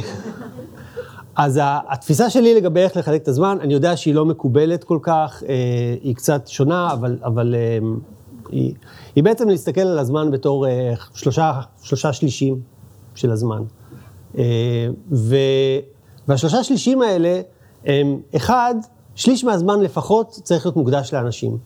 אז 1.35 1.59
התפיסה 1.63 2.29
שלי 2.29 2.55
לגבי 2.55 2.79
איך 2.79 2.97
לחלק 2.97 3.21
את 3.21 3.27
הזמן, 3.27 3.57
אני 3.61 3.73
יודע 3.73 3.97
שהיא 3.97 4.15
לא 4.15 4.25
מקובלת 4.25 4.83
כל 4.83 4.99
כך, 5.01 5.43
אה, 5.49 5.55
היא 6.01 6.15
קצת 6.15 6.47
שונה, 6.47 6.93
אבל, 6.93 7.17
אבל 7.23 7.55
אה, 7.55 7.77
היא, 8.49 8.73
היא 9.15 9.23
בעצם 9.23 9.49
להסתכל 9.49 9.81
על 9.81 9.99
הזמן 9.99 10.31
בתור 10.31 10.65
שלושה, 11.13 11.61
שלושה 11.81 12.13
שלישים 12.13 12.59
של 13.15 13.31
הזמן. 13.31 13.63
ו, 15.11 15.35
והשלושה 16.27 16.63
שלישים 16.63 17.01
האלה, 17.01 17.41
הם, 17.85 18.19
אחד, 18.35 18.75
שליש 19.15 19.43
מהזמן 19.43 19.81
לפחות 19.81 20.29
צריך 20.43 20.65
להיות 20.65 20.75
מוקדש 20.75 21.13
לאנשים. 21.13 21.57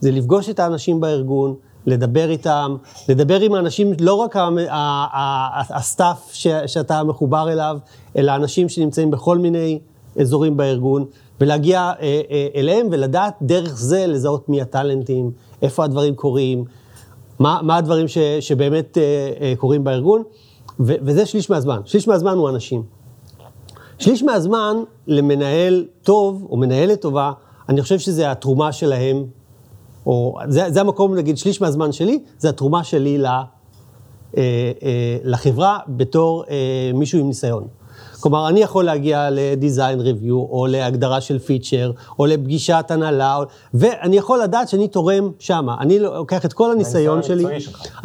זה 0.00 0.10
לפגוש 0.10 0.48
את 0.48 0.60
האנשים 0.60 1.00
בארגון, 1.00 1.54
לדבר 1.86 2.30
איתם, 2.30 2.76
לדבר 3.08 3.40
עם 3.40 3.54
האנשים, 3.54 3.92
לא 4.00 4.14
רק 4.14 4.36
ה 5.70 5.80
staff 5.80 6.30
שאתה 6.66 7.02
מחובר 7.02 7.52
אליו, 7.52 7.78
אלא 8.16 8.34
אנשים 8.34 8.68
שנמצאים 8.68 9.10
בכל 9.10 9.38
מיני 9.38 9.78
אזורים 10.20 10.56
בארגון, 10.56 11.04
ולהגיע 11.40 11.92
אה, 12.00 12.20
אה, 12.30 12.48
אליהם 12.54 12.86
ולדעת 12.90 13.34
דרך 13.42 13.78
זה 13.78 14.06
לזהות 14.06 14.48
מי 14.48 14.62
הטאלנטים, 14.62 15.30
איפה 15.62 15.84
הדברים 15.84 16.14
קורים, 16.14 16.64
מה, 17.38 17.60
מה 17.62 17.76
הדברים 17.76 18.08
ש, 18.08 18.18
שבאמת 18.18 18.98
אה, 18.98 19.52
קורים 19.56 19.84
בארגון, 19.84 20.22
ו, 20.80 20.94
וזה 21.02 21.26
שליש 21.26 21.50
מהזמן. 21.50 21.80
שליש 21.84 22.08
מהזמן 22.08 22.36
הוא 22.36 22.48
אנשים. 22.48 22.82
שליש 23.98 24.22
מהזמן 24.22 24.76
למנהל 25.06 25.86
טוב, 26.02 26.46
או 26.50 26.56
מנהלת 26.56 27.00
טובה, 27.00 27.32
אני 27.68 27.82
חושב 27.82 27.98
שזה 27.98 28.30
התרומה 28.30 28.72
שלהם, 28.72 29.24
או 30.06 30.38
זה, 30.48 30.70
זה 30.70 30.80
המקום, 30.80 31.14
נגיד, 31.14 31.38
שליש 31.38 31.60
מהזמן 31.60 31.92
שלי, 31.92 32.22
זה 32.38 32.48
התרומה 32.48 32.84
שלי 32.84 33.18
ל, 33.18 33.26
אה, 33.26 33.42
אה, 34.36 34.72
לחברה 35.24 35.78
בתור 35.88 36.44
אה, 36.50 36.90
מישהו 36.94 37.18
עם 37.18 37.26
ניסיון. 37.26 37.64
כלומר, 38.20 38.48
אני 38.48 38.60
יכול 38.60 38.84
להגיע 38.84 39.28
לדיזיין 39.30 40.00
ריוויו, 40.00 40.36
או 40.36 40.66
להגדרה 40.66 41.20
של 41.20 41.38
פיצ'ר, 41.38 41.90
או 42.18 42.26
לפגישת 42.26 42.84
הנהלה, 42.88 43.38
ואני 43.74 44.16
יכול 44.16 44.42
לדעת 44.42 44.68
שאני 44.68 44.88
תורם 44.88 45.30
שמה. 45.38 45.76
אני 45.80 45.98
לוקח 45.98 46.44
את 46.44 46.52
כל 46.52 46.70
הניסיון 46.70 47.22
שלי. 47.22 47.44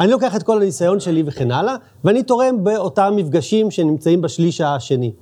אני 0.00 0.10
לוקח 0.10 0.36
את 0.36 0.42
כל 0.42 0.56
הניסיון 0.56 1.00
שלי 1.00 1.22
וכן 1.26 1.50
הלאה, 1.50 1.74
ואני 2.04 2.22
תורם 2.22 2.64
באותם 2.64 3.12
מפגשים 3.16 3.70
שנמצאים 3.70 4.20
בשליש 4.20 4.60
השני. 4.60 5.12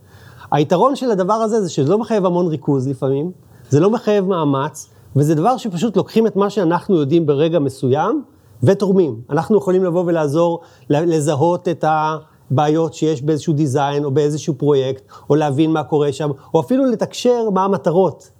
היתרון 0.50 0.96
של 0.96 1.10
הדבר 1.10 1.34
הזה 1.34 1.60
זה 1.60 1.70
שזה 1.70 1.90
לא 1.90 1.98
מחייב 1.98 2.26
המון 2.26 2.46
ריכוז 2.46 2.88
לפעמים, 2.88 3.30
זה 3.70 3.80
לא 3.80 3.90
מחייב 3.90 4.24
מאמץ, 4.24 4.88
וזה 5.16 5.34
דבר 5.34 5.56
שפשוט 5.56 5.96
לוקחים 5.96 6.26
את 6.26 6.36
מה 6.36 6.50
שאנחנו 6.50 6.96
יודעים 6.96 7.26
ברגע 7.26 7.58
מסוים 7.58 8.22
ותורמים. 8.62 9.20
אנחנו 9.30 9.58
יכולים 9.58 9.84
לבוא 9.84 10.04
ולעזור 10.06 10.60
לזהות 10.90 11.68
את 11.68 11.84
הבעיות 11.88 12.94
שיש 12.94 13.22
באיזשהו 13.22 13.52
דיזיין 13.52 14.04
או 14.04 14.10
באיזשהו 14.10 14.54
פרויקט, 14.54 15.02
או 15.30 15.34
להבין 15.34 15.72
מה 15.72 15.84
קורה 15.84 16.12
שם, 16.12 16.30
או 16.54 16.60
אפילו 16.60 16.84
לתקשר 16.84 17.50
מה 17.50 17.64
המטרות. 17.64 18.30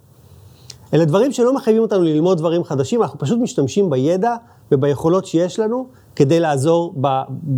אלה 0.95 1.05
דברים 1.05 1.33
שלא 1.33 1.55
מחייבים 1.55 1.83
אותנו 1.83 2.03
ללמוד 2.03 2.39
דברים 2.39 2.65
חדשים, 2.65 3.03
אנחנו 3.03 3.19
פשוט 3.19 3.39
משתמשים 3.39 3.91
בידע 3.91 4.35
וביכולות 4.73 5.27
שיש 5.27 5.59
לנו 5.59 5.87
כדי 6.17 6.41
לעזור, 6.41 6.95
ב... 7.01 7.07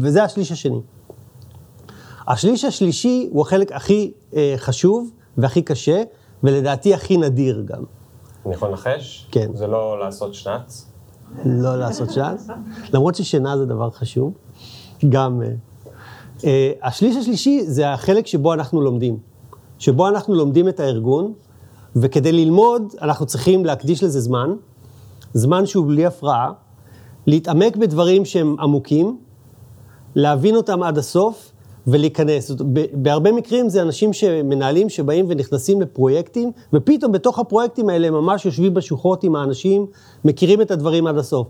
וזה 0.00 0.24
השליש 0.24 0.52
השני. 0.52 0.80
השליש 2.28 2.64
השלישי 2.64 3.28
הוא 3.32 3.42
החלק 3.42 3.72
הכי 3.72 4.12
אה, 4.34 4.54
חשוב 4.56 5.10
והכי 5.38 5.62
קשה, 5.62 6.02
ולדעתי 6.42 6.94
הכי 6.94 7.16
נדיר 7.16 7.62
גם. 7.66 7.97
אני 8.46 8.54
יכול 8.54 8.68
לנחש? 8.68 9.26
כן. 9.30 9.50
זה 9.54 9.66
לא 9.66 10.00
לעשות 10.00 10.34
שנץ? 10.34 10.86
לא 11.44 11.78
לעשות 11.78 12.10
שאז, 12.10 12.50
למרות 12.92 13.14
ששינה 13.14 13.56
זה 13.58 13.66
דבר 13.66 13.90
חשוב. 13.90 14.32
גם... 15.08 15.42
אה, 16.44 16.72
השליש 16.82 17.16
השלישי 17.16 17.62
זה 17.66 17.92
החלק 17.92 18.26
שבו 18.26 18.54
אנחנו 18.54 18.80
לומדים. 18.80 19.18
שבו 19.78 20.08
אנחנו 20.08 20.34
לומדים 20.34 20.68
את 20.68 20.80
הארגון, 20.80 21.32
וכדי 21.96 22.32
ללמוד 22.32 22.94
אנחנו 23.02 23.26
צריכים 23.26 23.64
להקדיש 23.64 24.02
לזה 24.02 24.20
זמן, 24.20 24.54
זמן 25.34 25.66
שהוא 25.66 25.86
בלי 25.86 26.06
הפרעה, 26.06 26.52
להתעמק 27.26 27.76
בדברים 27.76 28.24
שהם 28.24 28.56
עמוקים, 28.60 29.18
להבין 30.14 30.56
אותם 30.56 30.82
עד 30.82 30.98
הסוף 30.98 31.47
ולהיכנס. 31.88 32.50
בהרבה 32.92 33.32
מקרים 33.32 33.68
זה 33.68 33.82
אנשים 33.82 34.12
שמנהלים 34.12 34.88
שבאים 34.88 35.26
ונכנסים 35.28 35.80
לפרויקטים, 35.80 36.52
ופתאום 36.72 37.12
בתוך 37.12 37.38
הפרויקטים 37.38 37.88
האלה 37.88 38.10
ממש 38.10 38.46
יושבים 38.46 38.74
בשוחות 38.74 39.24
עם 39.24 39.36
האנשים, 39.36 39.86
מכירים 40.24 40.60
את 40.60 40.70
הדברים 40.70 41.06
עד 41.06 41.18
הסוף. 41.18 41.46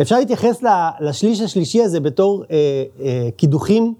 אפשר 0.00 0.18
להתייחס 0.18 0.62
לשליש 1.00 1.40
השלישי 1.40 1.82
הזה 1.82 2.00
בתור 2.00 2.44
אה, 2.50 2.56
אה, 3.00 3.28
קידוחים, 3.36 3.94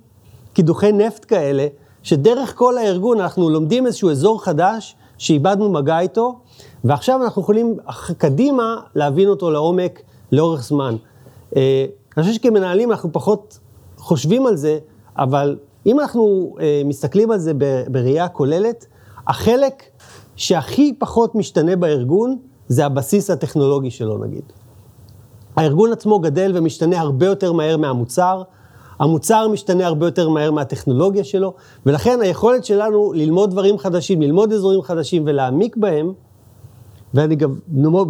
קידוחי 0.52 0.92
נפט 0.92 1.24
כאלה, 1.28 1.66
שדרך 2.02 2.56
כל 2.56 2.78
הארגון 2.78 3.20
אנחנו 3.20 3.50
לומדים 3.50 3.86
איזשהו 3.86 4.10
אזור 4.10 4.44
חדש 4.44 4.96
שאיבדנו 5.18 5.72
מגע 5.72 6.00
איתו, 6.00 6.38
ועכשיו 6.84 7.22
אנחנו 7.24 7.42
יכולים 7.42 7.76
קדימה 8.18 8.76
להבין 8.94 9.28
אותו 9.28 9.50
לעומק 9.50 10.02
לאורך 10.32 10.62
זמן. 10.62 10.96
אה, 11.56 11.86
אני 12.16 12.22
חושב 12.24 12.34
שכמנהלים 12.34 12.90
אנחנו 12.90 13.12
פחות 13.12 13.58
חושבים 13.96 14.46
על 14.46 14.56
זה, 14.56 14.78
אבל 15.18 15.56
אם 15.86 16.00
אנחנו 16.00 16.54
אה, 16.60 16.82
מסתכלים 16.84 17.30
על 17.30 17.38
זה 17.38 17.52
בראייה 17.88 18.28
כוללת, 18.28 18.86
החלק 19.26 19.82
שהכי 20.36 20.94
פחות 20.98 21.34
משתנה 21.34 21.76
בארגון 21.76 22.38
זה 22.68 22.86
הבסיס 22.86 23.30
הטכנולוגי 23.30 23.90
שלו 23.90 24.18
נגיד. 24.18 24.42
הארגון 25.56 25.92
עצמו 25.92 26.18
גדל 26.18 26.52
ומשתנה 26.54 27.00
הרבה 27.00 27.26
יותר 27.26 27.52
מהר 27.52 27.76
מהמוצר, 27.76 28.42
המוצר 28.98 29.48
משתנה 29.48 29.86
הרבה 29.86 30.06
יותר 30.06 30.28
מהר 30.28 30.50
מהטכנולוגיה 30.50 31.24
שלו, 31.24 31.54
ולכן 31.86 32.18
היכולת 32.22 32.64
שלנו 32.64 33.12
ללמוד 33.12 33.50
דברים 33.50 33.78
חדשים, 33.78 34.22
ללמוד 34.22 34.52
אזורים 34.52 34.82
חדשים 34.82 35.22
ולהעמיק 35.26 35.76
בהם, 35.76 36.12
ואני 37.14 37.36
גם, 37.36 37.54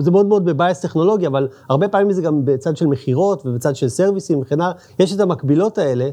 זה 0.01 0.11
מאוד 0.11 0.27
מאוד 0.27 0.45
בבייס 0.45 0.81
טכנולוגי, 0.81 1.27
אבל 1.27 1.49
הרבה 1.69 1.89
פעמים 1.89 2.13
זה 2.13 2.23
גם 2.23 2.45
בצד 2.45 2.77
של 2.77 2.87
מכירות 2.87 3.47
ובצד 3.47 3.77
של 3.77 3.89
סרוויסים 3.89 4.41
וכן 4.41 4.61
הלאה, 4.61 4.75
יש 4.99 5.13
את 5.13 5.21
המקבילות 5.21 5.79
האלה 5.79 6.11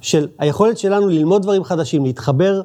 של 0.00 0.28
היכולת 0.38 0.78
שלנו 0.78 1.08
ללמוד 1.08 1.42
דברים 1.42 1.64
חדשים, 1.64 2.04
להתחבר 2.04 2.60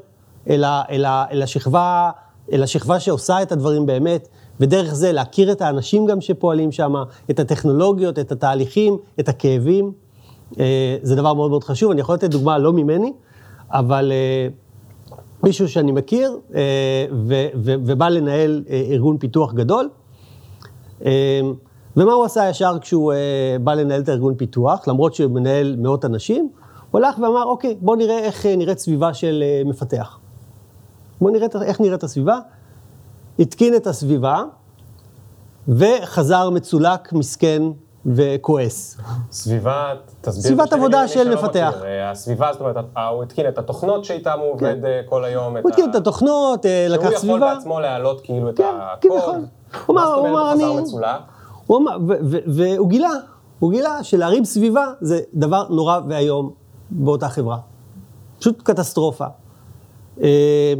אל, 0.49 0.63
ה, 0.63 0.81
אל, 0.89 1.05
ה, 1.05 1.25
אל, 1.31 1.41
השכבה, 1.41 2.11
אל 2.53 2.63
השכבה 2.63 2.99
שעושה 2.99 3.41
את 3.41 3.51
הדברים 3.51 3.85
באמת, 3.85 4.27
ודרך 4.59 4.93
זה 4.93 5.11
להכיר 5.11 5.51
את 5.51 5.61
האנשים 5.61 6.05
גם 6.05 6.21
שפועלים 6.21 6.71
שם, 6.71 6.93
את 7.29 7.39
הטכנולוגיות, 7.39 8.19
את 8.19 8.31
התהליכים, 8.31 8.97
את 9.19 9.29
הכאבים. 9.29 9.91
אה, 10.59 10.97
זה 11.01 11.15
דבר 11.15 11.33
מאוד 11.33 11.49
מאוד 11.49 11.63
חשוב. 11.63 11.91
אני 11.91 12.01
יכול 12.01 12.15
לתת 12.15 12.29
דוגמה 12.29 12.57
לא 12.57 12.73
ממני, 12.73 13.13
אבל 13.69 14.11
אה, 14.11 14.47
מישהו 15.43 15.69
שאני 15.69 15.91
מכיר, 15.91 16.37
אה, 16.55 16.61
ו- 17.11 17.47
ו- 17.55 17.75
ובא 17.85 18.09
לנהל 18.09 18.63
ארגון 18.69 19.17
פיתוח 19.17 19.53
גדול. 19.53 19.89
ומה 21.97 22.13
הוא 22.13 22.25
עשה 22.25 22.49
ישר 22.49 22.77
כשהוא 22.81 23.13
בא 23.63 23.73
לנהל 23.73 24.01
את 24.01 24.09
הארגון 24.09 24.35
פיתוח, 24.35 24.87
למרות 24.87 25.13
שהוא 25.13 25.31
מנהל 25.31 25.75
מאות 25.79 26.05
אנשים? 26.05 26.49
הוא 26.95 27.05
הלך 27.05 27.19
ואמר, 27.19 27.43
אוקיי, 27.43 27.75
בוא 27.81 27.95
נראה 27.95 28.19
איך 28.19 28.45
אה, 28.45 28.55
נראית 28.55 28.79
סביבה 28.79 29.13
של 29.13 29.43
אה, 29.43 29.61
מפתח. 29.69 30.19
בוא 31.21 31.31
נראה 31.31 31.45
את- 31.45 31.55
איך 31.55 31.81
נראית 31.81 32.03
הסביבה. 32.03 32.39
התקין 33.39 33.75
את 33.75 33.87
הסביבה, 33.87 34.43
וחזר 35.67 36.49
מצולק, 36.49 37.13
מסכן 37.13 37.63
וכועס. 38.05 38.97
סביבה, 39.31 39.93
תסביר. 40.21 40.43
סביבת 40.43 40.73
עבודה 40.73 41.07
של 41.07 41.23
שלא 41.23 41.33
מפתח. 41.35 41.73
מכיר. 41.77 41.85
אה, 41.85 42.11
הסביבה, 42.11 42.49
זאת 42.51 42.61
אומרת, 42.61 42.75
הוא 43.13 43.23
התקין 43.23 43.47
את 43.47 43.57
התוכנות 43.57 44.05
שאיתם 44.05 44.39
הוא 44.39 44.51
עובד 44.53 44.85
אה, 44.85 45.01
כל 45.09 45.23
היום. 45.25 45.57
הוא 45.57 45.69
התקין 45.69 45.89
את 45.89 45.95
התוכנות, 45.95 46.65
לקח 46.89 47.01
שהוא 47.03 47.13
יכול 47.13 47.19
סביבה. 47.19 47.53
בעצמו 47.55 47.79
להעלות 47.79 48.21
כאילו 48.21 48.49
את 48.49 48.57
כן, 48.57 48.63
הקוד. 48.81 49.11
כביכול. 49.11 49.35
הוא 49.85 49.95
אמר, 49.99 50.13
הוא 50.13 50.27
אמר, 50.27 50.43
מה 50.43 50.55
זאת 50.55 50.63
אומרת. 50.63 50.77
הוא 50.77 50.81
חזר 50.81 50.81
מצולק? 50.81 51.21
הוא 51.67 51.77
אמר, 51.77 51.97
והוא 52.47 52.89
גילה, 52.89 53.09
הוא 53.59 53.71
גילה 53.71 54.03
שלהרים 54.03 54.45
סביבה 54.45 54.85
זה 55.01 55.19
דבר 55.33 55.67
נורא 55.69 55.99
ואיום 56.09 56.64
באותה 56.89 57.29
חברה. 57.29 57.57
פשוט 58.39 58.61
קטסטרופה. 58.61 59.25
אה, 60.21 60.73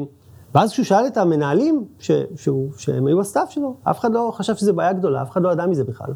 ואז 0.56 0.72
כשהוא 0.72 0.86
שאל 0.86 1.08
את 1.08 1.18
המנהלים, 1.18 1.86
ש- 2.00 2.12
שהוא- 2.36 2.70
שהם 2.78 3.08
היו 3.08 3.22
ה 3.22 3.27
staff 3.27 3.52
שלו, 3.52 3.76
אף 3.84 4.00
אחד 4.00 4.12
לא 4.14 4.32
חשב 4.36 4.56
שזו 4.56 4.74
בעיה 4.74 4.94
גדולה, 4.94 5.22
אף 5.22 5.32
אחד 5.32 5.42
לא 5.42 5.52
ידע 5.52 5.66
מזה 5.66 5.84
בכלל. 5.84 6.14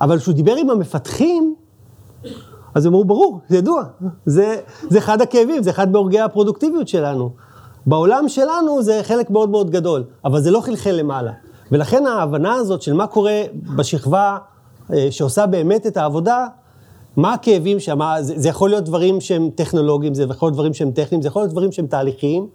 אבל 0.00 0.18
כשהוא 0.18 0.34
דיבר 0.34 0.54
עם 0.56 0.70
המפתחים, 0.70 1.54
אז 2.74 2.86
הם 2.86 2.92
אמרו, 2.92 3.04
ברור, 3.04 3.40
זה 3.48 3.56
ידוע, 3.56 3.82
זה, 4.26 4.60
זה 4.90 4.98
אחד 4.98 5.20
הכאבים, 5.20 5.62
זה 5.62 5.70
אחד 5.70 5.92
מהורגי 5.92 6.20
הפרודוקטיביות 6.20 6.88
שלנו. 6.88 7.30
בעולם 7.86 8.28
שלנו 8.28 8.82
זה 8.82 9.00
חלק 9.02 9.30
מאוד 9.30 9.50
מאוד 9.50 9.70
גדול, 9.70 10.04
אבל 10.24 10.40
זה 10.40 10.50
לא 10.50 10.60
חלחל 10.60 10.90
למעלה. 10.90 11.32
ולכן 11.72 12.06
ההבנה 12.06 12.54
הזאת 12.54 12.82
של 12.82 12.92
מה 12.92 13.06
קורה 13.06 13.42
בשכבה 13.76 14.38
אה, 14.92 15.06
שעושה 15.10 15.46
באמת 15.46 15.86
את 15.86 15.96
העבודה, 15.96 16.46
מה 17.16 17.34
הכאבים 17.34 17.80
שם, 17.80 18.00
זה, 18.20 18.38
זה 18.38 18.48
יכול 18.48 18.70
להיות 18.70 18.84
דברים 18.84 19.20
שהם 19.20 19.50
טכנולוגיים, 19.54 20.14
זה 20.14 20.22
יכול 20.22 20.46
להיות 20.46 20.54
דברים 20.54 20.74
שהם 20.74 20.90
טכניים, 20.90 21.22
זה 21.22 21.28
יכול 21.28 21.42
להיות 21.42 21.50
דברים 21.50 21.72
שהם 21.72 21.86
תהליכיים. 21.86 22.46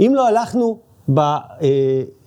אם 0.00 0.12
לא 0.14 0.28
הלכנו 0.28 0.78
ב, 1.14 1.18
אה, 1.18 1.38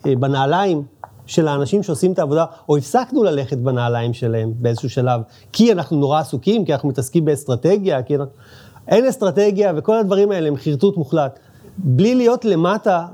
אה, 0.06 0.16
בנעליים 0.16 0.82
של 1.26 1.48
האנשים 1.48 1.82
שעושים 1.82 2.12
את 2.12 2.18
העבודה, 2.18 2.44
או 2.68 2.76
הפסקנו 2.76 3.22
ללכת 3.22 3.58
בנעליים 3.58 4.14
שלהם 4.14 4.52
באיזשהו 4.56 4.90
שלב, 4.90 5.20
כי 5.52 5.72
אנחנו 5.72 5.96
נורא 5.96 6.20
עסוקים, 6.20 6.64
כי 6.64 6.74
אנחנו 6.74 6.88
מתעסקים 6.88 7.24
באסטרטגיה, 7.24 8.02
כי 8.02 8.16
אנחנו... 8.16 8.32
אין 8.88 9.06
אסטרטגיה, 9.06 9.72
וכל 9.76 9.98
הדברים 9.98 10.30
האלה 10.30 10.48
הם 10.48 10.56
חרטוט 10.56 10.96
מוחלט. 10.96 11.38
בלי 11.78 12.14
להיות 12.14 12.44
למטה 12.44 13.06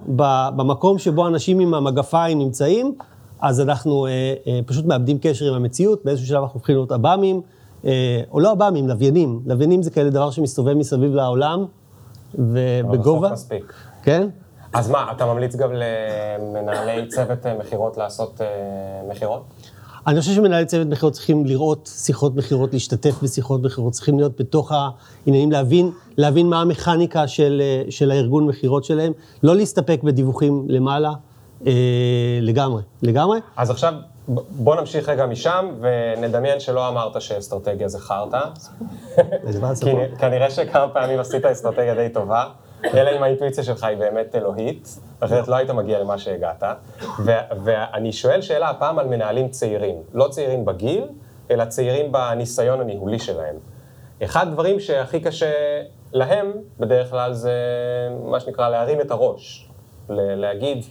במקום 0.57 0.99
שבו 0.99 1.27
אנשים 1.27 1.61
עם 1.61 1.75
המגפיים 1.75 2.39
נמצאים, 2.39 2.95
אז 3.41 3.61
אנחנו 3.61 4.07
אה, 4.07 4.35
אה, 4.47 4.61
פשוט 4.67 4.85
מאבדים 4.85 5.19
קשר 5.23 5.49
עם 5.49 5.55
המציאות, 5.55 6.05
באיזשהו 6.05 6.29
שלב 6.29 6.43
אנחנו 6.43 6.55
הופכים 6.55 6.77
להיות 6.77 6.93
עב"מים, 6.93 7.41
או 8.31 8.41
לא 8.41 8.51
עב"מים, 8.51 8.89
לוויינים. 8.89 9.41
לוויינים 9.47 9.83
זה 9.83 9.91
כאלה 9.91 10.11
דבר 10.11 10.31
שמסתובב 10.31 10.75
מסביב 10.75 11.15
לעולם, 11.15 11.65
ובגובה. 12.35 13.29
בסוף 13.29 13.33
מספיק. 13.33 13.73
כן? 14.03 14.29
אז 14.73 14.91
מה, 14.91 15.13
אתה 15.13 15.27
ממליץ 15.27 15.57
גם 15.57 15.71
למנהלי 15.73 17.09
צוות 17.09 17.47
אה, 17.47 17.59
מכירות 17.59 17.97
לעשות 17.97 18.41
אה, 18.41 18.47
מכירות? 19.11 19.45
אני 20.07 20.21
חושב 20.21 20.33
שמנהלי 20.33 20.67
צוות 20.67 20.87
מכירות 20.87 21.13
צריכים 21.13 21.47
לראות 21.47 21.91
שיחות 21.93 22.37
מכירות, 22.37 22.73
להשתתף 22.73 23.23
בשיחות 23.23 23.63
מכירות, 23.63 23.93
צריכים 23.93 24.19
להיות 24.19 24.41
בתוך 24.41 24.73
העניינים, 24.73 25.53
להבין, 25.53 25.91
להבין 26.17 26.47
מה 26.47 26.61
המכניקה 26.61 27.29
של, 27.29 27.63
אה, 27.65 27.91
של 27.91 28.11
הארגון 28.11 28.47
מכירות 28.47 28.85
שלהם, 28.85 29.13
לא 29.43 29.57
להסתפק 29.57 30.01
בדיווחים 30.03 30.67
למעלה, 30.69 31.13
אה, 31.67 31.73
לגמרי, 32.41 32.83
לגמרי. 33.03 33.41
אז 33.57 33.71
עכשיו, 33.71 33.95
בוא 34.29 34.77
נמשיך 34.77 35.09
רגע 35.09 35.27
משם, 35.27 35.71
ונדמיין 35.81 36.61
שלא 36.61 36.89
אמרת 36.89 37.21
שאסטרטגיה 37.21 37.89
זה 37.89 37.99
חרטא. 37.99 38.41
כנראה 40.19 40.51
שכמה 40.51 40.89
פעמים 40.89 41.21
עשית 41.21 41.45
אסטרטגיה 41.45 41.95
די 41.95 42.09
טובה, 42.09 42.45
אלא 42.95 43.17
אם 43.17 43.23
האינטואיציה 43.23 43.65
שלך 43.65 43.85
היא 43.85 43.99
באמת 43.99 44.35
אלוהית, 44.35 44.89
אחרת 45.21 45.49
לא 45.49 45.57
היית 45.57 45.71
מגיע 45.71 45.99
למה 45.99 46.19
שהגעת. 46.19 46.63
ואני 47.65 48.13
שואל 48.13 48.41
שאלה 48.41 48.71
הפעם 48.71 48.99
על 48.99 49.07
מנהלים 49.07 49.49
צעירים, 49.49 49.97
לא 50.15 50.29
צעירים 50.29 50.65
בגיל, 50.65 51.05
אלא 51.51 51.65
צעירים 51.65 52.13
בניסיון 52.13 52.81
הניהולי 52.81 53.19
שלהם. 53.19 53.57
אחד 54.25 54.49
הדברים 54.49 54.81
שהכי 54.81 55.21
קשה 55.21 55.53
להם, 56.13 56.53
בדרך 56.81 57.11
כלל 57.11 57.33
זה 57.33 57.53
מה 58.25 58.41
שנקרא 58.41 58.69
להרים 58.69 59.01
את 59.01 59.11
הראש. 59.11 59.69
להגיד, 60.09 60.85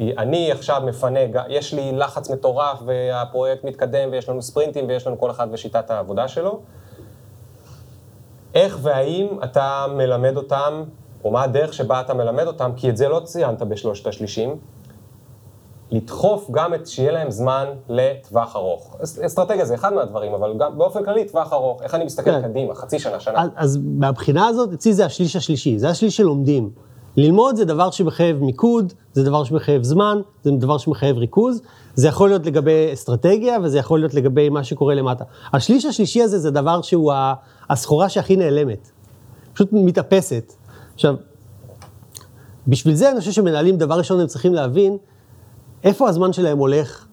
אני 0.00 0.52
עכשיו 0.52 0.82
מפנה, 0.86 1.20
יש 1.48 1.74
לי 1.74 1.92
לחץ 1.92 2.30
מטורף 2.30 2.78
והפרויקט 2.86 3.64
מתקדם 3.64 4.08
ויש 4.12 4.28
לנו 4.28 4.42
ספרינטים 4.42 4.88
ויש 4.88 5.06
לנו 5.06 5.18
כל 5.18 5.30
אחד 5.30 5.48
ושיטת 5.52 5.90
העבודה 5.90 6.28
שלו. 6.28 6.60
איך 8.54 8.78
והאם 8.82 9.26
אתה 9.44 9.86
מלמד 9.96 10.36
אותם, 10.36 10.84
או 11.24 11.30
מה 11.30 11.42
הדרך 11.42 11.72
שבה 11.74 12.00
אתה 12.00 12.14
מלמד 12.14 12.46
אותם, 12.46 12.70
כי 12.76 12.90
את 12.90 12.96
זה 12.96 13.08
לא 13.08 13.20
ציינת 13.24 13.62
בשלושת 13.62 14.06
השלישים, 14.06 14.56
לדחוף 15.90 16.50
גם 16.50 16.74
את, 16.74 16.86
שיהיה 16.86 17.12
להם 17.12 17.30
זמן 17.30 17.66
לטווח 17.88 18.56
ארוך. 18.56 18.96
אס- 19.04 19.18
אסטרטגיה 19.18 19.64
זה 19.64 19.74
אחד 19.74 19.92
מהדברים, 19.92 20.34
אבל 20.34 20.54
גם 20.58 20.78
באופן 20.78 21.04
כללי 21.04 21.24
טווח 21.24 21.52
ארוך, 21.52 21.82
איך 21.82 21.94
אני 21.94 22.04
מסתכל 22.04 22.30
כן. 22.30 22.42
קדימה, 22.42 22.74
חצי 22.74 22.98
שנה, 22.98 23.20
שנה. 23.20 23.42
אז, 23.42 23.48
אז 23.56 23.78
מהבחינה 23.84 24.46
הזאת, 24.46 24.72
אצלי 24.72 24.92
זה 24.92 25.04
השליש 25.06 25.36
השלישי, 25.36 25.78
זה 25.78 25.88
השליש 25.88 26.16
שלומדים. 26.16 26.70
ללמוד 27.16 27.56
זה 27.56 27.64
דבר 27.64 27.90
שמחייב 27.90 28.42
מיקוד, 28.42 28.92
זה 29.12 29.24
דבר 29.24 29.44
שמחייב 29.44 29.82
זמן, 29.82 30.20
זה 30.44 30.50
דבר 30.50 30.78
שמחייב 30.78 31.16
ריכוז, 31.16 31.62
זה 31.94 32.08
יכול 32.08 32.28
להיות 32.28 32.46
לגבי 32.46 32.90
אסטרטגיה 32.92 33.58
וזה 33.62 33.78
יכול 33.78 33.98
להיות 33.98 34.14
לגבי 34.14 34.48
מה 34.48 34.64
שקורה 34.64 34.94
למטה. 34.94 35.24
השליש 35.52 35.84
השלישי 35.84 36.22
הזה 36.22 36.38
זה 36.38 36.50
דבר 36.50 36.82
שהוא 36.82 37.12
הסחורה 37.70 38.08
שהכי 38.08 38.36
נעלמת, 38.36 38.90
פשוט 39.52 39.68
מתאפסת. 39.72 40.52
עכשיו, 40.94 41.14
בשביל 42.68 42.94
זה 42.94 43.10
אני 43.10 43.20
חושב 43.20 43.32
שמנהלים, 43.32 43.76
דבר 43.76 43.98
ראשון 43.98 44.20
הם 44.20 44.26
צריכים 44.26 44.54
להבין 44.54 44.96
איפה 45.84 46.08
הזמן 46.08 46.32
שלהם 46.32 46.58
הולך 46.58 47.06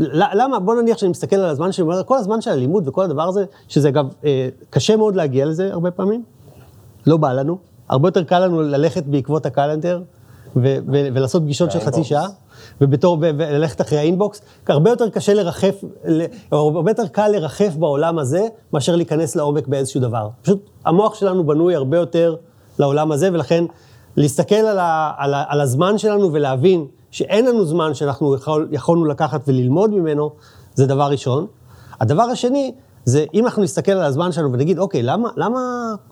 למה? 0.00 0.58
בוא 0.58 0.74
נניח 0.74 0.98
שאני 0.98 1.10
מסתכל 1.10 1.36
על 1.36 1.50
הזמן 1.50 1.72
שלי, 1.72 1.86
כל 2.06 2.16
הזמן 2.16 2.40
של 2.40 2.50
הלימוד 2.50 2.88
וכל 2.88 3.04
הדבר 3.04 3.28
הזה, 3.28 3.44
שזה 3.68 3.88
אגב, 3.88 4.06
אה, 4.24 4.48
קשה 4.70 4.96
מאוד 4.96 5.16
להגיע 5.16 5.46
לזה 5.46 5.72
הרבה 5.72 5.90
פעמים, 5.90 6.22
לא 7.06 7.16
בא 7.16 7.32
לנו, 7.32 7.58
הרבה 7.88 8.08
יותר 8.08 8.22
קל 8.24 8.38
לנו 8.38 8.62
ללכת 8.62 9.04
בעקבות 9.06 9.46
הקלנדר 9.46 10.02
ו- 10.56 10.60
ו- 10.92 11.08
ולעשות 11.14 11.42
פגישות 11.42 11.70
של 11.70 11.80
חצי. 11.80 12.04
שעה, 12.04 12.26
ובתור, 12.80 13.18
וללכת 13.20 13.80
אחרי 13.80 13.98
האינבוקס, 13.98 14.40
כי 14.66 14.72
הרבה 14.72 14.90
יותר 14.90 15.08
קשה 15.08 15.34
לרחף, 15.34 15.84
הרבה 16.52 16.90
יותר 16.90 17.06
קל 17.06 17.28
לרחף 17.28 17.74
בעולם 17.78 18.18
הזה, 18.18 18.46
מאשר 18.72 18.96
להיכנס 18.96 19.36
לעומק 19.36 19.66
באיזשהו 19.66 20.00
דבר. 20.00 20.28
פשוט 20.42 20.70
המוח 20.84 21.14
שלנו 21.14 21.46
בנוי 21.46 21.74
הרבה 21.74 21.96
יותר 21.96 22.36
לעולם 22.78 23.12
הזה, 23.12 23.28
ולכן 23.32 23.64
להסתכל 24.16 24.54
על, 24.54 24.78
ה- 24.78 25.12
על, 25.16 25.34
ה- 25.34 25.44
על 25.48 25.60
הזמן 25.60 25.98
שלנו 25.98 26.32
ולהבין 26.32 26.86
שאין 27.10 27.46
לנו 27.46 27.64
זמן 27.64 27.94
שאנחנו 27.94 28.34
יכול, 28.34 28.68
יכולנו 28.70 29.04
לקחת 29.04 29.40
וללמוד 29.48 29.90
ממנו, 29.90 30.30
זה 30.74 30.86
דבר 30.86 31.10
ראשון. 31.10 31.46
הדבר 32.00 32.22
השני, 32.22 32.72
זה 33.08 33.24
אם 33.34 33.44
אנחנו 33.44 33.62
נסתכל 33.62 33.92
על 33.92 34.02
הזמן 34.02 34.32
שלנו 34.32 34.52
ונגיד, 34.52 34.78
אוקיי, 34.78 35.02
למה, 35.02 35.28
למה, 35.36 35.60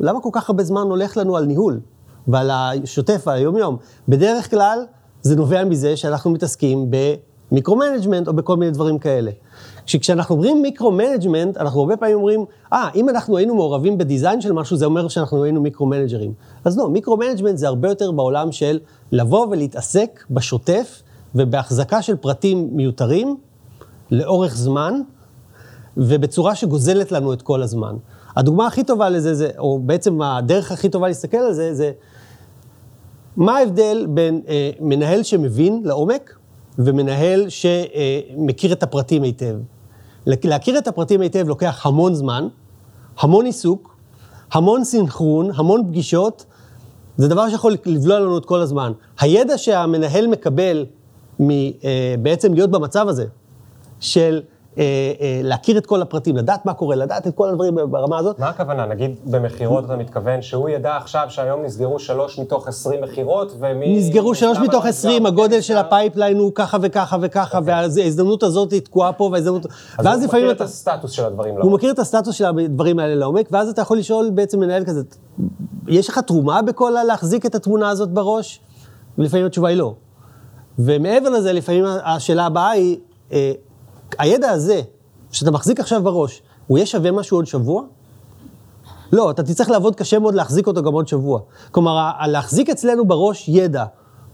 למה 0.00 0.20
כל 0.20 0.28
כך 0.32 0.50
הרבה 0.50 0.64
זמן 0.64 0.82
הולך 0.82 1.16
לנו 1.16 1.36
על 1.36 1.44
ניהול 1.44 1.80
ועל 2.28 2.50
השוטף 2.50 3.22
ועל 3.26 3.36
היום-יום? 3.36 3.76
בדרך 4.08 4.50
כלל, 4.50 4.78
זה 5.22 5.36
נובע 5.36 5.64
מזה 5.64 5.96
שאנחנו 5.96 6.30
מתעסקים 6.30 6.90
ב 7.50 7.55
micromanagement 7.55 8.28
או 8.28 8.32
בכל 8.32 8.56
מיני 8.56 8.72
דברים 8.72 8.98
כאלה. 8.98 9.30
כשאנחנו 9.86 10.34
אומרים 10.34 10.62
micromanagement, 10.62 11.56
אנחנו 11.56 11.80
הרבה 11.80 11.96
פעמים 11.96 12.16
אומרים, 12.16 12.44
אה, 12.72 12.88
אם 12.94 13.08
אנחנו 13.08 13.36
היינו 13.36 13.54
מעורבים 13.54 13.98
ב 13.98 14.04
design 14.04 14.40
של 14.40 14.52
משהו, 14.52 14.76
זה 14.76 14.84
אומר 14.84 15.08
שאנחנו 15.08 15.44
היינו 15.44 15.60
micro-managerים. 15.60 16.32
אז 16.64 16.78
לא, 16.78 16.88
micromanagement 16.88 17.58
זה 17.58 17.68
הרבה 17.68 17.88
יותר 17.88 18.12
בעולם 18.12 18.52
של 18.52 18.78
לבוא 19.12 19.46
ולהתעסק 19.50 20.24
בשוטף 20.30 21.02
ובהחזקה 21.34 22.02
של 22.02 22.16
פרטים 22.16 22.68
מיותרים 22.72 23.36
לאורך 24.10 24.56
זמן, 24.56 25.00
ובצורה 25.96 26.54
שגוזלת 26.54 27.12
לנו 27.12 27.32
את 27.32 27.42
כל 27.42 27.62
הזמן. 27.62 27.96
הדוגמה 28.36 28.66
הכי 28.66 28.84
טובה 28.84 29.08
לזה, 29.08 29.34
זה, 29.34 29.50
או 29.58 29.78
בעצם 29.78 30.22
הדרך 30.22 30.72
הכי 30.72 30.88
טובה 30.88 31.08
להסתכל 31.08 31.36
על 31.36 31.52
זה, 31.52 31.74
זה 31.74 31.92
מה 33.36 33.58
ההבדל 33.58 34.06
בין 34.08 34.40
אה, 34.48 34.70
מנהל 34.80 35.22
שמבין 35.22 35.82
לעומק 35.84 36.38
ומנהל 36.78 37.46
שמכיר 37.48 38.72
את 38.72 38.82
הפרטים 38.82 39.22
היטב. 39.22 39.56
להכיר 40.26 40.78
את 40.78 40.88
הפרטים 40.88 41.20
היטב 41.20 41.48
לוקח 41.48 41.86
המון 41.86 42.14
זמן, 42.14 42.48
המון 43.18 43.46
עיסוק, 43.46 43.96
המון 44.52 44.84
סינכרון, 44.84 45.50
המון 45.54 45.86
פגישות, 45.88 46.44
זה 47.16 47.28
דבר 47.28 47.48
שיכול 47.48 47.76
לבלוע 47.86 48.20
לנו 48.20 48.38
את 48.38 48.44
כל 48.44 48.60
הזמן. 48.60 48.92
הידע 49.20 49.58
שהמנהל 49.58 50.26
מקבל 50.26 50.86
מבעצם 51.40 52.54
להיות 52.54 52.70
במצב 52.70 53.08
הזה, 53.08 53.26
של 54.00 54.34
אה, 54.34 54.40
אה, 54.40 54.55
להכיר 55.42 55.78
את 55.78 55.86
כל 55.86 56.02
הפרטים, 56.02 56.36
לדעת 56.36 56.66
מה 56.66 56.74
קורה, 56.74 56.96
לדעת 56.96 57.26
את 57.26 57.34
כל 57.34 57.48
הדברים 57.48 57.74
ברמה 57.90 58.18
הזאת, 58.18 58.38
מה 58.38 58.48
הכוונה? 58.48 58.86
נגיד 58.86 59.16
במכירות 59.24 59.84
אתה 59.84 59.96
מתכוון 59.96 60.42
שהוא 60.42 60.68
ידע 60.68 60.96
עכשיו 60.96 61.26
שהיום 61.28 61.62
נסגרו 61.62 61.98
שלוש 61.98 62.38
מתוך 62.38 62.68
עשרים 62.68 63.02
מכירות, 63.02 63.52
ומי... 63.58 63.98
נסגרו 63.98 64.34
שלוש 64.34 64.58
מתוך? 64.58 64.86
עשרים, 64.86 65.26
הגודל 65.26 65.60
של 65.60 65.74
נסגר? 65.74 65.86
ה 65.86 65.92
pipeline 65.92 66.38
הוא 66.38 66.52
ככה 66.54 66.78
וככה 66.82 67.16
וככה, 67.20 67.58
וההזדמנות 67.64 68.42
הזאת 68.42 68.72
היא 68.72 68.80
תקועה 68.80 69.12
פה, 69.12 69.28
וההזדמנות... 69.32 69.66
אז 69.98 70.22
הוא 70.22 70.28
מכיר 70.28 70.50
את. 70.50 70.60
הסטטוס 70.60 71.10
של 71.10 71.24
הדברים 71.24 71.54
הוא 71.54 71.60
לעומק. 71.60 71.74
מכיר 71.74 71.90
את 71.90 71.98
הסטטוס 71.98 72.34
של 72.34 72.44
הדברים 72.44 72.98
האלה 72.98 73.14
לעומק, 73.14 73.48
ואז 73.52 73.68
אתה 73.68 73.82
יכול 73.82 73.98
לשאול 73.98 74.30
בעצם 74.30 74.60
מנהל 74.60 74.84
כזה, 74.84 75.02
יש 75.88 76.08
לך 76.08 76.18
תרומה 76.18 76.62
בכל 76.62 76.96
הלהחזיק 76.96 77.46
את 77.46 77.54
התמונה 77.54 77.88
הזאת 77.88 78.10
בראש? 78.10 78.60
ולפעמים 79.18 79.46
התשובה 79.46 79.68
היא 79.68 79.76
לא. 79.76 79.94
ומעבר 80.78 81.28
לזה, 81.28 81.52
לפעמים 81.52 81.84
השאלה 82.04 82.46
הבאה 82.46 82.70
היא, 82.70 82.96
אה, 83.32 83.52
הידע 84.18 84.50
הזה, 84.50 84.80
שאתה 85.32 85.50
מחזיק 85.50 85.80
עכשיו 85.80 86.02
בראש, 86.02 86.42
הוא 86.66 86.78
יהיה 86.78 86.86
שווה 86.86 87.12
משהו 87.12 87.38
עוד 87.38 87.46
שבוע? 87.46 87.82
לא, 89.12 89.30
אתה 89.30 89.42
תצטרך 89.42 89.70
לעבוד 89.70 89.96
קשה 89.96 90.18
מאוד 90.18 90.34
להחזיק 90.34 90.66
אותו 90.66 90.82
גם 90.82 90.92
עוד 90.92 91.08
שבוע. 91.08 91.40
כלומר, 91.70 92.10
להחזיק 92.28 92.70
אצלנו 92.70 93.04
בראש 93.04 93.48
ידע, 93.48 93.84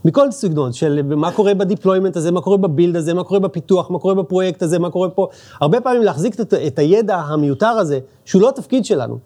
מכל 0.05 0.31
סגנון, 0.31 0.73
של 0.73 1.01
מה 1.15 1.31
קורה 1.31 1.53
בדיפלוימנט 1.53 2.17
הזה, 2.17 2.31
מה 2.31 2.41
קורה 2.41 2.57
בבילד 2.57 2.95
הזה, 2.95 3.13
מה 3.13 3.23
קורה 3.23 3.39
בפיתוח, 3.39 3.91
מה 3.91 3.99
קורה 3.99 4.13
בפרויקט 4.13 4.61
הזה, 4.61 4.79
מה 4.79 4.89
קורה 4.89 5.09
פה. 5.09 5.27
הרבה 5.61 5.81
פעמים 5.81 6.03
להחזיק 6.03 6.39
את, 6.39 6.53
את 6.53 6.79
הידע 6.79 7.17
המיותר 7.17 7.67
הזה, 7.67 7.99
שהוא 8.25 8.41
לא 8.41 8.49
התפקיד 8.49 8.85
שלנו. 8.85 9.17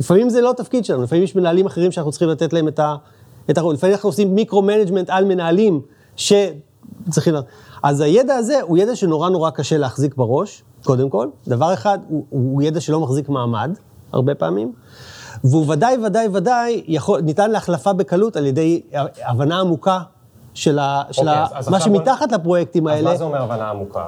לפעמים 0.00 0.30
זה 0.30 0.40
לא 0.40 0.50
התפקיד 0.50 0.84
שלנו, 0.84 1.02
לפעמים 1.02 1.24
יש 1.24 1.36
מנהלים 1.36 1.66
אחרים 1.66 1.92
שאנחנו 1.92 2.10
צריכים 2.10 2.28
לתת 2.28 2.52
להם 2.52 2.68
את 2.68 2.78
ה... 2.78 2.96
את 3.50 3.58
ה 3.58 3.62
לפעמים 3.72 3.94
אנחנו 3.94 4.08
עושים 4.08 4.34
micromanagement 4.34 5.10
על 5.10 5.24
מנהלים 5.24 5.80
שצריכים... 6.16 7.34
אז 7.84 8.00
הידע 8.00 8.34
הזה 8.34 8.60
הוא 8.62 8.78
ידע 8.78 8.96
שנורא 8.96 9.28
נורא 9.28 9.50
קשה 9.50 9.78
להחזיק 9.78 10.14
בראש, 10.16 10.62
קודם 10.84 11.10
כל. 11.10 11.28
דבר 11.48 11.74
אחד, 11.74 11.98
הוא, 12.08 12.24
הוא 12.30 12.62
ידע 12.62 12.80
שלא 12.80 13.00
מחזיק 13.00 13.28
מעמד, 13.28 13.70
הרבה 14.12 14.34
פעמים. 14.34 14.72
והוא 15.44 15.72
ודאי, 15.72 15.96
ודאי, 16.06 16.28
ודאי, 16.32 16.82
יכול, 16.86 17.20
ניתן 17.20 17.50
להחלפה 17.50 17.92
בקלות 17.92 18.36
על 18.36 18.46
ידי 18.46 18.80
הבנה 19.24 19.60
עמוקה 19.60 19.98
של, 20.54 20.78
ה, 20.78 21.02
של 21.10 21.20
אוקיי, 21.28 21.34
ה, 21.34 21.44
אז- 21.44 21.50
אז 21.54 21.68
מה 21.68 21.76
עכשיו 21.76 21.92
בוא- 21.92 21.98
שמתחת 22.00 22.32
לפרויקטים 22.32 22.88
אז 22.88 22.94
האלה. 22.94 23.10
מה 23.10 23.16
זה 23.16 23.24
אומר 23.24 23.42
הבנה 23.42 23.70
עמוקה? 23.70 24.04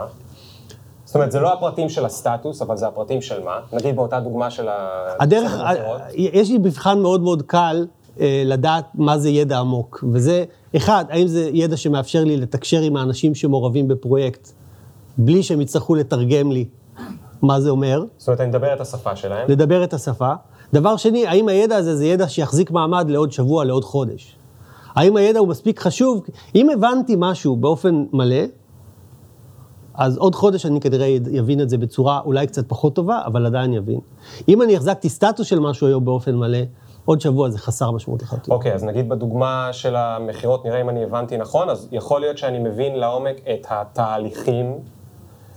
זאת 1.04 1.14
אומרת, 1.14 1.32
זה 1.32 1.40
לא 1.40 1.52
הפרטים 1.52 1.88
של 1.88 2.04
הסטטוס, 2.04 2.62
אבל 2.62 2.76
זה 2.76 2.86
הפרטים 2.86 3.22
של 3.22 3.42
מה? 3.44 3.58
נגיד 3.72 3.96
באותה 3.96 4.20
דוגמה 4.20 4.50
של 4.50 4.68
ה... 4.68 4.74
הדרך, 5.20 5.52
המכירות. 5.60 6.00
יש 6.14 6.50
לי 6.50 6.58
מבחן 6.58 6.98
מאוד 6.98 7.20
מאוד 7.20 7.42
קל 7.42 7.86
לדעת 8.20 8.84
מה 8.94 9.18
זה 9.18 9.30
ידע 9.30 9.58
עמוק, 9.58 10.04
וזה, 10.12 10.44
אחד, 10.76 11.04
האם 11.08 11.26
זה 11.26 11.50
ידע 11.52 11.76
שמאפשר 11.76 12.24
לי 12.24 12.36
לתקשר 12.36 12.80
עם 12.80 12.96
האנשים 12.96 13.34
שמעורבים 13.34 13.88
בפרויקט, 13.88 14.52
בלי 15.18 15.42
שהם 15.42 15.60
יצטרכו 15.60 15.94
לתרגם 15.94 16.52
לי 16.52 16.64
מה 17.42 17.60
זה 17.60 17.70
אומר, 17.70 18.04
זאת 18.16 18.28
אומרת, 18.28 18.40
אני 18.40 18.48
מדבר 18.48 18.74
את 18.74 18.80
השפה 18.80 19.16
שלהם. 19.16 19.50
לדבר 19.50 19.84
את 19.84 19.94
השפה. 19.94 20.32
דבר 20.72 20.96
שני, 20.96 21.26
האם 21.26 21.48
הידע 21.48 21.76
הזה 21.76 21.96
זה 21.96 22.06
ידע 22.06 22.28
שיחזיק 22.28 22.70
מעמד 22.70 23.10
לעוד 23.10 23.32
שבוע, 23.32 23.64
לעוד 23.64 23.84
חודש? 23.84 24.36
האם 24.94 25.16
הידע 25.16 25.38
הוא 25.38 25.48
מספיק 25.48 25.80
חשוב? 25.80 26.22
אם 26.54 26.70
הבנתי 26.70 27.14
משהו 27.18 27.56
באופן 27.56 28.04
מלא, 28.12 28.44
אז 29.94 30.16
עוד 30.16 30.34
חודש 30.34 30.66
אני 30.66 30.80
כנראה 30.80 31.16
אבין 31.38 31.60
את 31.60 31.68
זה 31.68 31.78
בצורה 31.78 32.20
אולי 32.24 32.46
קצת 32.46 32.68
פחות 32.68 32.94
טובה, 32.94 33.20
אבל 33.26 33.46
עדיין 33.46 33.74
אבין. 33.74 34.00
אם 34.48 34.62
אני 34.62 34.76
החזקתי 34.76 35.08
סטטוס 35.08 35.46
של 35.46 35.58
משהו 35.58 35.86
היום 35.86 36.04
באופן 36.04 36.34
מלא, 36.34 36.58
עוד 37.06 37.20
שבוע 37.20 37.50
זה 37.50 37.58
חסר 37.58 37.90
משמעות 37.90 38.22
לחלוטין. 38.22 38.54
אוקיי, 38.54 38.74
אז 38.74 38.84
נגיד 38.84 39.08
בדוגמה 39.08 39.68
של 39.72 39.96
המכירות, 39.96 40.64
נראה 40.64 40.80
אם 40.80 40.88
אני 40.88 41.04
הבנתי 41.04 41.36
נכון, 41.36 41.70
אז 41.70 41.88
יכול 41.92 42.20
להיות 42.20 42.38
שאני 42.38 42.58
מבין 42.58 42.98
לעומק 42.98 43.36
את 43.54 43.66
התהליכים, 43.70 44.78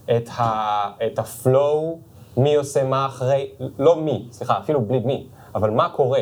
את, 0.05 0.29
ה, 0.37 0.91
את 1.05 1.19
הפלואו, 1.19 1.99
מי 2.37 2.55
עושה 2.55 2.83
מה 2.83 3.05
אחרי, 3.05 3.49
לא 3.79 4.01
מי, 4.01 4.27
סליחה, 4.31 4.57
אפילו 4.59 4.81
בלי 4.81 4.99
מי, 4.99 5.27
אבל 5.55 5.69
מה 5.69 5.89
קורה 5.89 6.21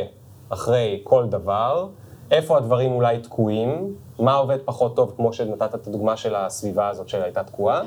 אחרי 0.49 1.01
כל 1.03 1.25
דבר, 1.25 1.87
איפה 2.31 2.57
הדברים 2.57 2.91
אולי 2.91 3.19
תקועים, 3.19 3.95
מה 4.19 4.33
עובד 4.33 4.57
פחות 4.65 4.95
טוב, 4.95 5.13
כמו 5.15 5.33
שנתת 5.33 5.75
את 5.75 5.87
הדוגמה 5.87 6.17
של 6.17 6.35
הסביבה 6.35 6.87
הזאת 6.87 7.09
שהייתה 7.09 7.43
תקועה, 7.43 7.81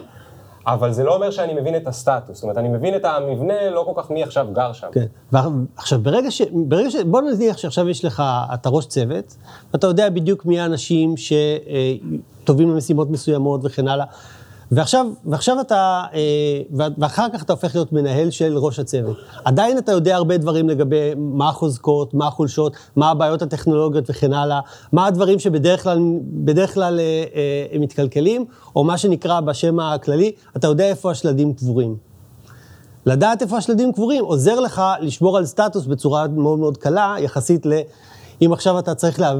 אבל 0.67 0.93
זה 0.93 1.05
לא 1.05 1.15
אומר 1.15 1.31
שאני 1.31 1.55
מבין 1.55 1.77
את 1.77 1.87
הסטטוס, 1.87 2.37
זאת 2.37 2.43
אומרת, 2.43 2.59
אני 2.59 2.69
מבין 2.69 2.97
את 2.97 3.05
המבנה, 3.05 3.71
לא 3.71 3.93
כל 3.95 4.03
כך 4.03 4.11
מי 4.11 4.23
עכשיו 4.23 4.47
גר 4.53 4.73
שם. 4.73 4.87
כן. 4.93 5.07
ועכשיו, 5.33 6.01
ברגע 6.01 6.31
ש... 6.31 6.43
ברגע 6.53 6.91
ש... 6.91 6.97
בוא 6.97 7.21
נניח 7.21 7.57
שעכשיו 7.57 7.89
יש 7.89 8.05
לך, 8.05 8.23
אתה 8.55 8.69
ראש 8.69 8.87
צוות, 8.87 9.37
ואתה 9.73 9.87
יודע 9.87 10.11
בדיוק 10.11 10.47
מי 10.47 10.61
האנשים 10.61 11.15
שטובים 11.17 12.71
במשימות 12.71 13.11
מסוימות 13.11 13.61
וכן 13.65 13.89
הלאה, 13.89 14.07
ועכשיו, 14.71 15.07
ועכשיו 15.25 15.61
אתה, 15.61 16.03
אה, 16.15 16.61
ואחר 16.99 17.27
כך 17.33 17.43
אתה 17.43 17.53
הופך 17.53 17.75
להיות 17.75 17.93
מנהל 17.93 18.31
של 18.31 18.59
ראש 18.59 18.79
הצוות. 18.79 19.17
עדיין 19.45 19.79
אתה 19.79 19.93
יודע 19.93 20.17
הרבה 20.17 20.37
דברים 20.37 20.69
לגבי 20.69 21.13
מה 21.17 21.49
החוזקות, 21.49 22.15
מה 22.15 22.27
החולשות, 22.27 22.77
מה 22.97 23.11
הבעיות 23.11 23.43
הטכנולוגיות 23.43 24.11
וכן 24.11 24.33
הלאה, 24.33 24.61
מה 24.93 25.07
הדברים 25.07 25.39
שבדרך 25.39 25.83
כלל, 25.83 25.99
בדרך 26.45 26.75
כלל 26.75 27.01
אה, 27.01 27.05
אה, 27.35 27.67
הם 27.73 27.81
מתקלקלים, 27.81 28.45
או 28.77 28.85
מה 28.85 28.99
שנקרא 28.99 29.41
בשם 29.41 29.81
הכללי, 29.81 30.33
אתה 30.57 30.67
יודע 30.67 30.85
איפה 30.89 31.11
השלדים 31.11 31.55
קבורים. 31.55 31.97
לדעת 33.07 33.43
איפה 33.43 33.57
השלדים 33.57 33.93
קבורים 33.93 34.25
עוזר 34.25 34.61
לך 34.61 34.83
לשמור 35.01 35.39
על 35.39 35.47
סטטוס 35.47 35.87
בצורה 35.87 36.29
מאוד 36.29 36.59
מאוד 36.59 36.77
קלה, 36.77 37.17
יחסית. 37.19 37.67
אם 38.43 38.53
עכשיו 38.53 38.79
אתה 38.79 38.95
צריך 38.95 39.21
לה, 39.21 39.35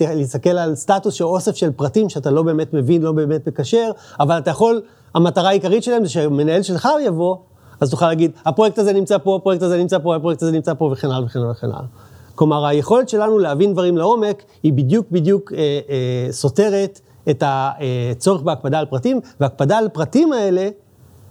להסתכל 0.00 0.50
על 0.50 0.74
סטטוס 0.74 1.14
של 1.14 1.24
אוסף 1.24 1.56
של 1.56 1.70
פרטים 1.70 2.08
שאתה 2.08 2.30
לא 2.30 2.42
באמת 2.42 2.74
מבין, 2.74 3.02
לא 3.02 3.12
באמת 3.12 3.48
מקשר, 3.48 3.90
אבל 4.20 4.38
אתה 4.38 4.50
יכול, 4.50 4.82
המטרה 5.14 5.48
העיקרית 5.48 5.82
שלהם 5.82 6.04
זה 6.04 6.10
שהמנהל 6.10 6.62
שלך 6.62 6.88
יבוא, 7.06 7.36
אז 7.80 7.90
תוכל 7.90 8.06
להגיד, 8.06 8.30
הפרויקט 8.46 8.78
הזה 8.78 8.92
נמצא 8.92 9.18
פה, 9.18 9.36
הפרויקט 9.36 9.62
הזה 9.62 9.78
נמצא 9.78 9.98
פה, 9.98 10.16
הפרויקט 10.16 10.42
הזה 10.42 10.52
נמצא 10.52 10.74
פה, 10.74 10.90
וכן 10.92 11.10
הלאה 11.10 11.24
וכן 11.26 11.38
הלאה 11.38 11.50
וכן 11.50 11.66
הלאה. 11.66 11.86
כלומר, 12.34 12.66
היכולת 12.66 13.08
שלנו 13.08 13.38
להבין 13.38 13.72
דברים 13.72 13.96
לעומק, 13.96 14.42
היא 14.62 14.72
בדיוק 14.72 15.06
בדיוק 15.10 15.52
אה, 15.52 15.58
אה, 15.58 16.26
סותרת 16.32 17.00
את 17.30 17.42
הצורך 17.46 18.42
בהקפדה 18.42 18.78
על 18.78 18.86
פרטים, 18.86 19.20
והקפדה 19.40 19.78
על 19.78 19.88
פרטים 19.88 20.32
האלה, 20.32 20.68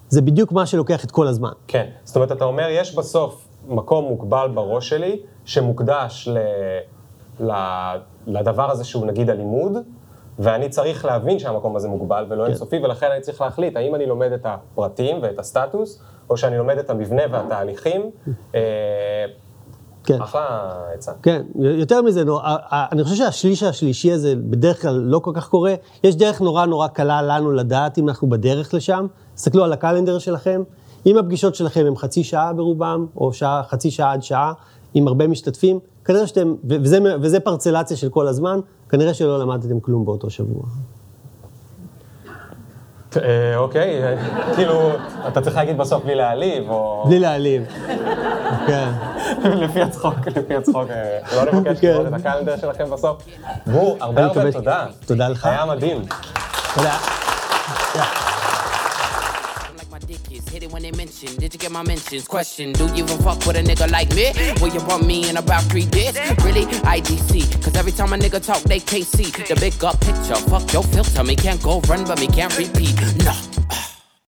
זה 0.09 0.21
בדיוק 0.21 0.51
מה 0.51 0.65
שלוקח 0.65 1.05
את 1.05 1.11
כל 1.11 1.27
הזמן. 1.27 1.51
כן, 1.67 1.85
זאת 2.03 2.15
אומרת, 2.15 2.31
אתה 2.31 2.45
אומר, 2.45 2.67
יש 2.69 2.95
בסוף 2.95 3.47
מקום 3.67 4.05
מוגבל 4.05 4.47
בראש 4.53 4.89
שלי, 4.89 5.19
שמוקדש 5.45 6.27
ל... 6.27 6.37
לדבר 8.27 8.71
הזה 8.71 8.83
שהוא 8.83 9.05
נגיד 9.05 9.29
הלימוד, 9.29 9.77
ואני 10.39 10.69
צריך 10.69 11.05
להבין 11.05 11.39
שהמקום 11.39 11.75
הזה 11.75 11.87
מוגבל 11.87 12.25
ולא 12.29 12.43
כן. 12.43 12.49
אינסופי, 12.49 12.77
ולכן 12.83 13.07
אני 13.11 13.21
צריך 13.21 13.41
להחליט 13.41 13.75
האם 13.75 13.95
אני 13.95 14.05
לומד 14.05 14.31
את 14.31 14.45
הפרטים 14.45 15.17
ואת 15.21 15.39
הסטטוס, 15.39 16.01
או 16.29 16.37
שאני 16.37 16.57
לומד 16.57 16.77
את 16.77 16.89
המבנה 16.89 17.21
והתהליכים. 17.31 18.01
אה, 18.55 19.25
כן. 20.03 20.21
אחלה 20.21 20.71
עצה. 20.93 21.11
כן, 21.23 21.41
יותר 21.59 22.01
מזה, 22.01 22.23
נור, 22.23 22.41
אני 22.71 23.03
חושב 23.03 23.15
שהשליש 23.15 23.63
השלישי 23.63 24.11
הזה 24.11 24.35
בדרך 24.35 24.81
כלל 24.81 24.93
לא 24.93 25.19
כל 25.19 25.31
כך 25.35 25.49
קורה. 25.49 25.75
יש 26.03 26.15
דרך 26.15 26.41
נורא 26.41 26.65
נורא 26.65 26.87
קלה 26.87 27.21
לנו 27.21 27.51
לדעת 27.51 27.97
אם 27.97 28.09
אנחנו 28.09 28.29
בדרך 28.29 28.73
לשם. 28.73 29.07
תסתכלו 29.35 29.63
על 29.63 29.73
הקלנדר 29.73 30.19
שלכם. 30.19 30.63
אם 31.05 31.17
הפגישות 31.17 31.55
שלכם 31.55 31.85
הם 31.87 31.95
חצי 31.95 32.23
שעה 32.23 32.53
ברובם, 32.53 33.05
או 33.17 33.33
שעה, 33.33 33.63
חצי 33.63 33.91
שעה 33.91 34.13
עד 34.13 34.23
שעה, 34.23 34.53
עם 34.93 35.07
הרבה 35.07 35.27
משתתפים, 35.27 35.79
כנראה 36.05 36.27
שאתם, 36.27 36.55
וזה, 36.69 36.99
וזה 37.21 37.39
פרצלציה 37.39 37.97
של 37.97 38.09
כל 38.09 38.27
הזמן, 38.27 38.59
כנראה 38.89 39.13
שלא 39.13 39.39
למדתם 39.39 39.79
כלום 39.79 40.05
באותו 40.05 40.29
שבוע. 40.29 40.63
אה, 43.17 43.57
אוקיי, 43.57 44.03
אה, 44.03 44.15
כאילו, 44.55 44.89
אתה 45.27 45.41
צריך 45.41 45.55
להגיד 45.55 45.77
בסוף 45.77 46.03
בלי 46.03 46.15
להעליב, 46.15 46.69
או... 46.69 47.03
בלי 47.07 47.19
להעליב, 47.19 47.63
כן. 48.67 48.89
לפי 49.43 49.81
הצחוק, 49.81 50.15
לפי 50.35 50.55
הצחוק, 50.55 50.89
אה, 50.89 51.45
לא 51.45 51.51
נבקש 51.53 51.79
כן. 51.79 51.87
לראות 51.87 52.07
את 52.07 52.13
הקלנדר 52.13 52.57
שלכם 52.57 52.85
בסוף. 52.91 53.23
גור, 53.71 53.97
הרבה 54.01 54.25
הרבה 54.25 54.51
תודה. 54.51 54.85
תודה 55.05 55.29
לך. 55.29 55.45
היה 55.45 55.65
מדהים. 55.65 56.01
תודה. 56.75 56.97
They 60.83 60.91
mention. 60.91 61.33
Did 61.37 61.53
you 61.53 61.59
get 61.59 61.71
my 61.71 61.81
mentions? 61.81 62.27
Question, 62.27 62.73
do 62.73 62.87
you 62.87 63.05
even 63.05 63.17
fuck 63.19 63.45
with 63.45 63.55
a 63.55 63.63
nigga 63.63 63.89
like 63.89 64.13
me? 64.13 64.33
Will 64.61 64.73
you 64.73 64.85
want 64.85 65.05
me 65.07 65.29
in 65.29 65.37
about 65.37 65.63
three 65.63 65.85
days? 65.85 66.13
Really? 66.43 66.65
IDC. 66.83 67.63
Cause 67.63 67.75
every 67.75 67.93
time 67.93 68.11
a 68.11 68.17
nigga 68.17 68.45
talk, 68.45 68.61
they 68.63 68.79
can't 68.79 69.05
see 69.05 69.31
the 69.31 69.55
big 69.59 69.81
up 69.83 69.99
picture. 70.01 70.35
Fuck 70.35 70.73
your 70.73 70.83
filter. 70.83 71.23
Me 71.23 71.35
can't 71.35 71.61
go 71.63 71.79
run, 71.81 72.03
but 72.05 72.19
me 72.19 72.27
can't 72.27 72.55
repeat. 72.57 72.95
No. 73.23 73.92